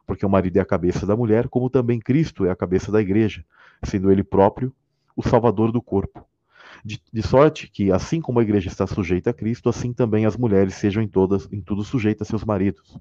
[0.05, 3.01] porque o marido é a cabeça da mulher, como também Cristo é a cabeça da
[3.01, 3.43] igreja,
[3.83, 4.73] sendo ele próprio
[5.15, 6.25] o salvador do corpo.
[6.83, 10.37] De, de, sorte que, assim como a igreja está sujeita a Cristo, assim também as
[10.37, 12.99] mulheres sejam em, todas, em tudo sujeitas a seus maridos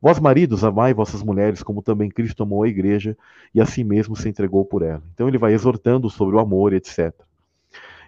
[0.00, 3.16] Vós, maridos, amai vossas mulheres, como também Cristo amou a igreja
[3.54, 5.02] e a si mesmo se entregou por ela.
[5.14, 7.12] Então ele vai exortando sobre o amor, etc.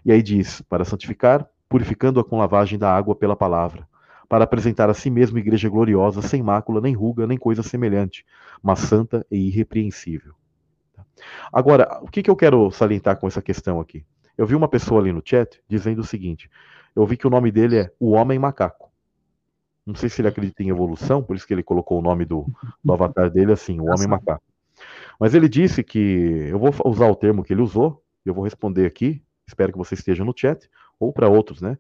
[0.05, 3.87] E aí diz: para santificar, purificando-a com lavagem da água pela palavra,
[4.29, 8.25] para apresentar a si mesmo igreja gloriosa, sem mácula, nem ruga, nem coisa semelhante,
[8.63, 10.35] mas santa e irrepreensível.
[11.53, 14.05] Agora, o que, que eu quero salientar com essa questão aqui?
[14.37, 16.51] Eu vi uma pessoa ali no chat dizendo o seguinte:
[16.95, 18.91] eu vi que o nome dele é o Homem Macaco.
[19.85, 22.47] Não sei se ele acredita em evolução, por isso que ele colocou o nome do,
[22.85, 24.43] do avatar dele assim, o Homem Macaco.
[25.19, 28.85] Mas ele disse que, eu vou usar o termo que ele usou, eu vou responder
[28.85, 30.69] aqui, espero que você esteja no chat,
[30.99, 31.79] ou para outros, né?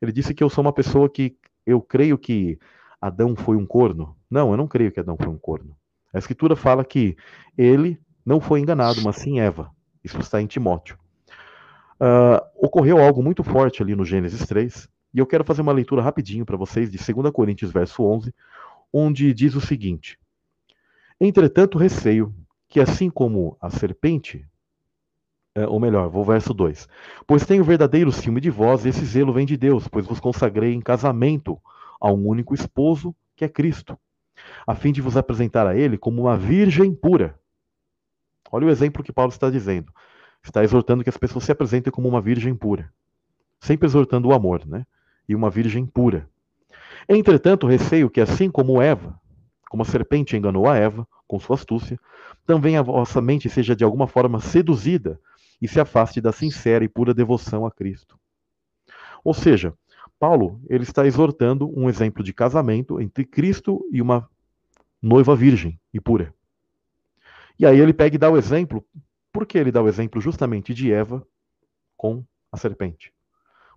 [0.00, 1.36] Ele disse que eu sou uma pessoa que
[1.66, 2.58] eu creio que
[3.00, 4.16] Adão foi um corno.
[4.30, 5.76] Não, eu não creio que Adão foi um corno.
[6.12, 7.16] A escritura fala que
[7.56, 9.70] ele não foi enganado, mas sim Eva.
[10.02, 10.98] Isso está em Timóteo.
[11.94, 16.02] Uh, ocorreu algo muito forte ali no Gênesis 3, e eu quero fazer uma leitura
[16.02, 18.34] rapidinho para vocês de 2 Coríntios, verso 11,
[18.92, 20.18] onde diz o seguinte:
[21.20, 22.34] Entretanto, receio
[22.68, 24.46] que, assim como a serpente,
[25.68, 26.88] ou melhor, vou verso 2:
[27.26, 30.74] Pois tenho verdadeiro ciúme de vós, e esse zelo vem de Deus, pois vos consagrei
[30.74, 31.58] em casamento
[32.00, 33.98] a um único esposo, que é Cristo,
[34.66, 37.38] a fim de vos apresentar a Ele como uma virgem pura.
[38.50, 39.92] Olha o exemplo que Paulo está dizendo.
[40.42, 42.92] Está exortando que as pessoas se apresentem como uma virgem pura,
[43.58, 44.84] sempre exortando o amor, né?
[45.28, 46.28] e uma virgem pura.
[47.08, 49.18] Entretanto, receio que, assim como Eva,
[49.68, 51.98] como a serpente enganou a Eva com sua astúcia,
[52.46, 55.18] também a vossa mente seja de alguma forma seduzida
[55.64, 58.20] e se afaste da sincera e pura devoção a Cristo.
[59.24, 59.72] Ou seja,
[60.20, 64.28] Paulo ele está exortando um exemplo de casamento entre Cristo e uma
[65.00, 66.34] noiva virgem e pura.
[67.58, 68.84] E aí ele pega e dá o exemplo,
[69.32, 71.26] por que ele dá o exemplo justamente de Eva
[71.96, 73.10] com a serpente?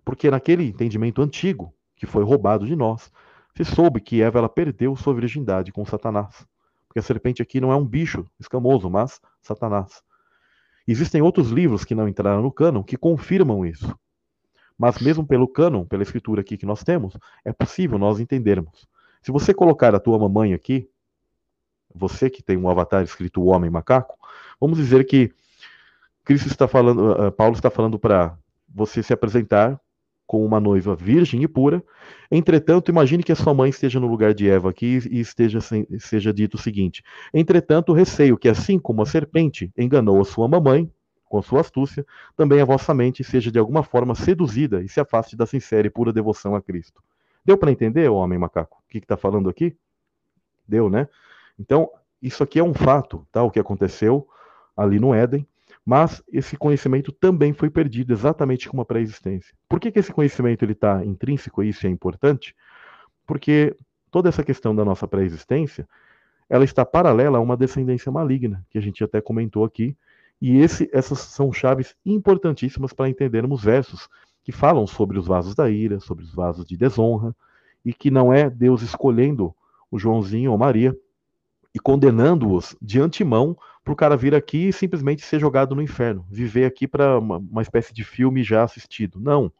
[0.04, 3.10] Porque naquele entendimento antigo, que foi roubado de nós,
[3.56, 6.46] se soube que Eva ela perdeu sua virgindade com Satanás.
[6.86, 10.02] Porque a serpente aqui não é um bicho escamoso, mas Satanás.
[10.90, 13.94] Existem outros livros que não entraram no cânon que confirmam isso.
[14.78, 18.88] Mas mesmo pelo cânon, pela escritura aqui que nós temos, é possível nós entendermos.
[19.20, 20.88] Se você colocar a tua mamãe aqui,
[21.94, 24.16] você que tem um avatar escrito homem macaco,
[24.58, 25.30] vamos dizer que
[26.24, 29.78] Cristo está falando, uh, Paulo está falando para você se apresentar
[30.28, 31.82] com uma noiva virgem e pura.
[32.30, 35.58] Entretanto, imagine que a sua mãe esteja no lugar de Eva aqui e esteja
[35.98, 37.02] seja dito o seguinte:
[37.32, 40.88] Entretanto, receio que assim como a serpente enganou a sua mamãe
[41.24, 42.06] com sua astúcia,
[42.36, 45.90] também a vossa mente seja de alguma forma seduzida e se afaste da sincera e
[45.90, 47.02] pura devoção a Cristo.
[47.44, 48.82] Deu para entender, homem macaco?
[48.84, 49.74] O que está falando aqui?
[50.66, 51.08] Deu, né?
[51.58, 51.90] Então,
[52.20, 53.42] isso aqui é um fato, tá?
[53.42, 54.28] O que aconteceu
[54.76, 55.46] ali no Éden.
[55.88, 59.54] Mas esse conhecimento também foi perdido exatamente como a pré-existência.
[59.66, 62.54] Por que, que esse conhecimento está intrínseco e isso é importante?
[63.26, 63.74] Porque
[64.10, 65.88] toda essa questão da nossa pré-existência,
[66.46, 69.96] ela está paralela a uma descendência maligna, que a gente até comentou aqui,
[70.42, 74.10] e esse, essas são chaves importantíssimas para entendermos versos
[74.44, 77.34] que falam sobre os vasos da ira, sobre os vasos de desonra,
[77.82, 79.54] e que não é Deus escolhendo
[79.90, 80.94] o Joãozinho ou Maria
[81.74, 83.56] e condenando-os de antemão
[83.88, 87.38] para o cara vir aqui e simplesmente ser jogado no inferno, viver aqui para uma,
[87.38, 89.18] uma, espécie de filme já assistido.
[89.18, 89.50] Não.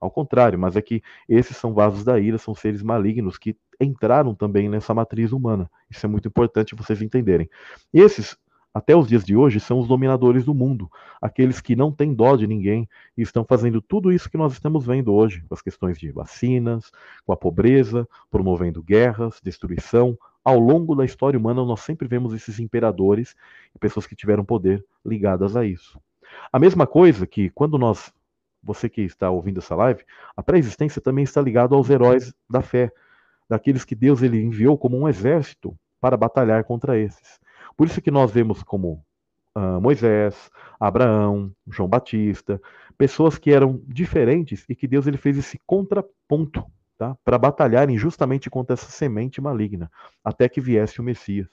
[0.00, 4.34] Ao contrário, mas é que esses são vasos da ira, são seres malignos que entraram
[4.34, 5.70] também nessa matriz humana.
[5.90, 7.48] Isso é muito importante vocês entenderem.
[7.92, 8.38] Esses,
[8.72, 12.34] até os dias de hoje, são os dominadores do mundo, aqueles que não têm dó
[12.36, 15.98] de ninguém e estão fazendo tudo isso que nós estamos vendo hoje, com as questões
[15.98, 16.90] de vacinas,
[17.24, 20.18] com a pobreza, promovendo guerras, destruição.
[20.44, 23.36] Ao longo da história humana, nós sempre vemos esses imperadores
[23.74, 26.00] e pessoas que tiveram poder ligadas a isso.
[26.52, 28.12] A mesma coisa que quando nós,
[28.62, 30.04] você que está ouvindo essa live,
[30.36, 32.90] a pré-existência também está ligada aos heróis da fé,
[33.48, 37.38] daqueles que Deus ele enviou como um exército para batalhar contra esses.
[37.76, 39.04] Por isso que nós vemos como
[39.56, 40.50] uh, Moisés,
[40.80, 42.60] Abraão, João Batista,
[42.98, 46.64] pessoas que eram diferentes e que Deus ele fez esse contraponto
[47.08, 47.16] tá?
[47.24, 49.90] para batalharem justamente contra essa semente maligna,
[50.24, 51.48] até que viesse o Messias.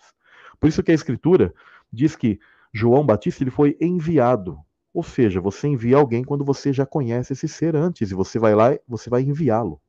[0.59, 1.53] Por isso que a Escritura
[1.91, 2.39] diz que
[2.73, 4.59] João Batista ele foi enviado
[4.93, 8.55] ou seja, você envia alguém quando você já conhece esse ser antes e você vai
[8.55, 9.79] lá você vai enviá-lo.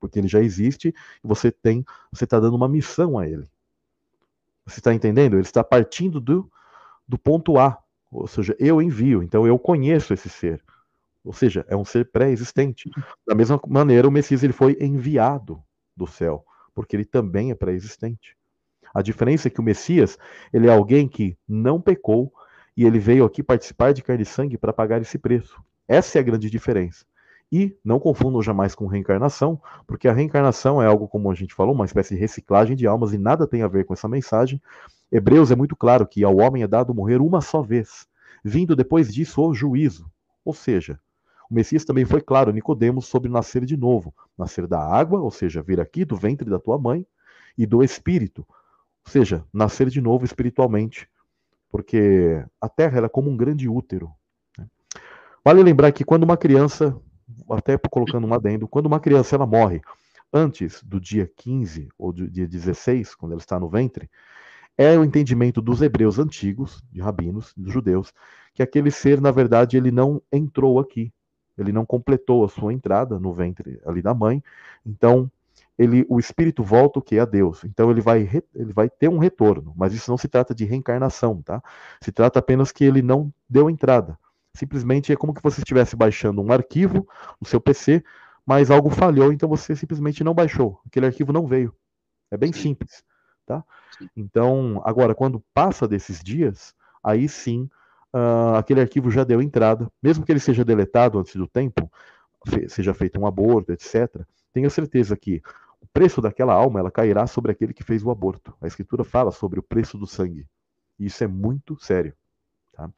[0.00, 3.48] Porque ele já existe e você tem, você está dando uma missão a ele.
[4.66, 5.34] Você está entendendo?
[5.34, 6.50] Ele está partindo do,
[7.06, 7.78] do ponto A.
[8.10, 10.62] Ou seja, eu envio, então eu conheço esse ser.
[11.26, 12.88] Ou seja, é um ser pré-existente.
[13.26, 15.60] Da mesma maneira, o Messias ele foi enviado
[15.96, 18.36] do céu, porque ele também é pré-existente.
[18.94, 20.16] A diferença é que o Messias,
[20.52, 22.32] ele é alguém que não pecou,
[22.76, 25.60] e ele veio aqui participar de carne e sangue para pagar esse preço.
[25.88, 27.04] Essa é a grande diferença.
[27.50, 31.74] E não confundam jamais com reencarnação, porque a reencarnação é algo, como a gente falou,
[31.74, 34.60] uma espécie de reciclagem de almas e nada tem a ver com essa mensagem.
[35.10, 38.06] Hebreus é muito claro que ao homem é dado morrer uma só vez,
[38.44, 40.10] vindo depois disso o juízo.
[40.44, 41.00] Ou seja,
[41.50, 45.62] o Messias também foi claro, Nicodemos, sobre nascer de novo, nascer da água, ou seja,
[45.62, 47.06] vir aqui do ventre da tua mãe,
[47.56, 48.46] e do espírito,
[49.06, 51.08] ou seja, nascer de novo espiritualmente
[51.70, 54.10] porque a Terra era como um grande útero.
[54.58, 54.66] Né?
[55.44, 56.98] Vale lembrar que quando uma criança,
[57.50, 59.82] até colocando um adendo, quando uma criança ela morre
[60.32, 64.10] antes do dia 15 ou do dia 16, quando ela está no ventre,
[64.78, 68.12] é o entendimento dos hebreus antigos, de rabinos, dos judeus,
[68.54, 71.12] que aquele ser, na verdade, ele não entrou aqui,
[71.56, 74.42] ele não completou a sua entrada no ventre ali da mãe,
[74.84, 75.30] então
[75.78, 77.18] ele, o espírito volta o que?
[77.18, 77.64] A Deus.
[77.64, 81.42] Então ele vai, ele vai ter um retorno, mas isso não se trata de reencarnação,
[81.42, 81.62] tá?
[82.00, 84.18] Se trata apenas que ele não deu entrada.
[84.54, 87.06] Simplesmente é como que você estivesse baixando um arquivo
[87.38, 88.02] no seu PC,
[88.44, 90.80] mas algo falhou, então você simplesmente não baixou.
[90.86, 91.74] Aquele arquivo não veio.
[92.30, 93.04] É bem simples,
[93.44, 93.62] tá?
[94.16, 97.68] Então, agora, quando passa desses dias, aí sim,
[98.16, 101.90] uh, aquele arquivo já deu entrada, mesmo que ele seja deletado antes do tempo,
[102.68, 104.22] seja feito um aborto, etc.
[104.52, 105.42] Tenha certeza que
[105.80, 108.54] o preço daquela alma ela cairá sobre aquele que fez o aborto.
[108.60, 110.46] A escritura fala sobre o preço do sangue.
[110.98, 112.14] E isso é muito sério.
[112.72, 112.90] Tá?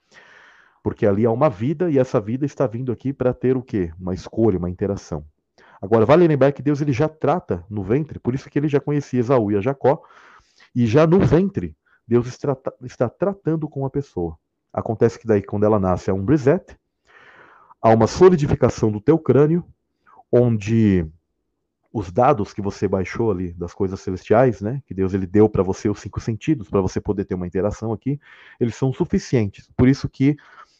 [0.82, 3.93] Porque ali há uma vida e essa vida está vindo aqui para ter o quê?
[3.99, 5.24] Uma escolha, uma interação.
[5.81, 8.81] Agora, vale lembrar que Deus ele já trata no ventre, por isso que ele já
[8.81, 10.03] conhecia Esaú e a Jacó,
[10.74, 11.77] e já no ventre,
[12.07, 14.36] Deus está, está tratando com a pessoa.
[14.78, 16.76] Acontece que daí, quando ela nasce, há um reset,
[17.80, 19.64] há uma solidificação do teu crânio,
[20.30, 21.06] onde
[21.92, 25.62] os dados que você baixou ali das coisas celestiais, né, que Deus ele deu para
[25.62, 28.20] você os cinco sentidos para você poder ter uma interação aqui,
[28.60, 29.70] eles são suficientes.
[29.76, 30.36] Por isso que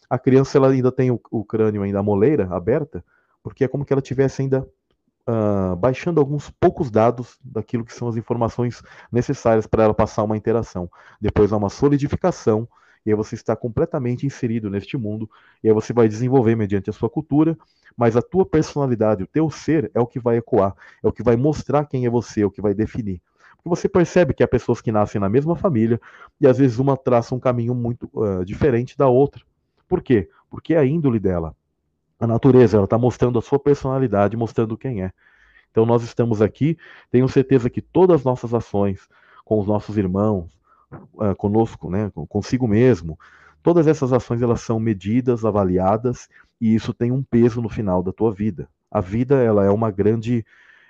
[0.09, 3.05] a criança ela ainda tem o, o crânio ainda a moleira aberta,
[3.43, 4.67] porque é como que ela tivesse ainda
[5.29, 10.37] uh, baixando alguns poucos dados daquilo que são as informações necessárias para ela passar uma
[10.37, 10.91] interação.
[11.21, 12.69] Depois há uma solidificação
[13.05, 15.29] e aí você está completamente inserido neste mundo,
[15.63, 17.57] e aí você vai desenvolver mediante a sua cultura,
[17.97, 21.23] mas a tua personalidade, o teu ser é o que vai ecoar, é o que
[21.23, 23.21] vai mostrar quem é você, é o que vai definir.
[23.57, 26.01] Porque você percebe que há pessoas que nascem na mesma família
[26.41, 29.43] e às vezes uma traça um caminho muito uh, diferente da outra.
[29.89, 30.29] Por quê?
[30.49, 31.57] Porque é a índole dela.
[32.21, 35.13] A natureza, ela está mostrando a sua personalidade, mostrando quem é.
[35.71, 36.77] Então nós estamos aqui,
[37.11, 39.09] tenho certeza que todas as nossas ações
[39.45, 40.58] com os nossos irmãos,
[40.93, 43.19] uh, conosco, né, consigo mesmo,
[43.63, 46.29] todas essas ações elas são medidas, avaliadas
[46.61, 48.69] e isso tem um peso no final da tua vida.
[48.91, 50.45] A vida ela é uma grande,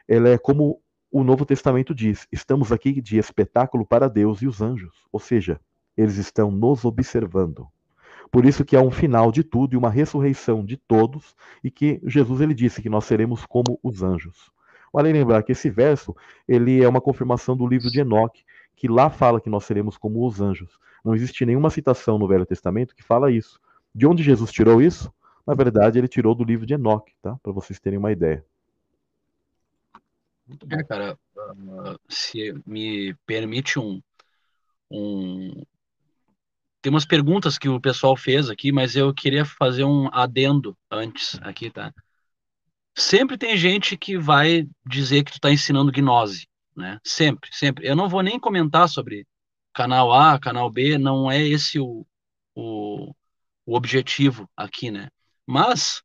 [0.07, 0.81] ela é como
[1.11, 5.61] o Novo Testamento diz: estamos aqui de espetáculo para Deus e os anjos, ou seja,
[5.97, 7.67] eles estão nos observando.
[8.31, 11.35] Por isso que há um final de tudo e uma ressurreição de todos,
[11.65, 14.51] e que Jesus ele disse que nós seremos como os anjos.
[14.93, 16.15] Vale lembrar que esse verso
[16.47, 18.45] ele é uma confirmação do livro de Enoque,
[18.79, 20.79] que lá fala que nós seremos como os anjos.
[21.05, 23.61] Não existe nenhuma citação no Velho Testamento que fala isso.
[23.93, 25.13] De onde Jesus tirou isso?
[25.45, 27.37] Na verdade, ele tirou do livro de Enoque, tá?
[27.43, 28.45] Para vocês terem uma ideia.
[30.71, 34.01] É, cara, uh, se me permite um,
[34.89, 35.65] um.
[36.81, 41.37] Tem umas perguntas que o pessoal fez aqui, mas eu queria fazer um adendo antes
[41.43, 41.93] aqui, tá?
[42.99, 46.49] sempre tem gente que vai dizer que tu está ensinando gnose,
[46.79, 46.99] né?
[47.05, 47.87] Sempre, sempre.
[47.87, 49.27] Eu não vou nem comentar sobre
[49.75, 52.07] canal A, canal B, não é esse o,
[52.55, 53.13] o,
[53.67, 55.09] o objetivo aqui, né?
[55.47, 56.03] Mas,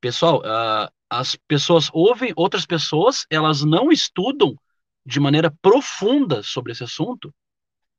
[0.00, 4.56] pessoal, uh, as pessoas ouvem outras pessoas, elas não estudam
[5.04, 7.34] de maneira profunda sobre esse assunto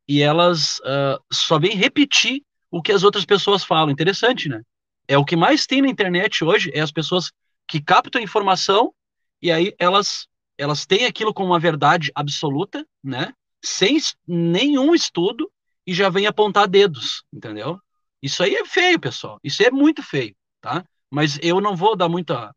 [0.08, 3.92] e elas uh, só vêm repetir o que as outras pessoas falam.
[3.92, 4.62] Interessante, né?
[5.08, 7.32] É o que mais tem na internet hoje, é as pessoas
[7.68, 8.94] que captam informação
[9.42, 10.28] e aí elas
[10.64, 13.34] elas têm aquilo como uma verdade absoluta, né?
[13.61, 15.52] Sem nenhum estudo
[15.85, 17.80] e já vem apontar dedos, entendeu?
[18.22, 19.40] Isso aí é feio, pessoal.
[19.44, 20.85] Isso é muito feio, tá?
[21.11, 22.56] Mas eu não vou dar muita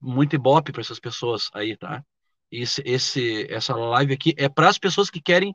[0.00, 2.04] muito ibope para essas pessoas aí, tá?
[2.50, 5.54] Esse, esse essa live aqui é para as pessoas que querem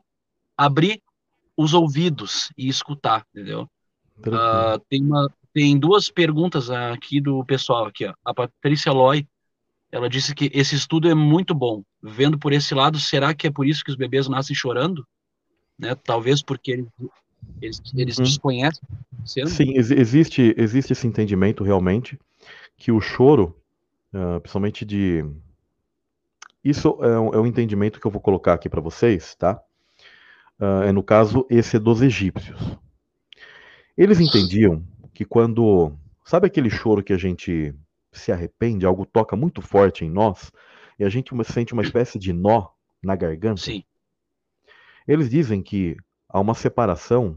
[0.56, 1.02] abrir
[1.56, 3.68] os ouvidos e escutar, entendeu?
[4.18, 8.14] Uh, tem uma tem duas perguntas aqui do pessoal aqui, ó.
[8.24, 9.26] A Patrícia Loy,
[9.94, 11.84] ela disse que esse estudo é muito bom.
[12.02, 15.06] Vendo por esse lado, será que é por isso que os bebês nascem chorando?
[15.78, 15.94] Né?
[15.94, 16.88] Talvez porque eles,
[17.62, 18.24] eles, eles uhum.
[18.24, 18.82] desconhecem.
[19.24, 22.18] Sim, existe, existe esse entendimento realmente
[22.76, 23.56] que o choro,
[24.12, 25.24] uh, principalmente de.
[26.64, 29.62] Isso é um, é um, entendimento que eu vou colocar aqui para vocês, tá?
[30.58, 32.76] Uh, é no caso, esse é dos egípcios.
[33.96, 34.84] Eles entendiam
[35.14, 35.92] que quando.
[36.24, 37.72] Sabe aquele choro que a gente
[38.14, 40.52] se arrepende, algo toca muito forte em nós,
[40.98, 42.68] e a gente sente uma espécie de nó
[43.02, 43.60] na garganta?
[43.60, 43.82] Sim.
[45.06, 45.96] Eles dizem que
[46.28, 47.36] há uma separação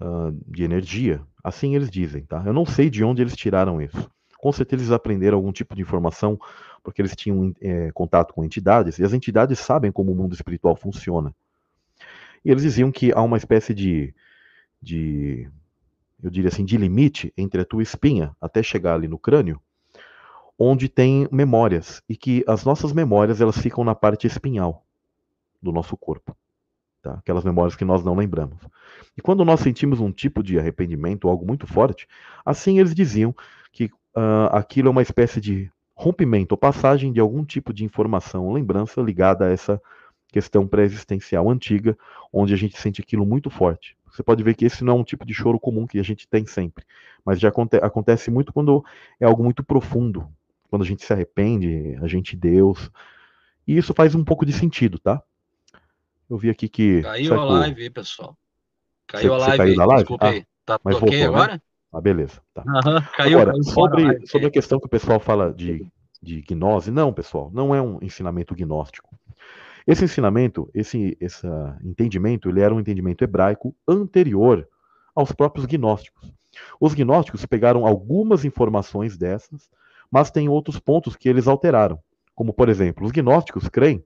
[0.00, 2.42] uh, de energia, assim eles dizem, tá?
[2.46, 4.10] Eu não sei de onde eles tiraram isso.
[4.38, 6.40] Com certeza eles aprenderam algum tipo de informação,
[6.82, 10.74] porque eles tinham é, contato com entidades, e as entidades sabem como o mundo espiritual
[10.74, 11.34] funciona.
[12.42, 14.14] E eles diziam que há uma espécie de,
[14.80, 15.46] de
[16.22, 19.60] eu diria assim, de limite entre a tua espinha até chegar ali no crânio,
[20.62, 24.84] onde tem memórias e que as nossas memórias elas ficam na parte espinhal
[25.60, 26.36] do nosso corpo,
[27.00, 27.14] tá?
[27.14, 28.58] Aquelas memórias que nós não lembramos.
[29.16, 32.06] E quando nós sentimos um tipo de arrependimento, algo muito forte,
[32.44, 33.34] assim eles diziam
[33.72, 38.44] que uh, aquilo é uma espécie de rompimento ou passagem de algum tipo de informação
[38.44, 39.80] ou lembrança ligada a essa
[40.28, 41.96] questão pré-existencial antiga,
[42.30, 43.96] onde a gente sente aquilo muito forte.
[44.12, 46.28] Você pode ver que esse não é um tipo de choro comum que a gente
[46.28, 46.84] tem sempre,
[47.24, 48.84] mas já aconte acontece muito quando
[49.18, 50.28] é algo muito profundo,
[50.70, 52.90] quando a gente se arrepende, a gente Deus.
[53.66, 55.22] E isso faz um pouco de sentido, tá?
[56.28, 57.02] Eu vi aqui que.
[57.02, 58.36] Caiu a live aí, pessoal.
[59.06, 59.58] Caiu você, a live.
[59.58, 60.02] Caiu da live?
[60.02, 60.46] Desculpa ah, aí.
[60.64, 61.26] Tá, mas voltou, né?
[61.26, 61.52] agora?
[61.54, 61.60] Né?
[61.92, 62.40] Ah, beleza.
[62.54, 62.62] Tá.
[62.62, 65.84] Uhum, caiu, agora, sobre, sobre a questão que o pessoal fala de,
[66.22, 69.10] de gnose, não, pessoal, não é um ensinamento gnóstico.
[69.84, 71.46] Esse ensinamento, esse, esse
[71.82, 74.68] entendimento, ele era um entendimento hebraico anterior
[75.14, 76.32] aos próprios gnósticos.
[76.80, 79.68] Os gnósticos pegaram algumas informações dessas,
[80.10, 81.98] mas tem outros pontos que eles alteraram.
[82.34, 84.02] Como, por exemplo, os gnósticos creem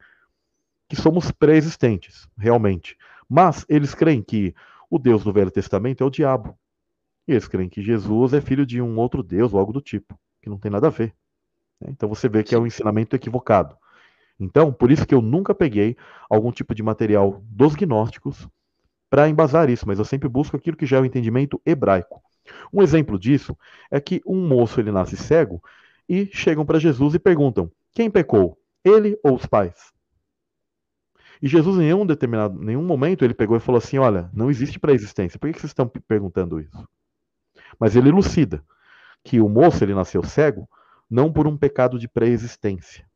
[0.89, 2.97] que somos pré-existentes, realmente.
[3.29, 4.55] Mas eles creem que
[4.91, 6.59] o Deus do Velho Testamento é o diabo.
[7.27, 10.19] E eles creem que Jesus é filho de um outro Deus ou algo do tipo,
[10.43, 11.15] que não tem nada a ver.
[11.81, 13.77] Então você vê que é um ensinamento equivocado.
[14.39, 15.97] Então, por isso que eu nunca peguei
[16.29, 18.49] algum tipo de material dos gnósticos
[19.09, 22.21] para embasar isso, mas eu sempre busco aquilo que já é o entendimento hebraico.
[22.73, 23.57] Um exemplo disso
[23.91, 25.63] é que um moço ele nasce cego
[26.09, 29.93] e chegam para Jesus e perguntam: quem pecou, ele ou os pais?
[31.43, 34.79] E Jesus, em nenhum determinado, nenhum momento, ele pegou e falou assim: Olha, não existe
[34.79, 36.89] pré-existência, por que vocês estão perguntando isso?
[37.79, 38.65] Mas ele elucida
[39.23, 40.69] que o moço ele nasceu cego
[41.11, 43.07] não por um pecado de pré-existência,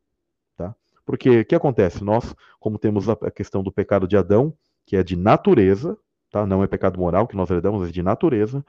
[1.08, 2.04] porque o que acontece?
[2.04, 4.52] Nós, como temos a questão do pecado de Adão,
[4.84, 5.96] que é de natureza,
[6.30, 6.46] tá?
[6.46, 8.62] não é pecado moral que nós heredamos, é de natureza,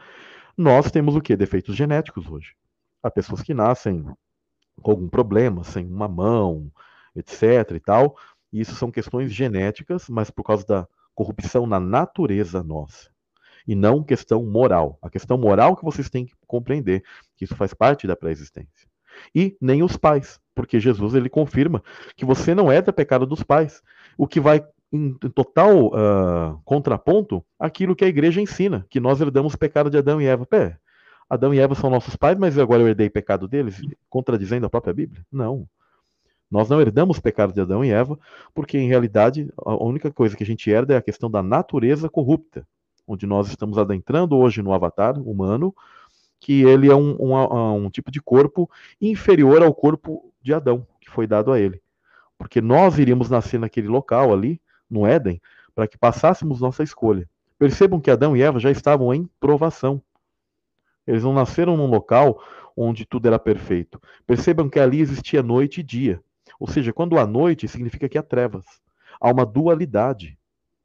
[0.56, 1.36] nós temos o que?
[1.36, 2.56] Defeitos genéticos hoje.
[3.02, 4.06] Há pessoas que nascem
[4.82, 6.72] com algum problema, sem uma mão,
[7.16, 7.72] etc.
[7.76, 8.18] e tal.
[8.52, 13.10] E isso são questões genéticas, mas por causa da corrupção na natureza nossa.
[13.68, 14.98] E não questão moral.
[15.02, 17.04] A questão moral que vocês têm que compreender,
[17.38, 18.90] que isso faz parte da pré-existência.
[19.36, 21.82] E nem os pais porque Jesus ele confirma
[22.18, 23.82] que você não é da pecado dos pais,
[24.18, 24.62] o que vai
[24.92, 30.22] em total uh, contraponto aquilo que a igreja ensina, que nós herdamos pecado de Adão
[30.22, 30.46] e Eva.
[30.46, 30.78] Pé,
[31.30, 33.80] Adão e Eva são nossos pais, mas agora eu herdei pecado deles,
[34.10, 35.24] contradizendo a própria Bíblia?
[35.32, 35.68] Não.
[36.50, 38.18] Nós não herdamos pecado de Adão e Eva,
[38.54, 42.10] porque em realidade a única coisa que a gente herda é a questão da natureza
[42.10, 42.68] corrupta,
[43.08, 45.76] onde nós estamos adentrando hoje no avatar humano,
[46.40, 48.70] que ele é um, um, um tipo de corpo
[49.00, 51.82] inferior ao corpo de Adão, que foi dado a ele.
[52.38, 55.40] Porque nós iríamos nascer naquele local ali, no Éden,
[55.76, 57.30] para que passássemos nossa escolha.
[57.60, 60.02] Percebam que Adão e Eva já estavam em provação.
[61.10, 62.40] Eles não nasceram num local
[62.78, 64.00] onde tudo era perfeito.
[64.28, 66.22] Percebam que ali existia noite e dia.
[66.60, 68.64] Ou seja, quando há noite, significa que há trevas.
[69.20, 70.38] Há uma dualidade.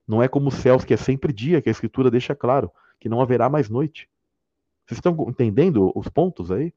[0.09, 3.07] Não é como os céus, que é sempre dia, que a Escritura deixa claro, que
[3.07, 4.09] não haverá mais noite.
[4.87, 6.73] Vocês estão entendendo os pontos aí?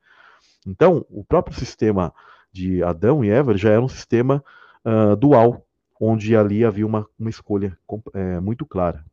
[0.65, 2.13] Então, o próprio sistema
[2.51, 4.43] de Adão e Eva já era um sistema
[4.83, 5.65] uh, dual,
[6.01, 7.77] onde ali havia uma, uma escolha
[8.13, 9.05] é, muito clara.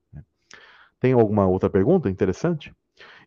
[0.98, 2.74] Tem alguma outra pergunta interessante?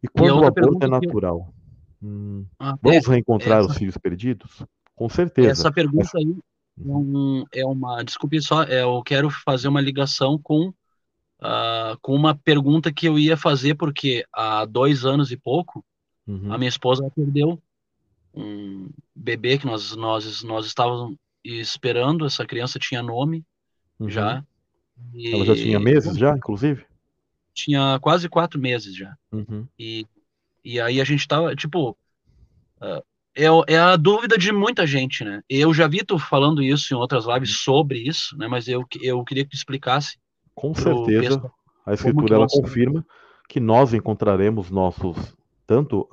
[0.03, 1.53] E quando e o aborto é natural?
[2.01, 2.07] Eu...
[2.09, 3.71] Hum, ah, vamos é, reencontrar essa...
[3.71, 4.63] os filhos perdidos?
[4.95, 5.49] Com certeza.
[5.49, 6.37] Essa pergunta aí
[6.85, 8.03] é, um, é uma.
[8.03, 13.17] Desculpe só, é, eu quero fazer uma ligação com, uh, com uma pergunta que eu
[13.17, 15.83] ia fazer, porque há dois anos e pouco,
[16.27, 16.51] uhum.
[16.53, 17.61] a minha esposa perdeu
[18.33, 23.43] um bebê que nós, nós, nós estávamos esperando, essa criança tinha nome
[23.99, 24.09] uhum.
[24.09, 24.43] já.
[25.15, 26.86] Ela já tinha meses já, inclusive?
[27.57, 29.17] Tinha quase quatro meses já.
[29.31, 29.67] Uhum.
[29.79, 30.05] E,
[30.63, 31.97] e aí a gente tava, tipo,
[32.79, 33.03] uh,
[33.35, 35.41] é, é a dúvida de muita gente, né?
[35.49, 38.47] Eu já vi tu falando isso em outras lives sobre isso, né?
[38.47, 40.19] Mas eu, eu queria que tu explicasse.
[40.53, 41.51] Com certeza,
[41.83, 43.03] a escritura ela confirma
[43.49, 45.35] que nós encontraremos nossos
[45.65, 46.07] tanto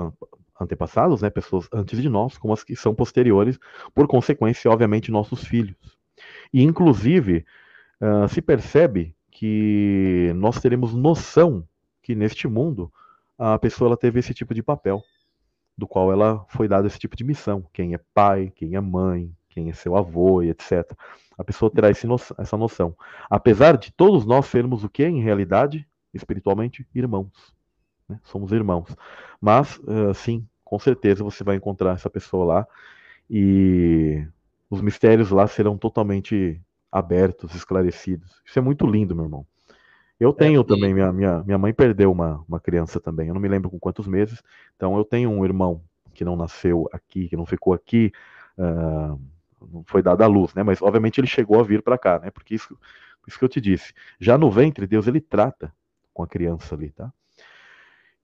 [0.59, 3.59] antepassados, né, pessoas antes de nós, como as que são posteriores,
[3.95, 5.77] por consequência, obviamente, nossos filhos.
[6.53, 7.45] E, inclusive,
[8.01, 11.67] uh, se percebe que nós teremos noção
[12.01, 12.91] que neste mundo
[13.37, 15.03] a pessoa ela teve esse tipo de papel,
[15.77, 17.67] do qual ela foi dada esse tipo de missão.
[17.73, 20.89] Quem é pai, quem é mãe, quem é seu avô e etc.
[21.37, 22.97] A pessoa terá no essa noção.
[23.29, 25.85] Apesar de todos nós sermos o que em realidade,
[26.15, 27.53] espiritualmente, irmãos.
[28.09, 28.21] Né?
[28.23, 28.97] Somos irmãos.
[29.41, 32.69] Mas, uh, sim, com certeza você vai encontrar essa pessoa lá
[33.29, 34.25] e
[34.71, 36.61] os mistérios lá serão totalmente
[36.95, 38.41] abertos, esclarecidos.
[38.47, 39.47] Isso é muito lindo, meu irmão.
[40.19, 43.35] Eu é, tenho é, também, minha, minha, minha mãe perdeu uma, uma criança também, eu
[43.35, 44.41] não me lembro com quantos meses,
[44.77, 45.83] então eu tenho um irmão
[46.15, 48.13] que não nasceu aqui, que não ficou aqui,
[48.57, 49.21] uh,
[49.61, 50.63] não foi dado à luz, né?
[50.63, 52.31] Mas obviamente ele chegou a vir para cá, né?
[52.31, 52.79] Porque isso,
[53.27, 53.93] isso que eu te disse.
[54.21, 55.75] Já no ventre, Deus ele trata
[56.13, 57.13] com a criança ali, tá?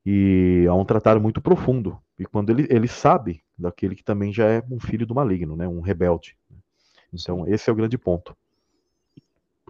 [0.06, 1.98] E há um tratar muito profundo.
[2.16, 5.66] E quando ele, ele sabe daquele que também já é um filho do maligno, né?
[5.66, 6.36] Um rebelde.
[7.12, 8.36] Então, esse é o grande ponto.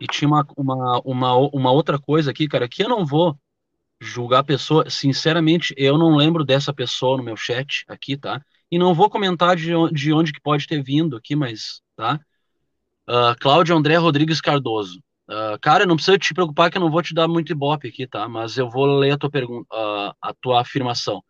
[0.01, 3.39] E tinha uma, uma, uma, uma outra coisa aqui, cara, que eu não vou
[4.01, 4.89] julgar a pessoa.
[4.89, 8.43] Sinceramente, eu não lembro dessa pessoa no meu chat aqui, tá?
[8.71, 12.19] E não vou comentar de, de onde que pode ter vindo aqui, mas, tá?
[13.09, 15.01] Uh, Cláudio André Rodrigues Cardoso.
[15.29, 18.07] Uh, cara, não precisa te preocupar que eu não vou te dar muito ibope aqui,
[18.07, 18.29] tá?
[18.29, 21.23] Mas eu vou ler a tua pergunta, uh, a tua afirmação.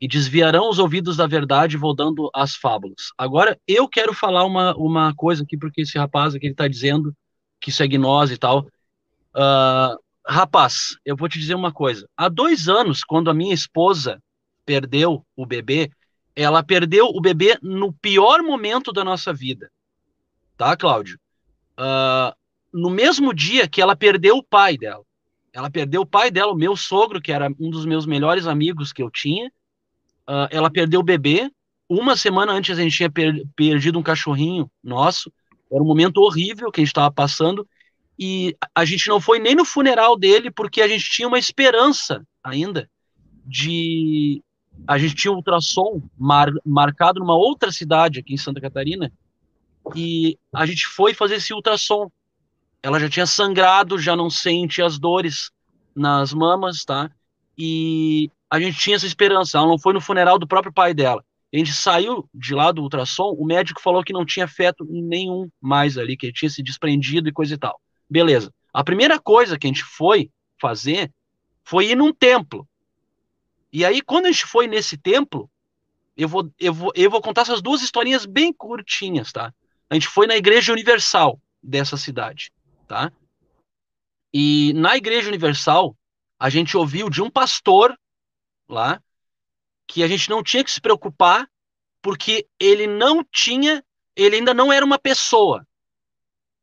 [0.00, 3.12] E desviarão os ouvidos da verdade, voltando às fábulas.
[3.16, 7.14] Agora, eu quero falar uma, uma coisa aqui, porque esse rapaz aqui ele tá dizendo
[7.60, 8.66] que é gnose e tal.
[9.34, 9.96] Uh,
[10.26, 12.08] rapaz, eu vou te dizer uma coisa.
[12.16, 14.20] Há dois anos, quando a minha esposa
[14.64, 15.90] perdeu o bebê,
[16.34, 19.70] ela perdeu o bebê no pior momento da nossa vida.
[20.56, 21.18] Tá, Cláudio?
[21.78, 22.34] Uh,
[22.72, 25.04] no mesmo dia que ela perdeu o pai dela.
[25.52, 28.92] Ela perdeu o pai dela, o meu sogro, que era um dos meus melhores amigos
[28.92, 29.48] que eu tinha.
[30.28, 31.50] Uh, ela perdeu o bebê.
[31.88, 35.32] Uma semana antes a gente tinha per perdido um cachorrinho nosso.
[35.70, 37.66] Era um momento horrível que a gente estava passando
[38.18, 42.26] e a gente não foi nem no funeral dele porque a gente tinha uma esperança
[42.42, 42.88] ainda
[43.44, 44.42] de
[44.86, 49.12] a gente tinha ultrassom mar, marcado numa outra cidade aqui em Santa Catarina
[49.94, 52.10] e a gente foi fazer esse ultrassom.
[52.82, 55.50] Ela já tinha sangrado, já não sente as dores
[55.94, 57.10] nas mamas, tá?
[57.56, 59.58] E a gente tinha essa esperança.
[59.58, 61.24] Ela não foi no funeral do próprio pai dela.
[61.52, 65.50] A gente saiu de lá do ultrassom, o médico falou que não tinha feto nenhum
[65.60, 67.80] mais ali, que ele tinha se desprendido e coisa e tal.
[68.08, 68.52] Beleza.
[68.72, 71.12] A primeira coisa que a gente foi fazer
[71.64, 72.68] foi ir num templo.
[73.72, 75.50] E aí, quando a gente foi nesse templo,
[76.16, 79.52] eu vou, eu vou, eu vou contar essas duas historinhas bem curtinhas, tá?
[79.88, 82.52] A gente foi na Igreja Universal dessa cidade,
[82.86, 83.12] tá?
[84.32, 85.96] E na Igreja Universal,
[86.38, 87.96] a gente ouviu de um pastor
[88.68, 89.02] lá
[89.90, 91.50] que a gente não tinha que se preocupar,
[92.00, 93.84] porque ele não tinha,
[94.14, 95.66] ele ainda não era uma pessoa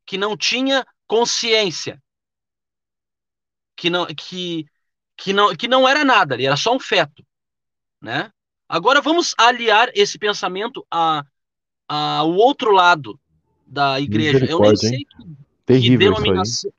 [0.05, 2.01] que não tinha consciência,
[3.75, 4.65] que não, que,
[5.17, 7.21] que não, que não era nada, ele era só um feto,
[8.01, 8.31] né?
[8.69, 11.21] Agora vamos aliar esse pensamento a,
[11.85, 13.19] ao outro lado
[13.65, 14.45] da igreja.
[14.45, 15.05] Eu nem sei
[15.65, 16.71] que, que denominação.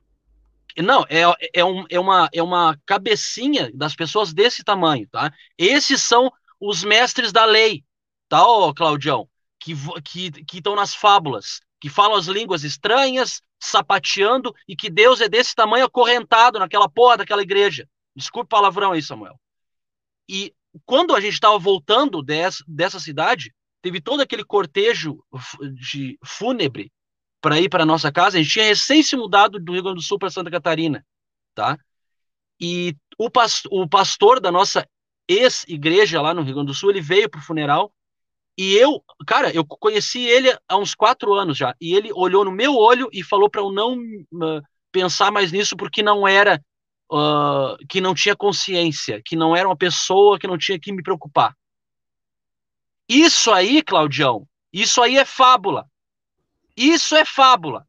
[0.82, 1.22] Não, é,
[1.54, 5.32] é, um, é, uma, é uma cabecinha das pessoas desse tamanho, tá?
[5.56, 7.84] Esses são os mestres da lei,
[8.28, 9.28] tá, ô Claudião?
[9.60, 15.20] Que estão que, que nas fábulas, que falam as línguas estranhas, sapateando, e que Deus
[15.20, 17.88] é desse tamanho acorrentado naquela porra daquela igreja.
[18.14, 19.38] Desculpe o palavrão aí, Samuel.
[20.28, 23.52] E quando a gente estava voltando dessa, dessa cidade,
[23.82, 25.24] teve todo aquele cortejo
[25.74, 26.92] de fúnebre
[27.40, 28.38] para ir para nossa casa.
[28.38, 31.04] A gente tinha recém se mudado do Rio Grande do Sul para Santa Catarina,
[31.54, 31.78] tá?
[32.60, 33.28] E o,
[33.70, 34.88] o pastor da nossa
[35.28, 37.92] ex-igreja lá no Rio Grande do Sul, ele veio para o funeral
[38.58, 41.76] e eu, cara, eu conheci ele há uns quatro anos já.
[41.80, 44.60] E ele olhou no meu olho e falou para eu não uh,
[44.90, 46.60] pensar mais nisso porque não era,
[47.12, 51.04] uh, que não tinha consciência, que não era uma pessoa que não tinha que me
[51.04, 51.56] preocupar.
[53.08, 55.86] Isso aí, Claudião, isso aí é fábula.
[56.78, 57.84] Isso é fábula.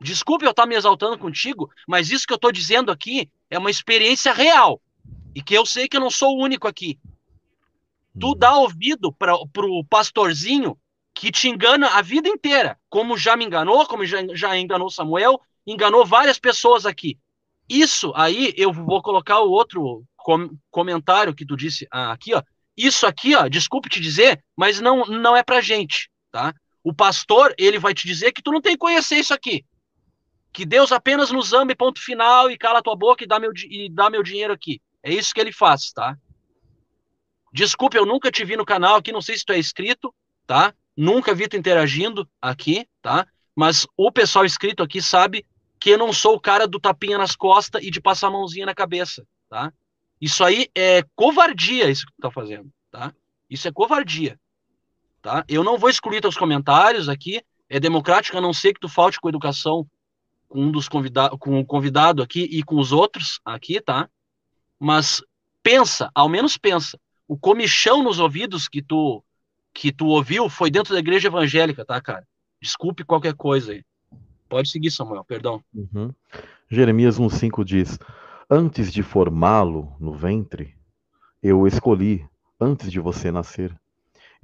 [0.00, 3.70] Desculpe eu estar me exaltando contigo, mas isso que eu estou dizendo aqui é uma
[3.70, 4.82] experiência real.
[5.32, 6.98] E que eu sei que eu não sou o único aqui.
[8.18, 8.36] Tu uhum.
[8.36, 10.76] dá ouvido para o pastorzinho
[11.14, 15.40] que te engana a vida inteira, como já me enganou, como já, já enganou Samuel,
[15.64, 17.16] enganou várias pessoas aqui.
[17.68, 22.42] Isso aí, eu vou colocar o outro com, comentário que tu disse ah, aqui, ó.
[22.76, 26.52] Isso aqui, ó, desculpe te dizer, mas não, não é pra gente, tá?
[26.84, 29.64] O pastor, ele vai te dizer que tu não tem que conhecer isso aqui.
[30.52, 33.50] Que Deus apenas nos ama e ponto final, e cala tua boca e dá meu,
[33.68, 34.80] e dá meu dinheiro aqui.
[35.02, 36.16] É isso que ele faz, tá?
[37.50, 40.14] Desculpe, eu nunca te vi no canal aqui, não sei se tu é inscrito,
[40.46, 40.74] tá?
[40.94, 43.26] Nunca vi tu interagindo aqui, tá?
[43.56, 45.46] Mas o pessoal inscrito aqui sabe
[45.80, 48.66] que eu não sou o cara do tapinha nas costas e de passar a mãozinha
[48.66, 49.72] na cabeça, tá?
[50.20, 53.14] Isso aí é covardia, isso que tu tá fazendo, tá?
[53.48, 54.38] Isso é covardia,
[55.24, 55.42] tá?
[55.48, 59.18] Eu não vou excluir teus comentários aqui, é democrático, a não ser que tu falte
[59.18, 59.88] com educação
[60.46, 64.08] com um dos convidados, com o convidado aqui e com os outros aqui, tá?
[64.78, 65.22] Mas
[65.62, 69.24] pensa, ao menos pensa, o comichão nos ouvidos que tu
[69.72, 72.24] que tu ouviu foi dentro da igreja evangélica, tá, cara?
[72.60, 73.82] Desculpe qualquer coisa aí.
[74.48, 75.60] Pode seguir, Samuel, perdão.
[75.74, 76.14] Uhum.
[76.68, 77.98] Jeremias 1,5 diz:
[78.48, 80.74] Antes de formá-lo no ventre,
[81.42, 82.24] eu escolhi,
[82.60, 83.74] antes de você nascer.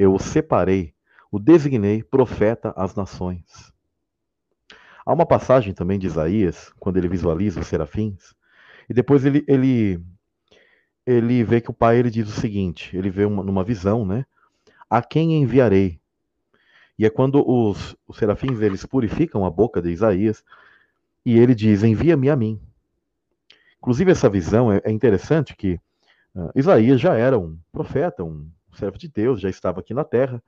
[0.00, 0.94] Eu o separei,
[1.30, 3.70] o designei profeta às nações.
[5.04, 8.34] Há uma passagem também de Isaías, quando ele visualiza os serafins,
[8.88, 10.02] e depois ele, ele
[11.06, 14.24] ele vê que o pai ele diz o seguinte, ele vê uma, numa visão, né?
[14.88, 16.00] A quem enviarei?
[16.98, 20.42] E é quando os, os serafins eles purificam a boca de Isaías
[21.26, 22.58] e ele diz: Envia-me a mim.
[23.76, 25.78] Inclusive essa visão é, é interessante que
[26.34, 28.50] uh, Isaías já era um profeta, um
[28.80, 30.42] servo de Deus, já estava aqui na Terra,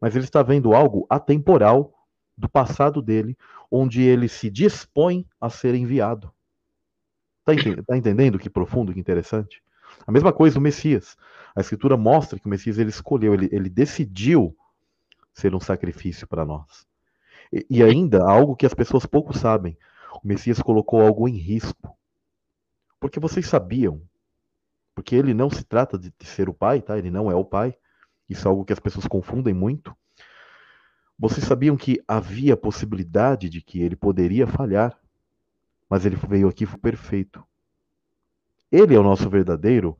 [0.00, 1.92] mas ele está vendo algo atemporal
[2.36, 3.36] do passado dele,
[3.70, 6.32] onde ele se dispõe a ser enviado.
[7.40, 9.62] Está entendendo, tá entendendo que profundo, que interessante?
[10.06, 11.16] A mesma coisa o Messias.
[11.54, 14.56] A Escritura mostra que o Messias ele escolheu, ele, ele decidiu
[15.32, 16.86] ser um sacrifício para nós.
[17.52, 19.76] E, e ainda, algo que as pessoas pouco sabem:
[20.22, 21.96] o Messias colocou algo em risco.
[22.98, 24.00] Porque vocês sabiam,
[24.94, 26.96] porque ele não se trata de, de ser o pai, tá?
[26.96, 27.74] Ele não é o pai.
[28.28, 29.94] Isso é algo que as pessoas confundem muito.
[31.18, 34.98] Vocês sabiam que havia possibilidade de que ele poderia falhar,
[35.88, 37.44] mas ele veio aqui foi perfeito.
[38.70, 39.96] Ele é o nosso verdadeiro.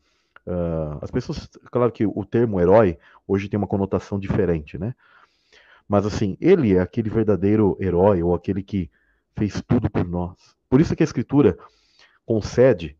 [0.46, 4.94] Uh, as pessoas, claro que o termo herói hoje tem uma conotação diferente, né?
[5.88, 8.90] Mas assim, ele é aquele verdadeiro herói ou aquele que
[9.36, 10.56] fez tudo por nós.
[10.68, 11.56] Por isso que a Escritura
[12.26, 12.96] concede,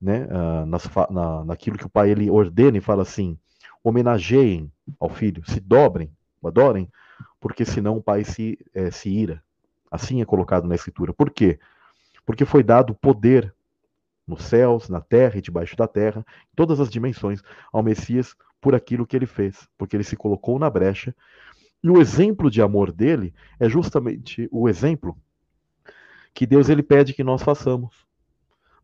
[0.00, 3.38] né, uh, nas, na, naquilo que o Pai ele ordena e fala assim:
[3.82, 6.10] homenageiem ao Filho, se dobrem,
[6.44, 6.90] adorem,
[7.40, 9.42] porque senão o Pai se, é, se ira.
[9.90, 11.12] Assim é colocado na Escritura.
[11.12, 11.58] Por quê?
[12.24, 13.54] Porque foi dado poder
[14.26, 17.42] nos céus, na terra e debaixo da terra, em todas as dimensões,
[17.72, 21.14] ao Messias por aquilo que ele fez, porque ele se colocou na brecha.
[21.82, 25.16] E o exemplo de amor dele é justamente o exemplo
[26.34, 28.05] que Deus ele pede que nós façamos.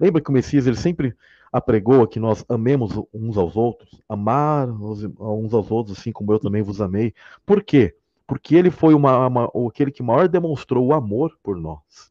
[0.03, 1.15] Lembra que o Messias ele sempre
[1.53, 6.61] apregou que nós amemos uns aos outros, amar uns aos outros assim como eu também
[6.61, 7.15] vos amei.
[7.47, 7.95] Por quê?
[8.27, 12.11] Porque ele foi uma, uma, aquele que maior demonstrou o amor por nós.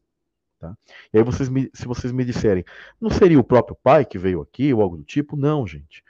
[0.58, 0.74] Tá?
[1.12, 2.64] E aí vocês me, se vocês me disserem,
[2.98, 5.36] não seria o próprio pai que veio aqui ou algo do tipo?
[5.36, 6.02] Não, gente.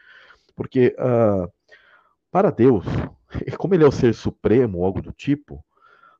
[0.54, 1.50] Porque uh,
[2.30, 2.84] para Deus,
[3.58, 5.64] como ele é o ser supremo ou algo do tipo,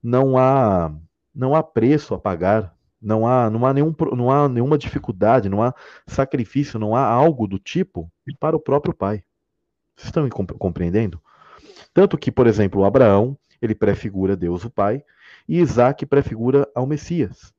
[0.03, 0.93] não há
[1.33, 5.63] não há preço a pagar, não há não há nenhum não há nenhuma dificuldade, não
[5.63, 5.75] há
[6.07, 9.25] sacrifício, não há algo do tipo para o próprio pai.
[9.97, 11.21] Vocês estão me compreendendo?
[11.93, 15.05] Tanto que, por exemplo, Abraão, ele prefigura Deus o Pai,
[15.47, 17.53] e Isaac prefigura ao Messias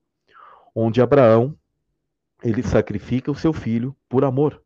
[0.76, 1.56] onde Abraão
[2.44, 4.62] ele sacrifica o seu filho por amor,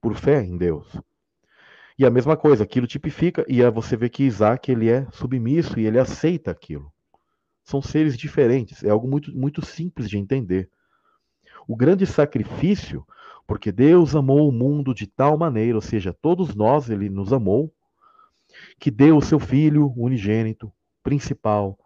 [0.00, 1.00] por fé em Deus.
[1.98, 5.86] E a mesma coisa, aquilo tipifica, e você vê que Isaac ele é submisso e
[5.86, 6.92] ele aceita aquilo.
[7.70, 10.68] São seres diferentes, é algo muito, muito simples de entender.
[11.68, 13.06] O grande sacrifício
[13.46, 17.74] Porque Deus amou o mundo de tal maneira, ou seja, todos nós ele nos amou,
[18.78, 20.72] que deu o seu filho unigênito,
[21.02, 21.76] principal,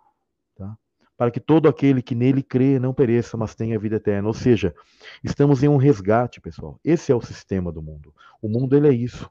[0.54, 0.76] tá?
[1.16, 4.28] para que todo aquele que nele crê não pereça, mas tenha vida eterna.
[4.28, 4.74] Ou seja,
[5.22, 6.78] estamos em um resgate, pessoal.
[6.84, 8.14] Esse é o sistema do mundo.
[8.42, 9.30] O mundo ele é isso.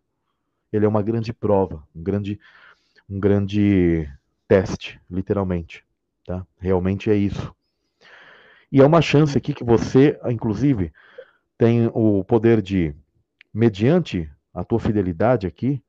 [0.72, 2.40] Ele é uma grande prova, um grande,
[3.08, 4.10] um grande
[4.48, 5.86] teste, literalmente.
[6.26, 6.46] Tá?
[6.58, 7.54] Realmente é isso.
[8.72, 10.92] E é uma chance aqui que você, inclusive,
[11.58, 12.96] tem o poder de,
[13.54, 15.84] mediante a tua fidelidade aqui,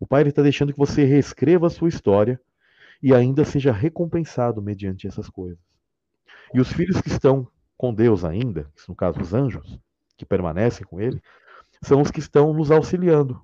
[0.00, 2.40] o Pai está deixando que você reescreva a sua história
[3.02, 5.58] e ainda seja recompensado mediante essas coisas.
[6.52, 7.46] E os filhos que estão
[7.76, 9.78] com Deus ainda, no caso os anjos,
[10.16, 11.22] que permanecem com Ele,
[11.82, 13.40] são os que estão nos auxiliando.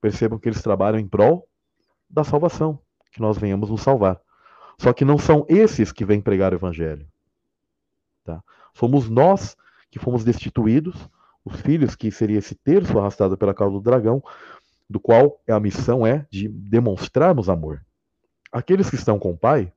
[0.00, 1.48] Percebam que eles trabalham em prol
[2.08, 2.78] da salvação,
[3.12, 4.20] que nós venhamos nos salvar.
[4.78, 7.06] Só que não são esses que vêm pregar o Evangelho.
[8.24, 8.42] Tá?
[8.74, 9.56] Somos nós
[9.90, 11.08] que fomos destituídos,
[11.44, 14.22] os filhos, que seria esse terço arrastado pela causa do dragão,
[14.88, 17.84] do qual a missão é de demonstrarmos amor.
[18.52, 19.72] Aqueles que estão com o Pai,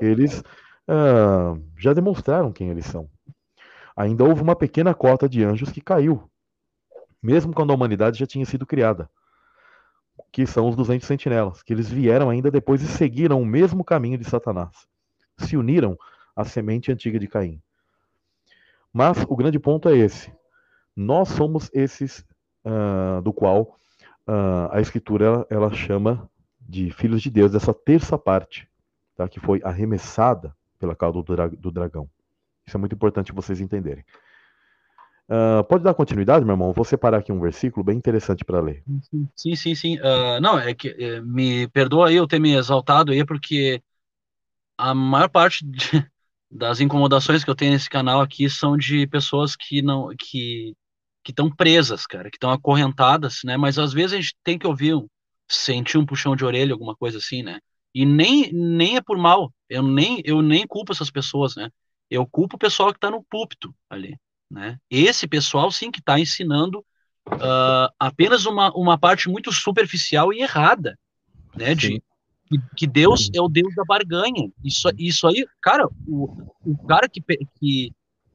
[0.00, 0.42] eles
[0.86, 3.08] ah, já demonstraram quem eles são.
[3.96, 6.30] Ainda houve uma pequena cota de anjos que caiu,
[7.22, 9.08] mesmo quando a humanidade já tinha sido criada,
[10.30, 14.18] que são os 200 sentinelas, que eles vieram ainda depois e seguiram o mesmo caminho
[14.18, 14.86] de Satanás.
[15.38, 15.96] Se uniram
[16.34, 17.60] à semente antiga de Caim.
[18.92, 20.32] Mas o grande ponto é esse.
[20.94, 22.24] Nós somos esses
[22.64, 23.78] uh, do qual
[24.26, 26.28] uh, a Escritura ela, ela, chama
[26.60, 28.68] de filhos de Deus, dessa terça parte,
[29.16, 29.28] tá?
[29.28, 32.08] que foi arremessada pela cauda do, dra do dragão.
[32.66, 34.04] Isso é muito importante vocês entenderem.
[35.32, 36.74] Uh, pode dar continuidade, meu irmão?
[36.74, 38.84] Vou separar aqui um versículo bem interessante para ler.
[39.34, 39.98] Sim, sim, sim.
[39.98, 43.82] Uh, não, é que é, me perdoa aí eu ter me exaltado aí, porque
[44.76, 45.78] a maior parte de,
[46.50, 50.74] das incomodações que eu tenho nesse canal aqui são de pessoas que não que
[51.24, 53.56] que estão presas, cara, que estão acorrentadas, né?
[53.56, 55.06] Mas às vezes a gente tem que ouvir, um,
[55.48, 57.60] sentir um puxão de orelha, alguma coisa assim, né?
[57.94, 59.52] E nem nem é por mal.
[59.68, 61.70] Eu nem eu nem culpo essas pessoas, né?
[62.10, 64.16] Eu culpo o pessoal que está no púlpito ali,
[64.52, 64.76] né?
[64.90, 66.84] Esse pessoal sim que está ensinando
[67.26, 70.98] uh, apenas uma, uma parte muito superficial e errada,
[71.56, 71.74] né?
[71.74, 72.02] De,
[72.76, 74.52] que, Deus é o Deus da barganha.
[74.62, 77.22] Isso, isso aí, cara, o, o cara que,
[77.58, 77.90] que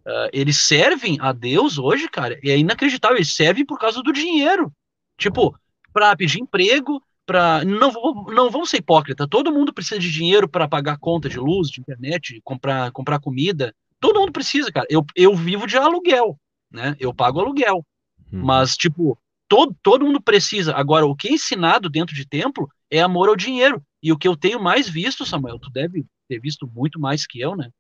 [0.08, 3.18] uh, eles servem a Deus hoje, cara, é inacreditável.
[3.18, 4.74] Eles servem por causa do dinheiro.
[5.20, 5.56] Tipo,
[5.94, 7.92] para pedir emprego, para não
[8.34, 9.28] não vão ser hipócrita.
[9.28, 13.72] Todo mundo precisa de dinheiro para pagar conta de luz, de internet, comprar comprar comida.
[14.00, 14.88] Todo mundo precisa, cara.
[14.90, 16.40] Eu, eu vivo de aluguel,
[16.72, 16.96] né?
[17.00, 17.86] Eu pago aluguel.
[18.32, 18.44] Hum.
[18.44, 19.18] Mas tipo,
[19.48, 20.76] todo, todo mundo precisa.
[20.76, 23.82] Agora, o que é ensinado dentro de templo é amor ao dinheiro.
[24.02, 27.40] E o que eu tenho mais visto, Samuel, tu deve ter visto muito mais que
[27.40, 27.72] eu, né?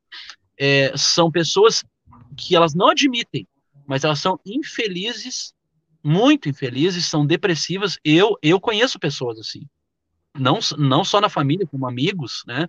[0.59, 1.83] É, são pessoas
[2.35, 3.47] que elas não admitem,
[3.85, 5.53] mas elas são infelizes,
[6.03, 7.99] muito infelizes, são depressivas.
[8.03, 9.67] Eu eu conheço pessoas assim,
[10.35, 12.67] não não só na família, como amigos, né?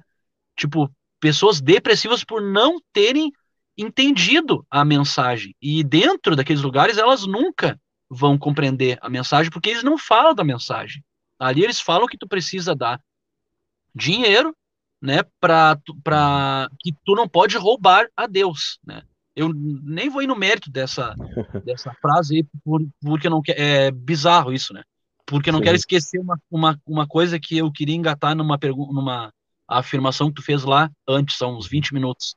[0.57, 3.33] Tipo pessoas depressivas por não terem
[3.77, 5.55] entendido a mensagem.
[5.63, 7.81] E dentro daqueles lugares elas nunca
[8.11, 11.03] vão compreender a mensagem porque eles não falam da mensagem.
[11.39, 13.01] Ali eles falam que tu precisa dar
[13.95, 14.55] dinheiro,
[15.01, 15.79] né, para
[16.81, 19.03] que tu não pode roubar a Deus, né?
[19.37, 21.15] Eu nem vou ir no mérito dessa,
[21.65, 24.83] dessa frase aí, por, porque não quer, é bizarro isso, né?
[25.25, 25.65] Porque não Sim.
[25.67, 29.33] quero esquecer uma, uma, uma coisa que eu queria engatar numa pergunta, numa
[29.69, 32.35] afirmação que tu fez lá antes, há uns 20 minutos.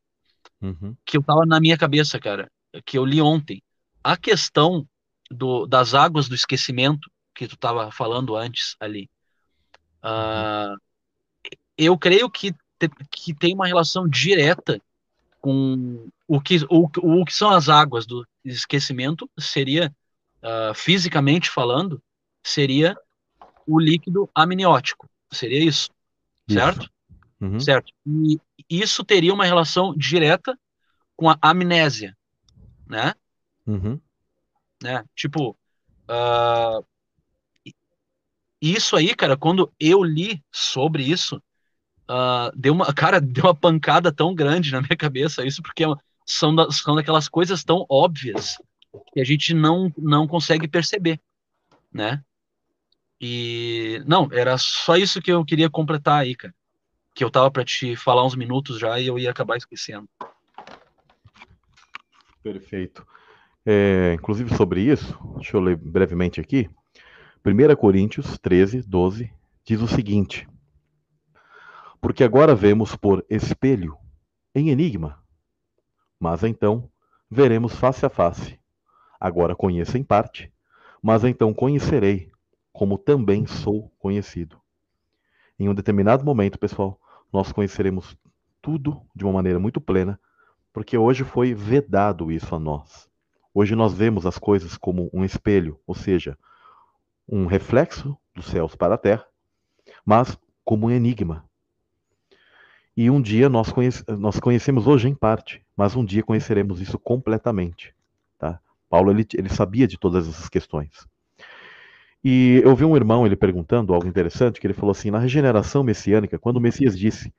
[0.62, 0.96] Uhum.
[1.06, 2.52] Que eu tava na minha cabeça, cara,
[2.86, 3.64] que eu li ontem.
[4.04, 4.88] A questão
[5.30, 9.10] do, das águas do esquecimento que tu tava falando antes ali.
[10.04, 10.78] Uh,
[11.78, 12.54] eu creio que,
[13.10, 14.82] que tem uma relação direta
[15.40, 19.94] com o que, o, o que são as águas do esquecimento, seria,
[20.44, 22.02] uh, fisicamente falando,
[22.44, 22.96] seria
[23.66, 25.10] o líquido amniótico.
[25.32, 25.90] Seria isso,
[26.48, 26.82] certo?
[26.82, 26.92] Isso.
[27.42, 27.60] Uhum.
[27.60, 27.92] Certo.
[28.06, 28.40] E
[28.70, 30.58] isso teria uma relação direta
[31.16, 32.16] com a amnésia,
[32.88, 33.14] né?
[33.66, 34.00] Uhum.
[34.82, 35.04] né?
[35.16, 35.58] Tipo,
[36.10, 36.86] uh,
[38.62, 41.38] isso aí, cara, quando eu li sobre isso,
[42.08, 45.84] uh, deu uma, cara, deu uma pancada tão grande na minha cabeça isso, porque
[46.26, 48.58] são, da, são daquelas coisas tão óbvias
[49.14, 51.20] que a gente não, não consegue perceber,
[51.92, 52.24] né?
[53.20, 56.54] E não, era só isso que eu queria completar aí, cara.
[57.14, 60.08] Que eu tava para te falar uns minutos já e eu ia acabar esquecendo.
[62.42, 63.06] Perfeito.
[63.66, 66.70] É, inclusive sobre isso, deixa eu ler brevemente aqui.
[67.46, 69.32] 1 Coríntios 13, 12
[69.64, 70.48] diz o seguinte:
[72.02, 73.96] porque agora vemos por espelho,
[74.56, 75.24] em enigma.
[76.20, 76.90] Mas então
[77.30, 78.60] veremos face a face.
[79.20, 80.52] Agora conheço em parte,
[81.02, 82.32] mas então conhecerei,
[82.74, 84.60] como também sou conhecido.
[85.62, 87.00] Em um determinado momento, pessoal,
[87.32, 88.18] nós conheceremos
[88.64, 90.20] tudo de uma maneira muito plena,
[90.74, 93.08] porque hoje foi vedado isso a nós.
[93.54, 96.36] Hoje nós vemos as coisas como um espelho, ou seja,
[97.30, 99.24] um reflexo dos céus para a terra,
[100.04, 100.36] mas
[100.66, 101.46] como um enigma.
[102.98, 106.98] E um dia nós, conhece, nós conhecemos hoje em parte, mas um dia conheceremos isso
[106.98, 107.96] completamente.
[108.40, 108.60] Tá?
[108.90, 111.08] Paulo ele, ele sabia de todas essas questões.
[112.24, 115.84] E eu vi um irmão ele perguntando algo interessante, que ele falou assim: na regeneração
[115.84, 117.34] messiânica, quando o Messias disse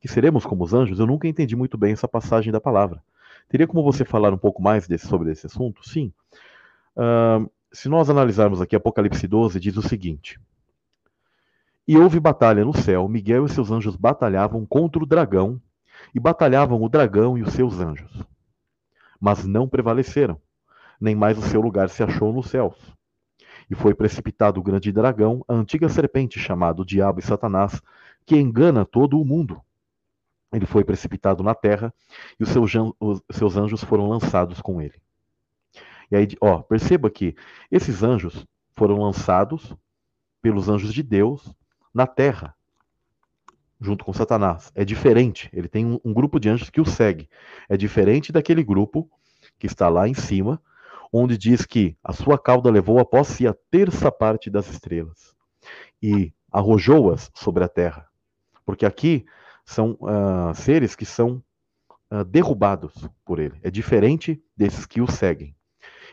[0.00, 3.02] que seremos como os anjos, eu nunca entendi muito bem essa passagem da palavra.
[3.48, 5.88] Teria como você falar um pouco mais desse, sobre esse assunto?
[5.88, 6.12] Sim.
[6.96, 10.38] Uh, se nós analisarmos aqui Apocalipse 12, diz o seguinte:
[11.88, 15.60] E houve batalha no céu, Miguel e seus anjos batalhavam contra o dragão,
[16.14, 18.22] e batalhavam o dragão e os seus anjos.
[19.18, 20.40] Mas não prevaleceram,
[21.00, 22.76] nem mais o seu lugar se achou nos céus.
[23.70, 27.82] E foi precipitado o grande dragão, a antiga serpente chamado Diabo e Satanás,
[28.24, 29.60] que engana todo o mundo.
[30.52, 31.92] Ele foi precipitado na terra
[32.38, 35.00] e os seus, os seus anjos foram lançados com ele.
[36.10, 37.34] E aí, ó, perceba que
[37.70, 39.74] esses anjos foram lançados
[40.40, 41.52] pelos anjos de Deus
[41.92, 42.54] na terra,
[43.80, 44.70] junto com Satanás.
[44.74, 45.50] É diferente.
[45.52, 47.28] Ele tem um, um grupo de anjos que o segue.
[47.68, 49.10] É diferente daquele grupo
[49.58, 50.62] que está lá em cima,
[51.18, 55.34] onde diz que a sua cauda levou após si a terça parte das estrelas
[56.02, 58.06] e arrojou-as sobre a terra.
[58.64, 59.24] Porque aqui
[59.64, 61.42] são uh, seres que são
[62.10, 63.58] uh, derrubados por ele.
[63.62, 65.56] É diferente desses que o seguem.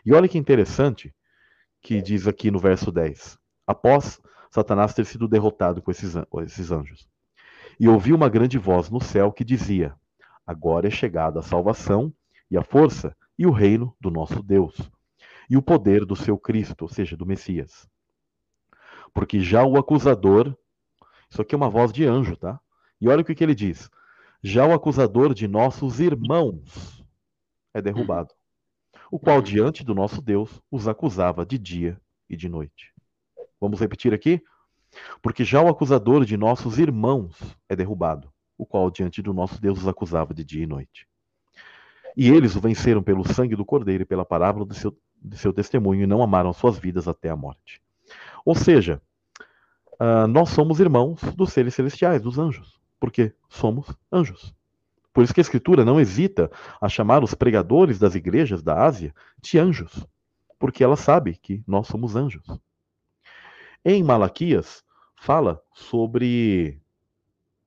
[0.06, 1.14] E olha que interessante
[1.82, 3.38] que diz aqui no verso 10.
[3.68, 6.14] Após Satanás ter sido derrotado com esses,
[6.46, 7.10] esses anjos.
[7.80, 9.96] E ouvi uma grande voz no céu que dizia:
[10.46, 12.14] Agora é chegada a salvação
[12.50, 14.76] e a força e o reino do nosso Deus,
[15.50, 17.90] e o poder do seu Cristo, ou seja, do Messias.
[19.14, 20.56] Porque já o acusador,
[21.30, 22.60] isso aqui é uma voz de anjo, tá?
[23.00, 23.90] E olha o que, que ele diz:
[24.42, 27.04] já o acusador de nossos irmãos
[27.74, 28.34] é derrubado,
[29.12, 32.00] o qual diante do nosso Deus os acusava de dia
[32.30, 32.94] e de noite.
[33.60, 34.42] Vamos repetir aqui?
[35.22, 37.36] Porque já o acusador de nossos irmãos
[37.70, 41.08] é derrubado, o qual diante do nosso Deus os acusava de dia e noite.
[42.16, 45.52] E eles o venceram pelo sangue do Cordeiro e pela parábola do seu, de seu
[45.52, 47.82] testemunho e não amaram suas vidas até a morte.
[48.46, 49.02] Ou seja,
[49.94, 54.54] uh, nós somos irmãos dos seres celestiais, dos anjos, porque somos anjos.
[55.14, 59.14] Por isso que a Escritura não hesita a chamar os pregadores das igrejas da Ásia
[59.42, 60.06] de anjos,
[60.58, 62.46] porque ela sabe que nós somos anjos.
[63.86, 64.84] Em Malaquias,
[65.16, 66.82] fala sobre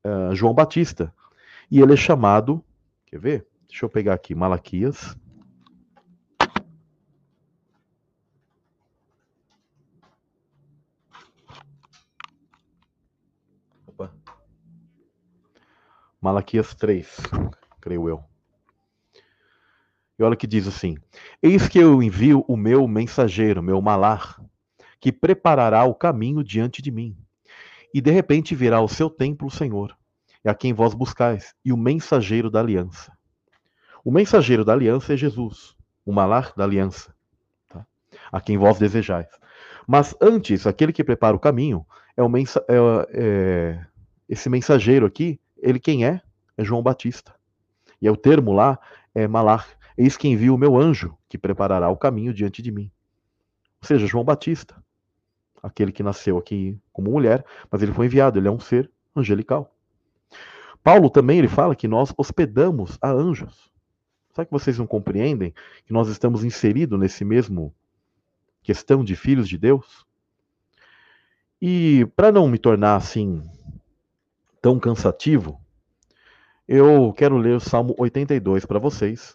[0.04, 1.12] uh, João Batista,
[1.70, 2.64] e ele é chamado,
[3.06, 3.46] quer ver?
[3.68, 5.16] Deixa eu pegar aqui, Malaquias.
[13.86, 14.12] Opa.
[16.20, 17.16] Malaquias 3,
[17.80, 18.24] creio eu.
[20.18, 20.96] E olha que diz assim:
[21.42, 24.40] Eis que eu envio o meu mensageiro, meu malar,
[24.98, 27.16] que preparará o caminho diante de mim.
[27.92, 29.96] E de repente virá ao seu templo o Senhor,
[30.44, 33.15] e a quem vós buscais, e o mensageiro da aliança.
[34.06, 35.74] O mensageiro da aliança é Jesus,
[36.04, 37.12] o malar da aliança,
[37.68, 37.84] tá?
[38.30, 39.26] a quem vós desejais.
[39.84, 41.84] Mas antes, aquele que prepara o caminho
[42.16, 42.76] é, o mensa é,
[43.12, 43.86] é
[44.28, 45.40] esse mensageiro aqui.
[45.58, 46.22] Ele quem é?
[46.56, 47.34] É João Batista.
[48.00, 48.78] E é o termo lá
[49.12, 49.66] é malar.
[49.98, 52.88] Eis que envia o meu anjo que preparará o caminho diante de mim.
[53.82, 54.80] Ou seja, João Batista,
[55.60, 58.38] aquele que nasceu aqui como mulher, mas ele foi enviado.
[58.38, 59.74] Ele é um ser angelical.
[60.80, 63.74] Paulo também ele fala que nós hospedamos a anjos.
[64.36, 65.54] Será que vocês não compreendem
[65.86, 67.74] que nós estamos inseridos nesse mesmo
[68.62, 70.04] questão de filhos de Deus?
[71.58, 73.42] E para não me tornar assim
[74.60, 75.58] tão cansativo,
[76.68, 79.34] eu quero ler o Salmo 82 para vocês,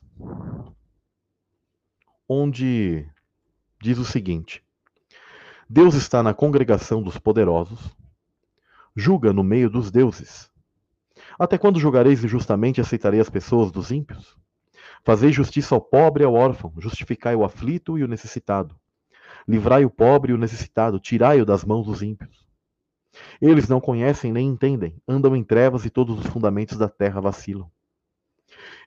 [2.30, 3.10] onde
[3.82, 4.64] diz o seguinte:
[5.68, 7.90] Deus está na congregação dos poderosos,
[8.96, 10.52] julga no meio dos deuses.
[11.40, 14.40] Até quando julgareis injustamente e aceitarei as pessoas dos ímpios?
[15.04, 18.76] Fazei justiça ao pobre e ao órfão, justificai o aflito e o necessitado.
[19.48, 22.46] Livrai o pobre e o necessitado, tirai-o das mãos dos ímpios.
[23.42, 27.70] Eles não conhecem nem entendem, andam em trevas e todos os fundamentos da terra vacilam.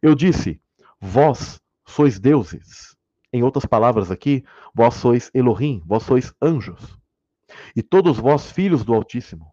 [0.01, 0.61] Eu disse:
[1.01, 2.97] Vós sois deuses.
[3.32, 6.97] Em outras palavras aqui, vós sois Elohim, vós sois anjos.
[7.74, 9.53] E todos vós filhos do Altíssimo.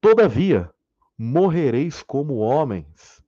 [0.00, 0.70] Todavia,
[1.18, 3.21] morrereis como homens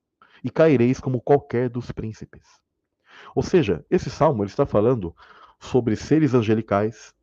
[0.45, 2.43] e caireis como qualquer dos príncipes.
[3.33, 5.15] Ou seja, esse salmo ele está falando
[5.59, 7.15] sobre seres angelicais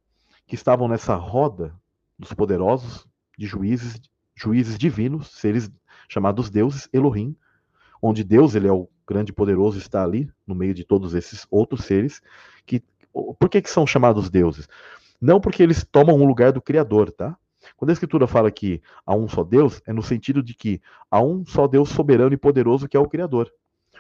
[0.44, 1.73] que estavam nessa roda
[2.19, 3.07] dos poderosos,
[3.39, 4.01] de juízes,
[4.35, 5.70] juízes divinos, seres
[6.09, 7.36] chamados deuses, Elohim,
[8.03, 11.85] onde Deus ele é o grande poderoso está ali no meio de todos esses outros
[11.85, 12.20] seres
[12.66, 12.82] que
[13.39, 14.66] por que, que são chamados deuses?
[15.20, 17.39] Não porque eles tomam o lugar do criador, tá?
[17.82, 20.80] Quando a escritura fala que há um só Deus, é no sentido de que
[21.10, 23.52] há um só Deus soberano e poderoso que é o criador.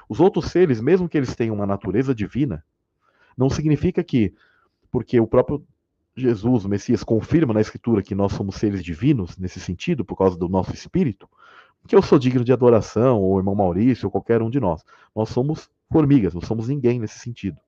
[0.08, 2.64] Os outros seres, mesmo que eles tenham uma natureza divina,
[3.36, 4.32] não significa que
[4.88, 5.66] porque o próprio
[6.14, 10.36] Jesus, o Messias, confirma na Escritura que nós somos seres divinos, nesse sentido, por causa
[10.38, 11.28] do nosso espírito,
[11.88, 14.84] que eu sou digno de adoração, ou irmão Maurício, ou qualquer um de nós.
[15.12, 17.58] Nós somos formigas, não somos ninguém nesse sentido.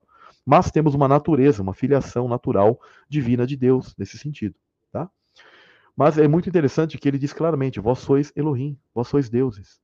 [0.45, 2.79] Mas temos uma natureza, uma filiação natural
[3.09, 4.55] divina de Deus, nesse sentido.
[5.95, 9.79] Mas é muito interessante que ele diz claramente: vós sois Elohim, vós sois deuses.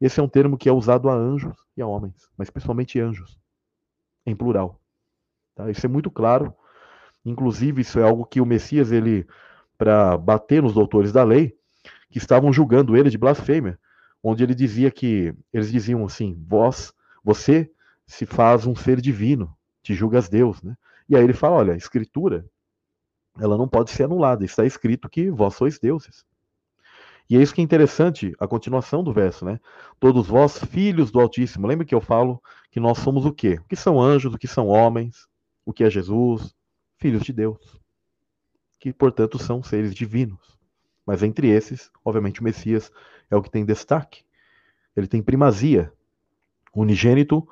[0.00, 3.38] Esse é um termo que é usado a anjos e a homens, mas principalmente anjos,
[4.24, 4.80] em plural.
[5.54, 5.70] Tá?
[5.70, 6.54] Isso é muito claro
[7.24, 9.26] Inclusive, isso é algo que o Messias, ele,
[9.76, 11.56] para bater nos doutores da lei,
[12.10, 13.78] que estavam julgando ele de blasfêmia,
[14.22, 16.92] onde ele dizia que, eles diziam assim, vós,
[17.22, 17.70] você
[18.06, 20.76] se faz um ser divino, te julgas Deus, né?
[21.08, 22.44] E aí ele fala, olha, a escritura,
[23.38, 26.24] ela não pode ser anulada, está escrito que vós sois deuses.
[27.28, 29.60] E é isso que é interessante, a continuação do verso, né?
[30.00, 31.66] Todos vós, filhos do Altíssimo.
[31.66, 32.42] Lembra que eu falo
[32.72, 33.54] que nós somos o quê?
[33.60, 35.28] O que são anjos, o que são homens,
[35.64, 36.52] o que é Jesus,
[36.98, 37.80] filhos de Deus,
[38.80, 40.58] que portanto são seres divinos.
[41.06, 42.90] Mas entre esses, obviamente, o Messias
[43.30, 44.24] é o que tem destaque.
[44.96, 45.92] Ele tem primazia,
[46.74, 47.46] unigênito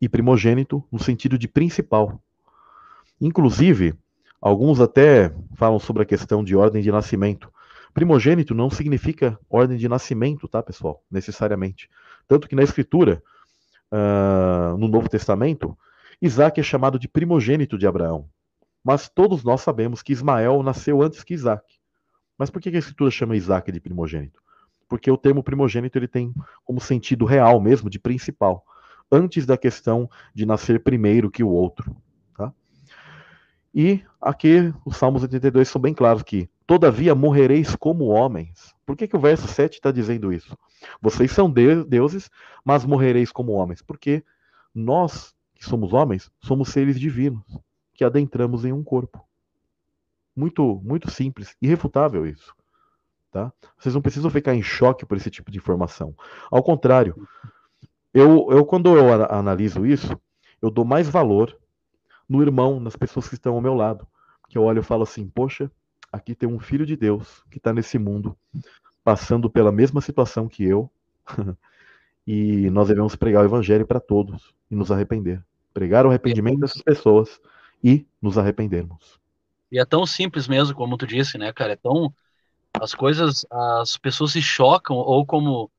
[0.00, 2.20] e primogênito no sentido de principal.
[3.20, 3.94] Inclusive,
[4.42, 7.50] alguns até falam sobre a questão de ordem de nascimento.
[7.94, 11.04] Primogênito não significa ordem de nascimento, tá, pessoal?
[11.08, 11.88] Necessariamente.
[12.26, 13.22] Tanto que na Escritura,
[13.92, 15.78] uh, no Novo Testamento,
[16.20, 18.28] Isaac é chamado de primogênito de Abraão.
[18.82, 21.64] Mas todos nós sabemos que Ismael nasceu antes que Isaac.
[22.36, 24.42] Mas por que a escritura chama Isaac de primogênito?
[24.88, 28.64] Porque o termo primogênito ele tem como sentido real mesmo, de principal,
[29.10, 31.94] antes da questão de nascer primeiro que o outro.
[33.74, 38.74] E aqui os Salmos 82 são bem claros que, todavia morrereis como homens.
[38.86, 40.56] Por que, que o verso 7 está dizendo isso?
[41.00, 42.30] Vocês são deuses,
[42.64, 43.82] mas morrereis como homens.
[43.82, 44.24] Porque
[44.74, 47.42] nós, que somos homens, somos seres divinos
[47.94, 49.22] que adentramos em um corpo.
[50.34, 52.54] Muito, muito simples, irrefutável isso.
[53.30, 53.52] Tá?
[53.78, 56.14] Vocês não precisam ficar em choque por esse tipo de informação.
[56.50, 57.28] Ao contrário,
[58.12, 60.18] eu, eu quando eu analiso isso,
[60.60, 61.58] eu dou mais valor
[62.32, 64.06] no irmão, nas pessoas que estão ao meu lado.
[64.48, 65.70] Que eu olho e falo assim, poxa,
[66.10, 68.36] aqui tem um filho de Deus que está nesse mundo,
[69.04, 70.90] passando pela mesma situação que eu,
[72.26, 75.44] e nós devemos pregar o evangelho para todos e nos arrepender.
[75.74, 77.38] Pregar o arrependimento dessas pessoas
[77.84, 79.20] e nos arrependermos.
[79.70, 81.74] E é tão simples mesmo, como tu disse, né, cara?
[81.74, 82.14] É tão.
[82.80, 85.70] As coisas, as pessoas se chocam, ou como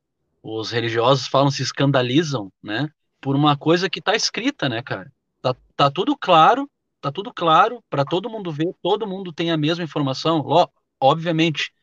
[0.44, 2.90] os religiosos falam, se escandalizam, né?
[3.20, 5.12] Por uma coisa que tá escrita, né, cara?
[5.44, 6.70] Tá, tá tudo claro,
[7.02, 10.38] tá tudo claro para todo mundo ver, todo mundo tem a mesma informação.
[10.42, 10.68] Ló,
[11.02, 11.74] obviamente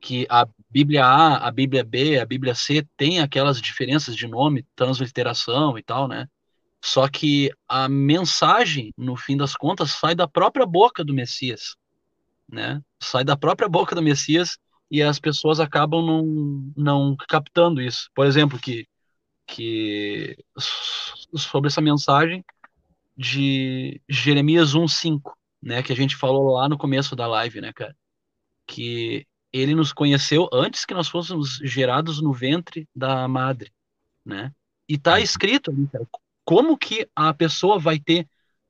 [0.00, 4.66] que a Bíblia A, a Bíblia B, a Bíblia C tem aquelas diferenças de nome,
[4.76, 6.28] transliteração e tal, né?
[6.84, 11.74] Só que a mensagem, no fim das contas, sai da própria boca do Messias,
[12.48, 12.82] né?
[13.02, 14.58] Sai da própria boca do Messias
[14.90, 18.10] e as pessoas acabam não, não captando isso.
[18.14, 18.86] Por exemplo, que,
[19.46, 20.36] que
[21.34, 22.44] sobre essa mensagem
[23.16, 25.32] de Jeremias 1:5,
[25.62, 27.96] né, que a gente falou lá no começo da live, né, cara?
[28.66, 33.72] Que ele nos conheceu antes que nós fôssemos gerados no ventre da madre,
[34.24, 34.52] né?
[34.88, 36.06] E tá escrito ali, cara,
[36.44, 38.28] como que a pessoa vai ter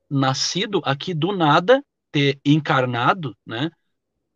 [0.08, 3.70] nascido aqui do nada, ter encarnado, né?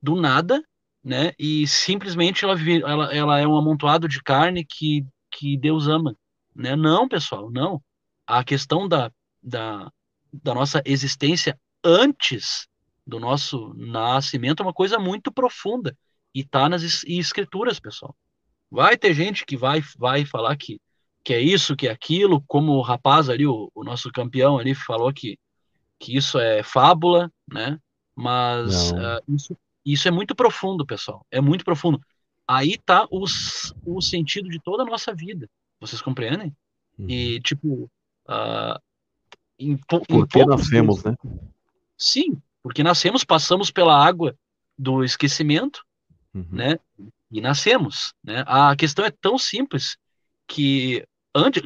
[0.02, 0.62] Do nada,
[1.02, 1.32] né?
[1.38, 6.16] E simplesmente ela, ela, ela é um amontoado de carne que, que Deus ama,
[6.54, 6.76] né?
[6.76, 7.80] Não, pessoal, não.
[8.26, 9.10] A questão da,
[9.42, 9.90] da,
[10.32, 12.68] da nossa existência antes
[13.06, 15.96] do nosso nascimento é uma coisa muito profunda
[16.34, 18.14] e tá nas escrituras, pessoal.
[18.70, 20.80] Vai ter gente que vai, vai falar que
[21.22, 24.74] que é isso, que é aquilo, como o rapaz ali, o, o nosso campeão ali
[24.74, 25.38] falou que,
[25.98, 27.78] que isso é fábula, né?
[28.14, 31.24] Mas uh, isso, isso é muito profundo, pessoal.
[31.30, 32.00] É muito profundo.
[32.46, 35.48] Aí tá os, o sentido de toda a nossa vida.
[35.78, 36.54] Vocês compreendem?
[36.98, 37.08] Uhum.
[37.08, 37.90] E, tipo,
[38.28, 38.80] uh,
[39.60, 41.30] em, porque nascemos, dias, né?
[41.96, 44.36] Sim, porque nascemos, passamos pela água
[44.76, 45.84] do esquecimento,
[46.34, 46.46] uhum.
[46.50, 46.78] né?
[47.30, 48.42] E nascemos, né?
[48.46, 49.96] A questão é tão simples
[50.48, 51.62] que antes,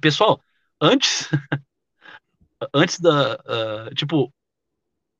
[0.00, 0.40] pessoal,
[0.80, 1.28] antes
[2.74, 3.34] antes da.
[3.36, 4.32] Uh, tipo,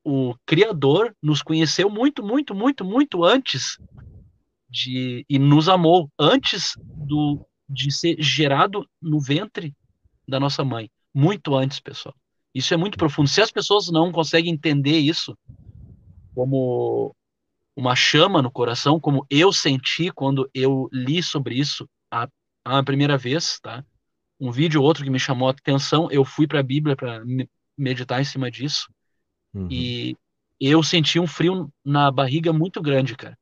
[0.03, 3.77] o Criador nos conheceu muito, muito, muito, muito antes
[4.69, 5.25] de.
[5.29, 9.75] E nos amou antes do, de ser gerado no ventre
[10.27, 10.89] da nossa mãe.
[11.13, 12.15] Muito antes, pessoal.
[12.53, 13.29] Isso é muito profundo.
[13.29, 15.37] Se as pessoas não conseguem entender isso
[16.35, 17.15] como
[17.75, 22.27] uma chama no coração, como eu senti quando eu li sobre isso a,
[22.65, 23.83] a primeira vez, tá?
[24.39, 27.23] Um vídeo ou outro que me chamou a atenção, eu fui para a Bíblia para
[27.77, 28.87] meditar em cima disso.
[29.53, 29.67] Uhum.
[29.69, 30.17] E
[30.59, 33.37] eu senti um frio na barriga muito grande, cara.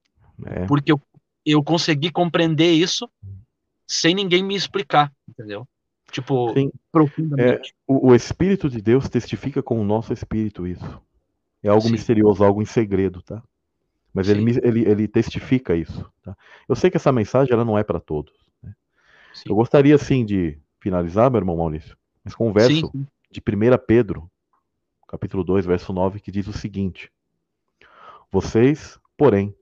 [0.46, 0.66] É.
[0.66, 1.02] Porque eu,
[1.46, 3.10] eu consegui compreender isso
[3.88, 5.68] sem ninguém me explicar, entendeu?
[6.12, 6.72] Tipo, Sim.
[6.92, 7.70] profundamente.
[7.70, 11.02] É, o, o, Espírito de Deus testifica com o nosso espírito isso.
[11.62, 11.92] É algo Sim.
[11.92, 13.44] misterioso, algo em segredo, tá?
[14.14, 16.10] Mas ele, ele, ele testifica isso.
[16.24, 16.36] Tá?
[16.68, 18.34] Eu sei que essa mensagem ela não é para todos.
[18.62, 18.74] Né?
[19.46, 23.08] Eu gostaria, sim, de finalizar, meu irmão Maurício, mas com um verso sim.
[23.30, 24.30] de 1 Pedro,
[25.08, 27.12] capítulo 2, verso 9, que diz o seguinte:
[28.32, 29.54] Vocês, porém,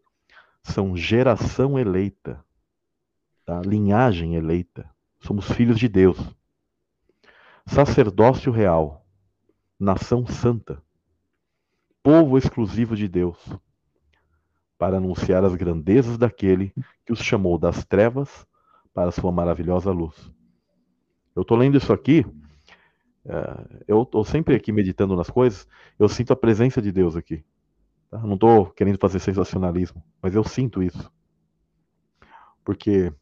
[0.63, 2.43] são geração eleita,
[3.45, 3.61] tá?
[3.65, 6.17] linhagem eleita, somos filhos de Deus,
[7.67, 9.05] sacerdócio real,
[9.79, 10.81] nação santa,
[12.01, 13.37] povo exclusivo de Deus,
[14.77, 16.73] para anunciar as grandezas daquele
[17.05, 18.47] que os chamou das trevas
[18.93, 20.31] para sua maravilhosa luz.
[21.35, 22.25] Eu estou lendo isso aqui,
[23.25, 25.67] é, eu estou sempre aqui meditando nas coisas,
[25.99, 27.43] eu sinto a presença de Deus aqui.
[28.09, 28.19] Tá?
[28.19, 31.11] Não estou querendo fazer sensacionalismo, mas eu sinto isso.
[32.63, 33.13] Porque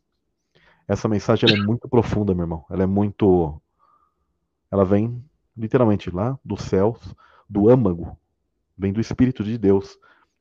[0.88, 2.66] essa mensagem é muito profunda, meu irmão.
[2.70, 3.60] Ela é muito.
[4.72, 5.24] Ela vem
[5.56, 7.16] literalmente lá dos céus,
[7.50, 8.18] do âmago,
[8.78, 9.98] vem do Espírito de Deus,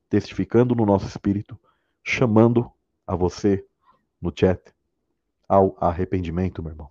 [0.09, 1.59] testificando no nosso espírito,
[2.03, 2.71] chamando
[3.07, 3.65] a você
[4.21, 4.75] no chat
[5.49, 6.91] ao arrependimento, meu irmão.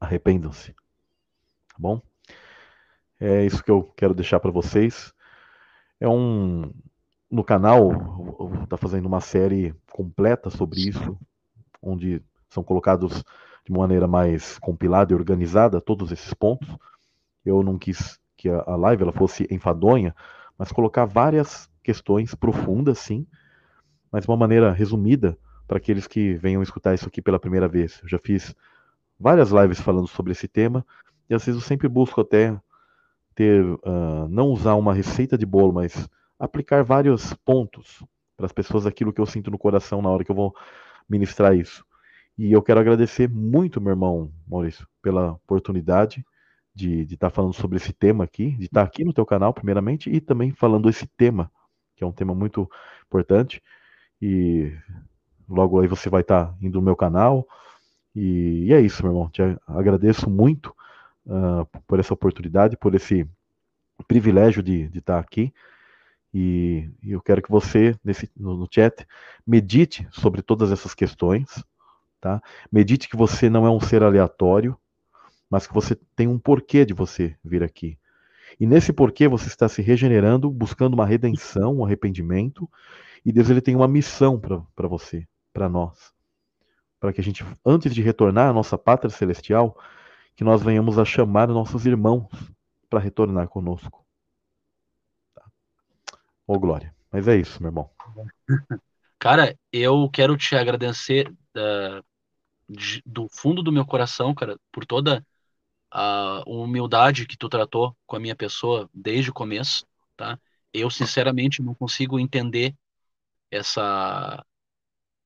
[0.00, 0.72] Arrependam-se.
[0.72, 2.02] Tá bom?
[3.20, 5.14] É isso que eu quero deixar para vocês.
[6.00, 6.72] É um
[7.30, 7.90] no canal
[8.64, 11.18] está fazendo uma série completa sobre isso,
[11.80, 12.22] onde
[12.52, 13.24] são colocados
[13.64, 16.68] de maneira mais compilada e organizada todos esses pontos.
[17.44, 20.14] Eu não quis que a live ela fosse enfadonha,
[20.58, 23.26] mas colocar várias questões profundas, sim,
[24.10, 28.00] mas de uma maneira resumida para aqueles que venham escutar isso aqui pela primeira vez.
[28.02, 28.54] Eu já fiz
[29.18, 30.84] várias lives falando sobre esse tema
[31.30, 32.54] e às vezes eu sempre busco até
[33.34, 36.08] ter, uh, não usar uma receita de bolo, mas
[36.38, 38.04] aplicar vários pontos
[38.36, 40.54] para as pessoas aquilo que eu sinto no coração na hora que eu vou
[41.08, 41.84] ministrar isso.
[42.42, 46.26] E eu quero agradecer muito, meu irmão Maurício, pela oportunidade
[46.74, 49.54] de estar tá falando sobre esse tema aqui, de estar tá aqui no teu canal,
[49.54, 51.48] primeiramente, e também falando esse tema
[51.94, 52.68] que é um tema muito
[53.06, 53.62] importante.
[54.20, 54.76] E
[55.48, 57.46] logo aí você vai estar tá indo no meu canal.
[58.12, 59.30] E, e, é isso, meu irmão.
[59.30, 60.74] Te agradeço muito
[61.24, 63.24] uh, por essa oportunidade, por esse
[64.08, 65.54] privilégio de, estar tá aqui.
[66.34, 69.06] E, e, eu quero que você, nesse, no, no, chat,
[69.46, 71.62] medite sobre todas essas questões.
[72.22, 72.40] Tá?
[72.70, 74.78] Medite que você não é um ser aleatório,
[75.50, 77.98] mas que você tem um porquê de você vir aqui.
[78.60, 82.70] E nesse porquê você está se regenerando, buscando uma redenção, um arrependimento,
[83.26, 86.14] e Deus ele tem uma missão para você, para nós.
[87.00, 89.76] Para que a gente, antes de retornar à nossa pátria celestial,
[90.36, 92.28] que nós venhamos a chamar nossos irmãos
[92.88, 94.06] para retornar conosco.
[95.34, 95.42] Tá?
[96.46, 96.94] Ô, Glória.
[97.10, 97.90] Mas é isso, meu irmão.
[99.18, 102.11] Cara, eu quero te agradecer uh,
[102.68, 105.24] de, do fundo do meu coração, cara, por toda
[105.90, 109.86] a humildade que tu tratou com a minha pessoa desde o começo,
[110.16, 110.38] tá?
[110.72, 112.74] Eu sinceramente não consigo entender
[113.50, 114.44] essa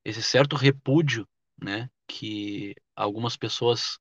[0.04, 1.28] esse certo repúdio,
[1.60, 3.98] né, que algumas pessoas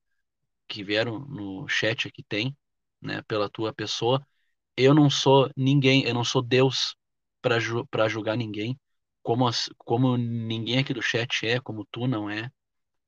[0.68, 2.56] que vieram no chat aqui têm,
[3.00, 4.26] né, pela tua pessoa.
[4.76, 6.96] Eu não sou ninguém, eu não sou Deus
[7.42, 8.78] para ju para julgar ninguém,
[9.22, 12.50] como as, como ninguém aqui do chat é, como tu não é,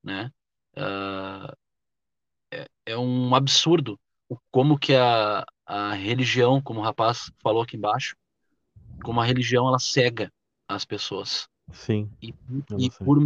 [0.03, 0.31] né?
[0.77, 1.53] Uh,
[2.53, 3.99] é, é um absurdo
[4.51, 8.17] como que a, a religião, como o rapaz falou aqui embaixo,
[9.03, 10.33] como a religião ela cega
[10.69, 11.49] as pessoas.
[11.73, 12.11] Sim.
[12.21, 12.35] E,
[12.79, 13.19] e por,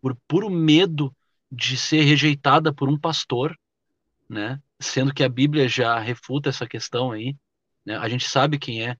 [0.00, 1.14] por puro medo
[1.50, 3.56] de ser rejeitada por um pastor,
[4.28, 4.60] né?
[4.78, 7.36] Sendo que a Bíblia já refuta essa questão aí,
[7.84, 7.96] né?
[7.96, 8.92] A gente sabe quem é.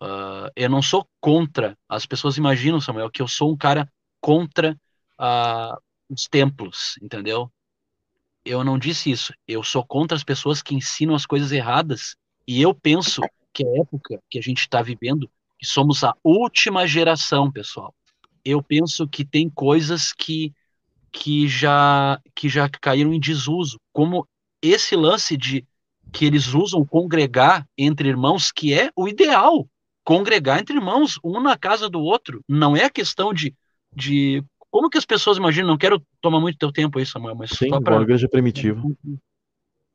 [0.00, 1.78] Uh, eu não sou contra.
[1.88, 3.90] As pessoas imaginam, Samuel, que eu sou um cara
[4.20, 4.76] contra
[5.20, 7.50] uh, os templos, entendeu?
[8.44, 9.32] eu não disse isso.
[9.48, 12.14] Eu sou contra as pessoas que ensinam as coisas erradas.
[12.46, 13.22] E eu penso
[13.52, 17.94] que a época que a gente está vivendo, que somos a última geração, pessoal.
[18.44, 20.52] Eu penso que tem coisas que,
[21.10, 24.28] que, já, que já caíram em desuso, como
[24.60, 25.66] esse lance de
[26.12, 29.66] que eles usam congregar entre irmãos, que é o ideal.
[30.04, 32.44] Congregar entre irmãos, um na casa do outro.
[32.46, 33.54] Não é a questão de,
[33.94, 34.44] de
[34.74, 35.68] como que as pessoas imaginam?
[35.68, 38.82] Não quero tomar muito teu tempo aí, Samuel, mas Sim, só para igreja primitiva.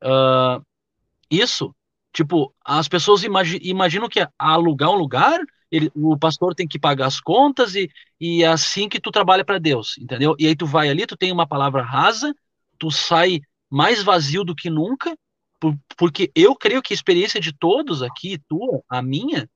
[0.02, 0.64] Uh,
[1.30, 1.76] isso,
[2.14, 5.38] tipo, as pessoas imagi imaginam que alugar um lugar,
[5.70, 9.44] ele, o pastor tem que pagar as contas e, e é assim que tu trabalha
[9.44, 10.34] para Deus, entendeu?
[10.38, 12.34] E aí tu vai ali, tu tem uma palavra rasa,
[12.78, 15.14] tu sai mais vazio do que nunca,
[15.60, 19.46] por, porque eu creio que a experiência de todos aqui, tua, a minha,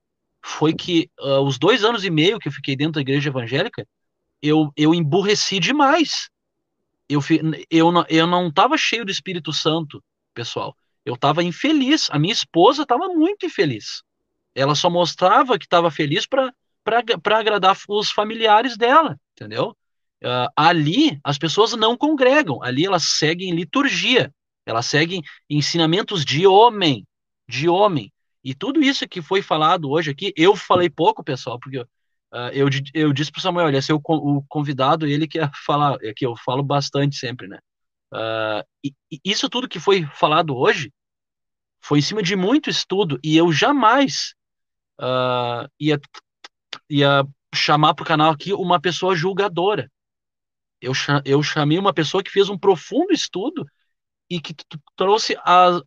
[0.44, 3.88] foi que uh, os dois anos e meio que eu fiquei dentro da igreja evangélica,
[4.44, 6.28] eu, eu emburreci demais.
[7.08, 7.20] Eu,
[7.70, 10.04] eu, eu não estava cheio do Espírito Santo,
[10.34, 10.76] pessoal.
[11.02, 12.10] Eu estava infeliz.
[12.10, 14.02] A minha esposa estava muito infeliz.
[14.54, 16.52] Ela só mostrava que estava feliz para
[17.38, 19.74] agradar os familiares dela, entendeu?
[20.22, 24.32] Uh, ali as pessoas não congregam, ali elas seguem liturgia,
[24.64, 27.06] elas seguem ensinamentos de homem,
[27.48, 28.12] de homem.
[28.42, 31.84] E tudo isso que foi falado hoje aqui, eu falei pouco, pessoal, porque
[32.34, 35.38] uh, eu, eu disse para o Samuel, ele ia ser o, o, convidado, ele que
[35.38, 37.58] ia falar, é que eu falo bastante sempre, né?
[38.12, 40.92] Uh, e, e isso tudo que foi falado hoje
[41.82, 44.34] foi em cima de muito estudo, e eu jamais
[45.80, 46.00] ia,
[46.88, 49.90] ia chamar para o canal aqui uma pessoa julgadora
[50.84, 50.92] eu,
[51.24, 53.66] eu chamei uma pessoa que fez um profundo estudo
[54.28, 54.54] e que
[54.96, 55.80] trouxe a,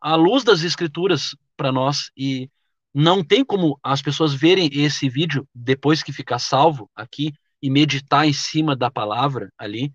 [0.00, 2.10] a luz das escrituras para nós.
[2.16, 2.50] E
[2.94, 8.26] não tem como as pessoas verem esse vídeo depois que ficar salvo aqui e meditar
[8.26, 9.92] em cima da palavra ali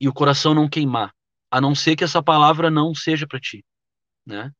[0.00, 1.12] e o coração não queimar,
[1.50, 3.64] a não ser que essa palavra não seja para ti,
[4.24, 4.52] né?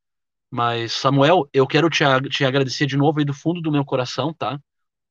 [0.51, 4.35] Mas Samuel, eu quero te, te agradecer de novo aí do fundo do meu coração,
[4.35, 4.61] tá?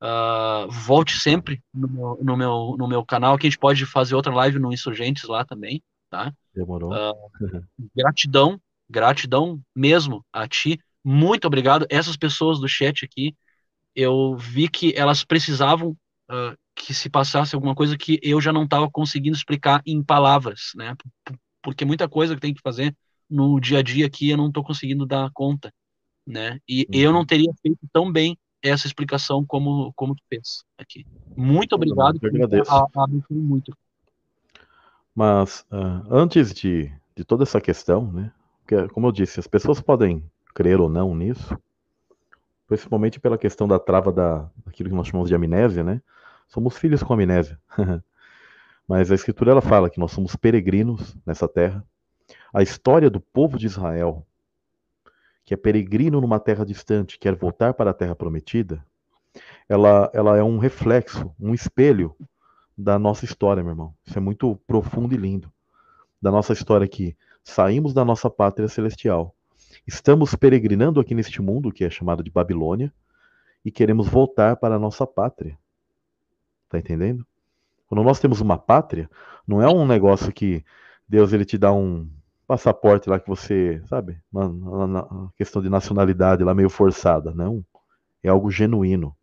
[0.04, 4.16] Uh, volte sempre no meu, no, meu, no meu canal, que a gente pode fazer
[4.16, 6.34] outra live no Insurgentes lá também, tá?
[6.54, 6.92] Demorou.
[6.92, 7.32] Uh,
[7.96, 8.60] gratidão,
[8.90, 10.80] gratidão mesmo a ti.
[11.04, 11.86] Muito obrigado.
[11.90, 13.36] Essas pessoas do chat aqui,
[13.96, 15.90] eu vi que elas precisavam
[16.30, 20.72] uh, que se passasse alguma coisa que eu já não estava conseguindo explicar em palavras,
[20.76, 20.96] né?
[21.62, 22.96] Porque muita coisa que tem que fazer
[23.30, 25.74] no dia a dia aqui eu não estou conseguindo dar conta,
[26.26, 26.60] né?
[26.68, 27.00] E uhum.
[27.00, 31.06] eu não teria feito tão bem essa explicação como, como tu fez aqui.
[31.36, 32.20] Muito obrigado.
[32.22, 32.72] Eu agradeço.
[32.72, 33.76] A, a, muito.
[35.16, 38.32] Mas uh, antes de, de toda essa questão, né?
[38.60, 40.24] Porque, como eu disse, as pessoas podem
[40.54, 41.58] crer ou não nisso,
[42.68, 46.02] principalmente pela questão da trava da, daquilo que nós chamamos de amnésia, né?
[46.48, 47.60] Somos filhos com amnésia.
[48.88, 51.84] Mas a Escritura ela fala que nós somos peregrinos nessa terra.
[52.54, 54.26] A história do povo de Israel
[55.52, 58.82] que é peregrino numa terra distante, quer voltar para a terra prometida,
[59.68, 62.16] ela, ela é um reflexo, um espelho
[62.78, 63.94] da nossa história, meu irmão.
[64.06, 65.52] Isso é muito profundo e lindo.
[66.22, 69.36] Da nossa história que saímos da nossa pátria celestial,
[69.86, 72.94] estamos peregrinando aqui neste mundo que é chamado de Babilônia
[73.64, 75.58] e queremos voltar para a nossa pátria.
[76.70, 77.26] Tá entendendo?
[77.88, 79.10] Quando nós temos uma pátria,
[79.48, 80.64] não é um negócio que
[81.08, 82.10] Deus ele te dá um,
[82.52, 87.64] passaporte lá que você, sabe, uma, uma, questão de nacionalidade lá meio forçada, não.
[88.22, 89.16] É algo genuíno,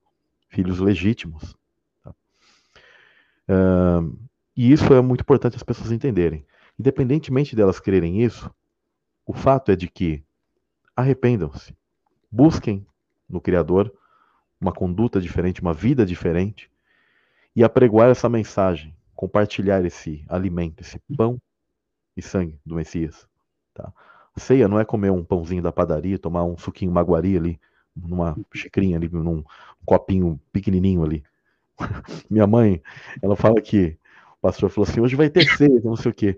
[0.48, 1.55] filhos legítimos.
[2.02, 2.14] Tá?
[3.51, 4.18] Uh,
[4.56, 6.47] e isso é muito importante as pessoas entenderem.
[6.80, 8.51] Independentemente delas crerem isso,
[9.26, 10.24] o fato é de que
[10.98, 11.76] arrependam-se,
[12.28, 12.84] busquem
[13.28, 13.92] no Criador
[14.60, 16.68] uma conduta diferente, uma vida diferente,
[17.54, 21.40] e apregoar essa mensagem, compartilhar esse alimento, esse pão
[22.16, 23.28] e sangue do Messias.
[23.72, 23.92] Tá?
[24.36, 27.60] Ceia não é comer um pãozinho da padaria, tomar um suquinho maguari ali,
[27.94, 29.44] numa xicrinha ali, num
[29.86, 31.22] copinho pequenininho ali.
[32.28, 32.82] Minha mãe,
[33.22, 33.96] ela fala que
[34.40, 36.36] pastor falou assim, hoje vai ter ceia, não sei o quê.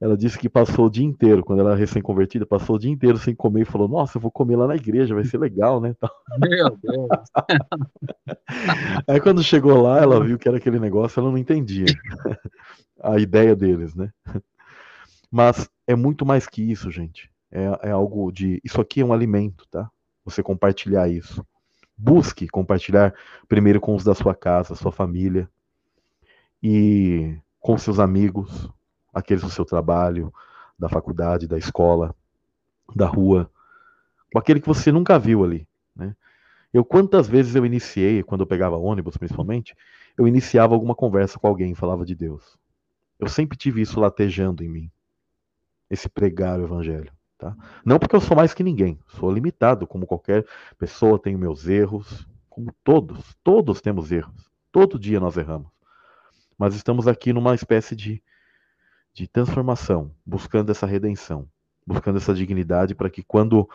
[0.00, 3.18] Ela disse que passou o dia inteiro, quando ela era recém-convertida, passou o dia inteiro
[3.18, 5.94] sem comer e falou, nossa, eu vou comer lá na igreja, vai ser legal, né?
[6.38, 7.08] Meu Deus!
[9.06, 11.86] Aí quando chegou lá, ela viu que era aquele negócio, ela não entendia
[13.02, 14.10] a ideia deles, né?
[15.30, 17.30] Mas é muito mais que isso, gente.
[17.50, 18.60] É, é algo de.
[18.64, 19.90] Isso aqui é um alimento, tá?
[20.24, 21.44] Você compartilhar isso.
[21.96, 23.14] Busque compartilhar
[23.48, 25.48] primeiro com os da sua casa, sua família,
[26.66, 28.70] e com seus amigos,
[29.12, 30.32] aqueles do seu trabalho,
[30.78, 32.16] da faculdade, da escola,
[32.96, 33.50] da rua,
[34.32, 36.16] com aquele que você nunca viu ali, né?
[36.72, 39.76] Eu quantas vezes eu iniciei, quando eu pegava ônibus principalmente,
[40.16, 42.56] eu iniciava alguma conversa com alguém, falava de Deus.
[43.20, 44.90] Eu sempre tive isso latejando em mim
[45.90, 47.12] esse pregar o evangelho.
[47.36, 47.54] Tá?
[47.84, 50.46] Não porque eu sou mais que ninguém, sou limitado, como qualquer
[50.78, 54.50] pessoa, tenho meus erros, como todos, todos temos erros.
[54.72, 55.73] Todo dia nós erramos.
[56.58, 58.22] Mas estamos aqui numa espécie de,
[59.12, 61.48] de transformação, buscando essa redenção.
[61.86, 63.68] buscando essa dignidade para que quando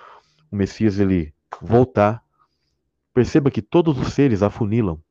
[0.51, 2.23] o Messias ele voltar,
[3.13, 5.01] perceba que todos os seres afunilam.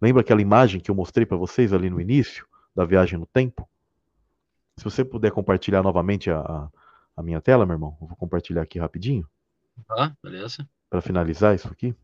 [0.00, 3.68] Lembra aquela imagem que eu mostrei para vocês ali no início da viagem no tempo?
[4.76, 6.68] Se você puder compartilhar novamente a, a,
[7.16, 9.28] a minha tela, meu irmão, eu vou compartilhar aqui rapidinho.
[9.90, 10.68] Ah, beleza.
[10.88, 11.94] Para finalizar isso aqui.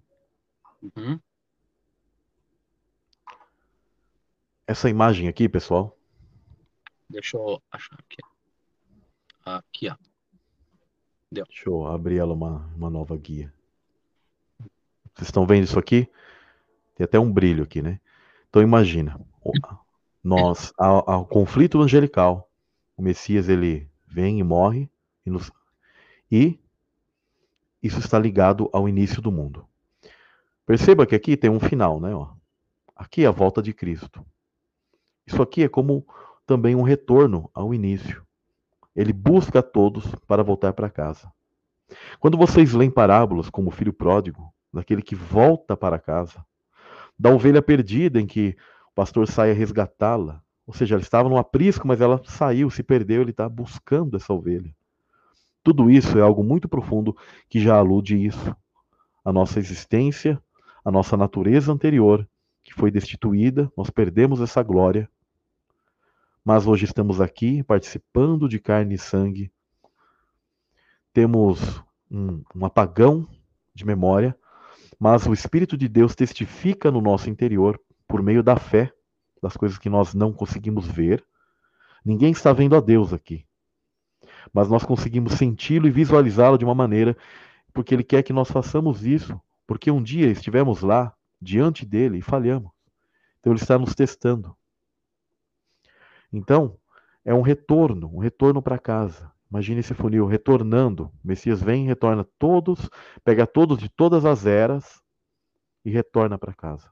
[0.96, 1.18] Uhum.
[4.66, 5.96] Essa imagem aqui, pessoal.
[7.08, 8.16] Deixa eu achar aqui.
[9.44, 9.96] Aqui, ó.
[11.30, 11.44] Deu.
[11.46, 13.52] Deixa eu abrir ela uma, uma nova guia.
[15.14, 16.08] Vocês estão vendo isso aqui?
[16.94, 18.00] Tem até um brilho aqui, né?
[18.48, 19.20] Então imagina,
[20.22, 22.50] nós, ao, ao conflito angelical,
[22.96, 24.88] o Messias ele vem e morre
[25.26, 25.50] e, nos,
[26.30, 26.58] e
[27.82, 29.68] isso está ligado ao início do mundo.
[30.64, 32.14] Perceba que aqui tem um final, né?
[32.14, 32.32] Ó.
[32.96, 34.24] Aqui é a volta de Cristo.
[35.26, 36.06] Isso aqui é como
[36.46, 38.24] também um retorno ao início.
[38.94, 41.32] Ele busca a todos para voltar para casa.
[42.20, 46.44] Quando vocês leem parábolas como o filho pródigo, daquele que volta para casa,
[47.18, 48.56] da ovelha perdida em que
[48.90, 52.82] o pastor sai a resgatá-la, ou seja, ela estava no aprisco, mas ela saiu, se
[52.82, 54.74] perdeu, ele está buscando essa ovelha.
[55.62, 57.16] Tudo isso é algo muito profundo
[57.48, 58.54] que já alude isso.
[59.24, 60.40] A nossa existência,
[60.84, 62.26] a nossa natureza anterior,
[62.62, 65.08] que foi destituída, nós perdemos essa glória
[66.44, 69.50] mas hoje estamos aqui participando de carne e sangue.
[71.10, 73.26] Temos um, um apagão
[73.74, 74.36] de memória,
[74.98, 78.92] mas o Espírito de Deus testifica no nosso interior por meio da fé,
[79.42, 81.24] das coisas que nós não conseguimos ver.
[82.04, 83.46] Ninguém está vendo a Deus aqui,
[84.52, 87.16] mas nós conseguimos senti-lo e visualizá-lo de uma maneira,
[87.72, 92.22] porque Ele quer que nós façamos isso, porque um dia estivemos lá, diante dele, e
[92.22, 92.70] falhamos.
[93.40, 94.54] Então Ele está nos testando.
[96.36, 96.76] Então,
[97.24, 99.32] é um retorno, um retorno para casa.
[99.48, 101.04] Imagine esse funil retornando.
[101.24, 102.90] O Messias vem, retorna todos,
[103.22, 105.00] pega todos de todas as eras
[105.84, 106.90] e retorna para casa.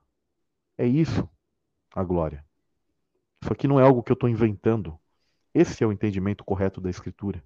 [0.78, 1.28] É isso
[1.92, 2.44] a glória.
[3.42, 4.96] Isso aqui não é algo que eu estou inventando.
[5.52, 7.42] Esse é o entendimento correto da Escritura.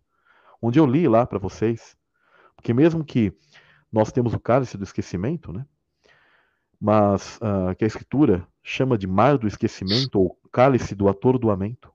[0.61, 1.97] Onde eu li lá para vocês,
[2.55, 3.33] porque mesmo que
[3.91, 5.67] nós temos o cálice do esquecimento, né?
[6.79, 11.93] Mas uh, que a Escritura chama de mar do esquecimento ou cálice do atordoamento.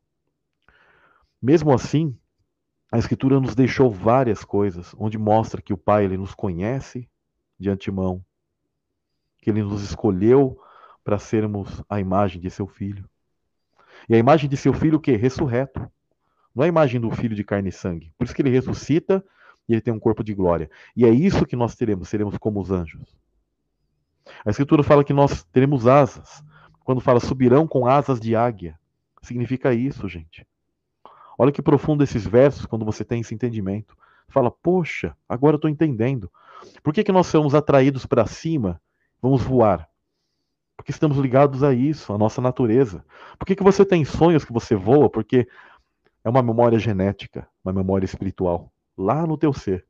[1.41, 2.17] Mesmo assim,
[2.89, 7.09] a Escritura nos deixou várias coisas, onde mostra que o Pai ele nos conhece
[7.59, 8.23] de antemão,
[9.39, 10.57] que ele nos escolheu
[11.03, 13.07] para sermos a imagem de seu filho.
[14.07, 15.17] E a imagem de seu filho o quê?
[15.17, 15.91] Ressurreto.
[16.55, 18.13] Não é a imagem do filho de carne e sangue.
[18.17, 19.23] Por isso que ele ressuscita
[19.67, 20.71] e ele tem um corpo de glória.
[20.95, 23.17] E é isso que nós teremos, seremos como os anjos.
[24.45, 26.41] A Escritura fala que nós teremos asas.
[26.83, 28.79] Quando fala subirão com asas de águia,
[29.21, 30.45] significa isso, gente.
[31.37, 33.97] Olha que profundo esses versos quando você tem esse entendimento.
[34.27, 36.31] Fala, poxa, agora eu estou entendendo.
[36.83, 38.81] Por que, que nós somos atraídos para cima?
[39.21, 39.89] Vamos voar.
[40.75, 43.05] Porque estamos ligados a isso, a nossa natureza.
[43.37, 45.09] Por que, que você tem sonhos que você voa?
[45.09, 45.47] Porque
[46.23, 49.85] é uma memória genética, uma memória espiritual, lá no teu ser.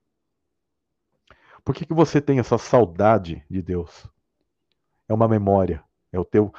[1.64, 4.08] Por que, que você tem essa saudade de Deus?
[5.08, 6.54] É uma memória, é o teu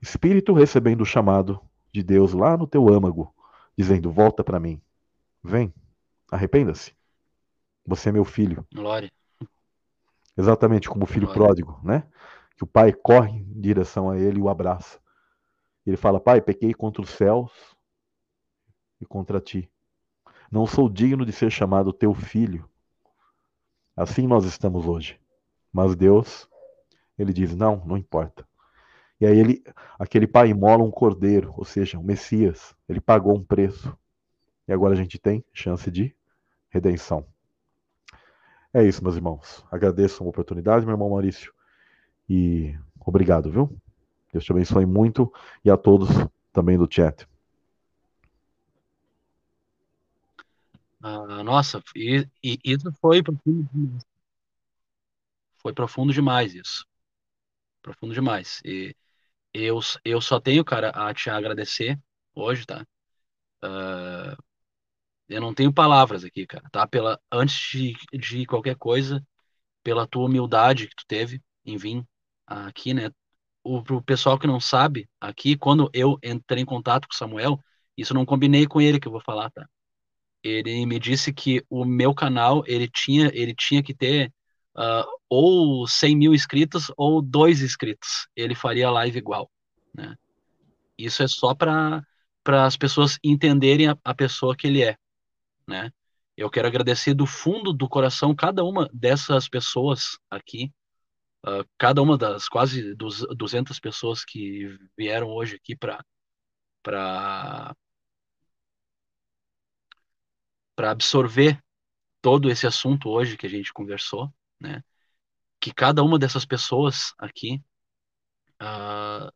[0.00, 1.60] espírito recebendo o chamado
[1.92, 3.34] de Deus lá no teu âmago,
[3.76, 4.80] dizendo: Volta para mim,
[5.42, 5.72] vem,
[6.30, 6.92] arrependa-se.
[7.86, 8.66] Você é meu filho.
[8.72, 9.10] Glória.
[10.36, 11.42] Exatamente como o filho Glória.
[11.42, 12.06] pródigo, né?
[12.56, 15.00] Que o pai corre em direção a ele e o abraça.
[15.86, 17.50] Ele fala: Pai, pequei contra os céus
[19.00, 19.70] e contra ti.
[20.50, 22.68] Não sou digno de ser chamado teu filho.
[23.96, 25.20] Assim nós estamos hoje.
[25.72, 26.48] Mas Deus,
[27.18, 28.47] ele diz: Não, não importa.
[29.20, 29.62] E aí ele,
[29.98, 32.74] aquele pai imola um cordeiro, ou seja, um Messias.
[32.88, 33.96] Ele pagou um preço.
[34.66, 36.14] E agora a gente tem chance de
[36.68, 37.26] redenção.
[38.72, 39.64] É isso, meus irmãos.
[39.70, 41.52] Agradeço a oportunidade, meu irmão Maurício.
[42.28, 43.76] E obrigado, viu?
[44.32, 45.32] Deus te abençoe muito
[45.64, 46.08] e a todos
[46.52, 47.26] também do chat.
[51.02, 54.04] Ah, nossa, e, e, isso foi profundo demais.
[55.58, 56.86] Foi profundo demais isso.
[57.82, 58.60] Profundo demais.
[58.64, 58.94] E
[59.52, 61.98] eu, eu só tenho, cara, a te agradecer
[62.34, 62.86] hoje, tá?
[63.64, 64.36] Uh,
[65.28, 66.86] eu não tenho palavras aqui, cara, tá?
[66.86, 69.24] Pela, antes de, de qualquer coisa,
[69.82, 72.04] pela tua humildade que tu teve em vir
[72.46, 73.10] aqui, né?
[73.62, 77.60] O pro pessoal que não sabe, aqui, quando eu entrei em contato com o Samuel,
[77.96, 79.68] isso não combinei com ele que eu vou falar, tá?
[80.42, 84.32] Ele me disse que o meu canal, ele tinha, ele tinha que ter
[84.78, 88.28] uh, ou 100 mil inscritos ou dois inscritos.
[88.36, 89.50] Ele faria live igual,
[89.94, 90.16] né?
[90.96, 92.04] Isso é só para
[92.46, 94.96] as pessoas entenderem a, a, pessoa que ele é,
[95.66, 95.90] né?
[96.36, 100.72] Eu quero agradecer do fundo do coração cada uma dessas pessoas aqui,
[101.46, 106.04] uh, cada uma das quase 200 pessoas que vieram hoje aqui para
[106.82, 107.74] para
[110.76, 111.60] para absorver
[112.22, 114.82] todo esse assunto hoje que a gente conversou, né?
[115.60, 117.62] Que cada uma dessas pessoas aqui
[118.62, 119.30] uh,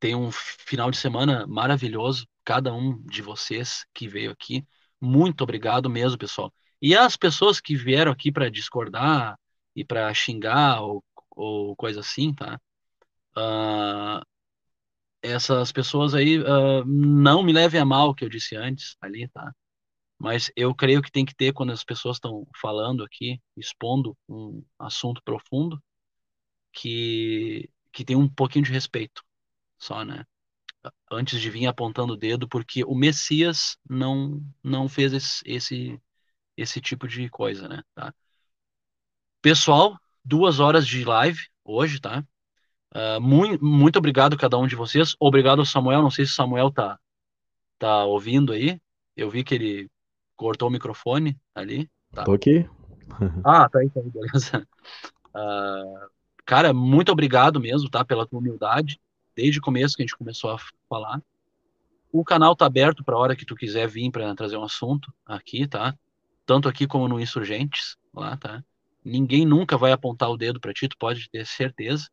[0.00, 4.66] tem um final de semana maravilhoso, cada um de vocês que veio aqui.
[5.00, 6.52] Muito obrigado mesmo, pessoal.
[6.80, 9.38] E as pessoas que vieram aqui para discordar
[9.74, 12.60] e para xingar ou, ou coisa assim, tá?
[13.36, 14.24] Uh,
[15.22, 19.52] essas pessoas aí uh, não me levem a mal que eu disse antes ali, tá?
[20.18, 24.64] Mas eu creio que tem que ter quando as pessoas estão falando aqui, expondo um
[24.78, 25.82] assunto profundo,
[26.72, 29.24] que que tem um pouquinho de respeito,
[29.78, 30.24] só, né?
[31.10, 36.00] Antes de vir apontando o dedo, porque o Messias não não fez esse esse,
[36.56, 37.82] esse tipo de coisa, né?
[37.94, 38.14] Tá?
[39.42, 42.24] Pessoal, duas horas de live hoje, tá?
[42.94, 45.14] Uh, muito, muito obrigado a cada um de vocês.
[45.20, 46.02] Obrigado Samuel.
[46.02, 46.98] Não sei se o Samuel tá,
[47.78, 48.80] tá ouvindo aí.
[49.16, 49.90] Eu vi que ele
[50.38, 51.90] cortou o microfone ali.
[52.14, 52.24] Tá.
[52.24, 52.66] Tô aqui.
[53.44, 54.66] ah, tá aí, tá aí, beleza.
[55.28, 56.08] Uh,
[56.46, 58.02] cara, muito obrigado mesmo, tá?
[58.02, 58.98] Pela tua humildade.
[59.36, 60.58] Desde o começo que a gente começou a
[60.88, 61.22] falar.
[62.10, 65.12] O canal tá aberto para a hora que tu quiser vir para trazer um assunto
[65.26, 65.94] aqui, tá?
[66.46, 68.64] Tanto aqui como no Insurgentes, lá, tá?
[69.04, 72.08] Ninguém nunca vai apontar o dedo para ti, tu pode ter certeza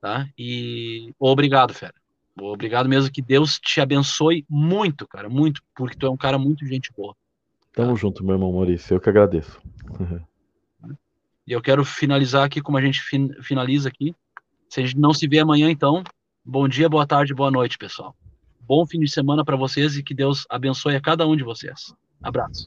[0.00, 0.28] tá?
[0.36, 1.94] E obrigado, fera.
[2.40, 6.66] Obrigado mesmo, que Deus te abençoe muito, cara, muito, porque tu é um cara muito
[6.66, 7.14] gente boa.
[7.72, 8.00] Tamo tá?
[8.00, 9.60] junto, meu irmão Maurício, eu que agradeço.
[11.46, 14.14] e eu quero finalizar aqui como a gente fin finaliza aqui.
[14.68, 16.02] Se a gente não se vê amanhã, então,
[16.44, 18.14] bom dia, boa tarde, boa noite, pessoal.
[18.60, 21.94] Bom fim de semana para vocês e que Deus abençoe a cada um de vocês.
[22.22, 22.66] Abraço.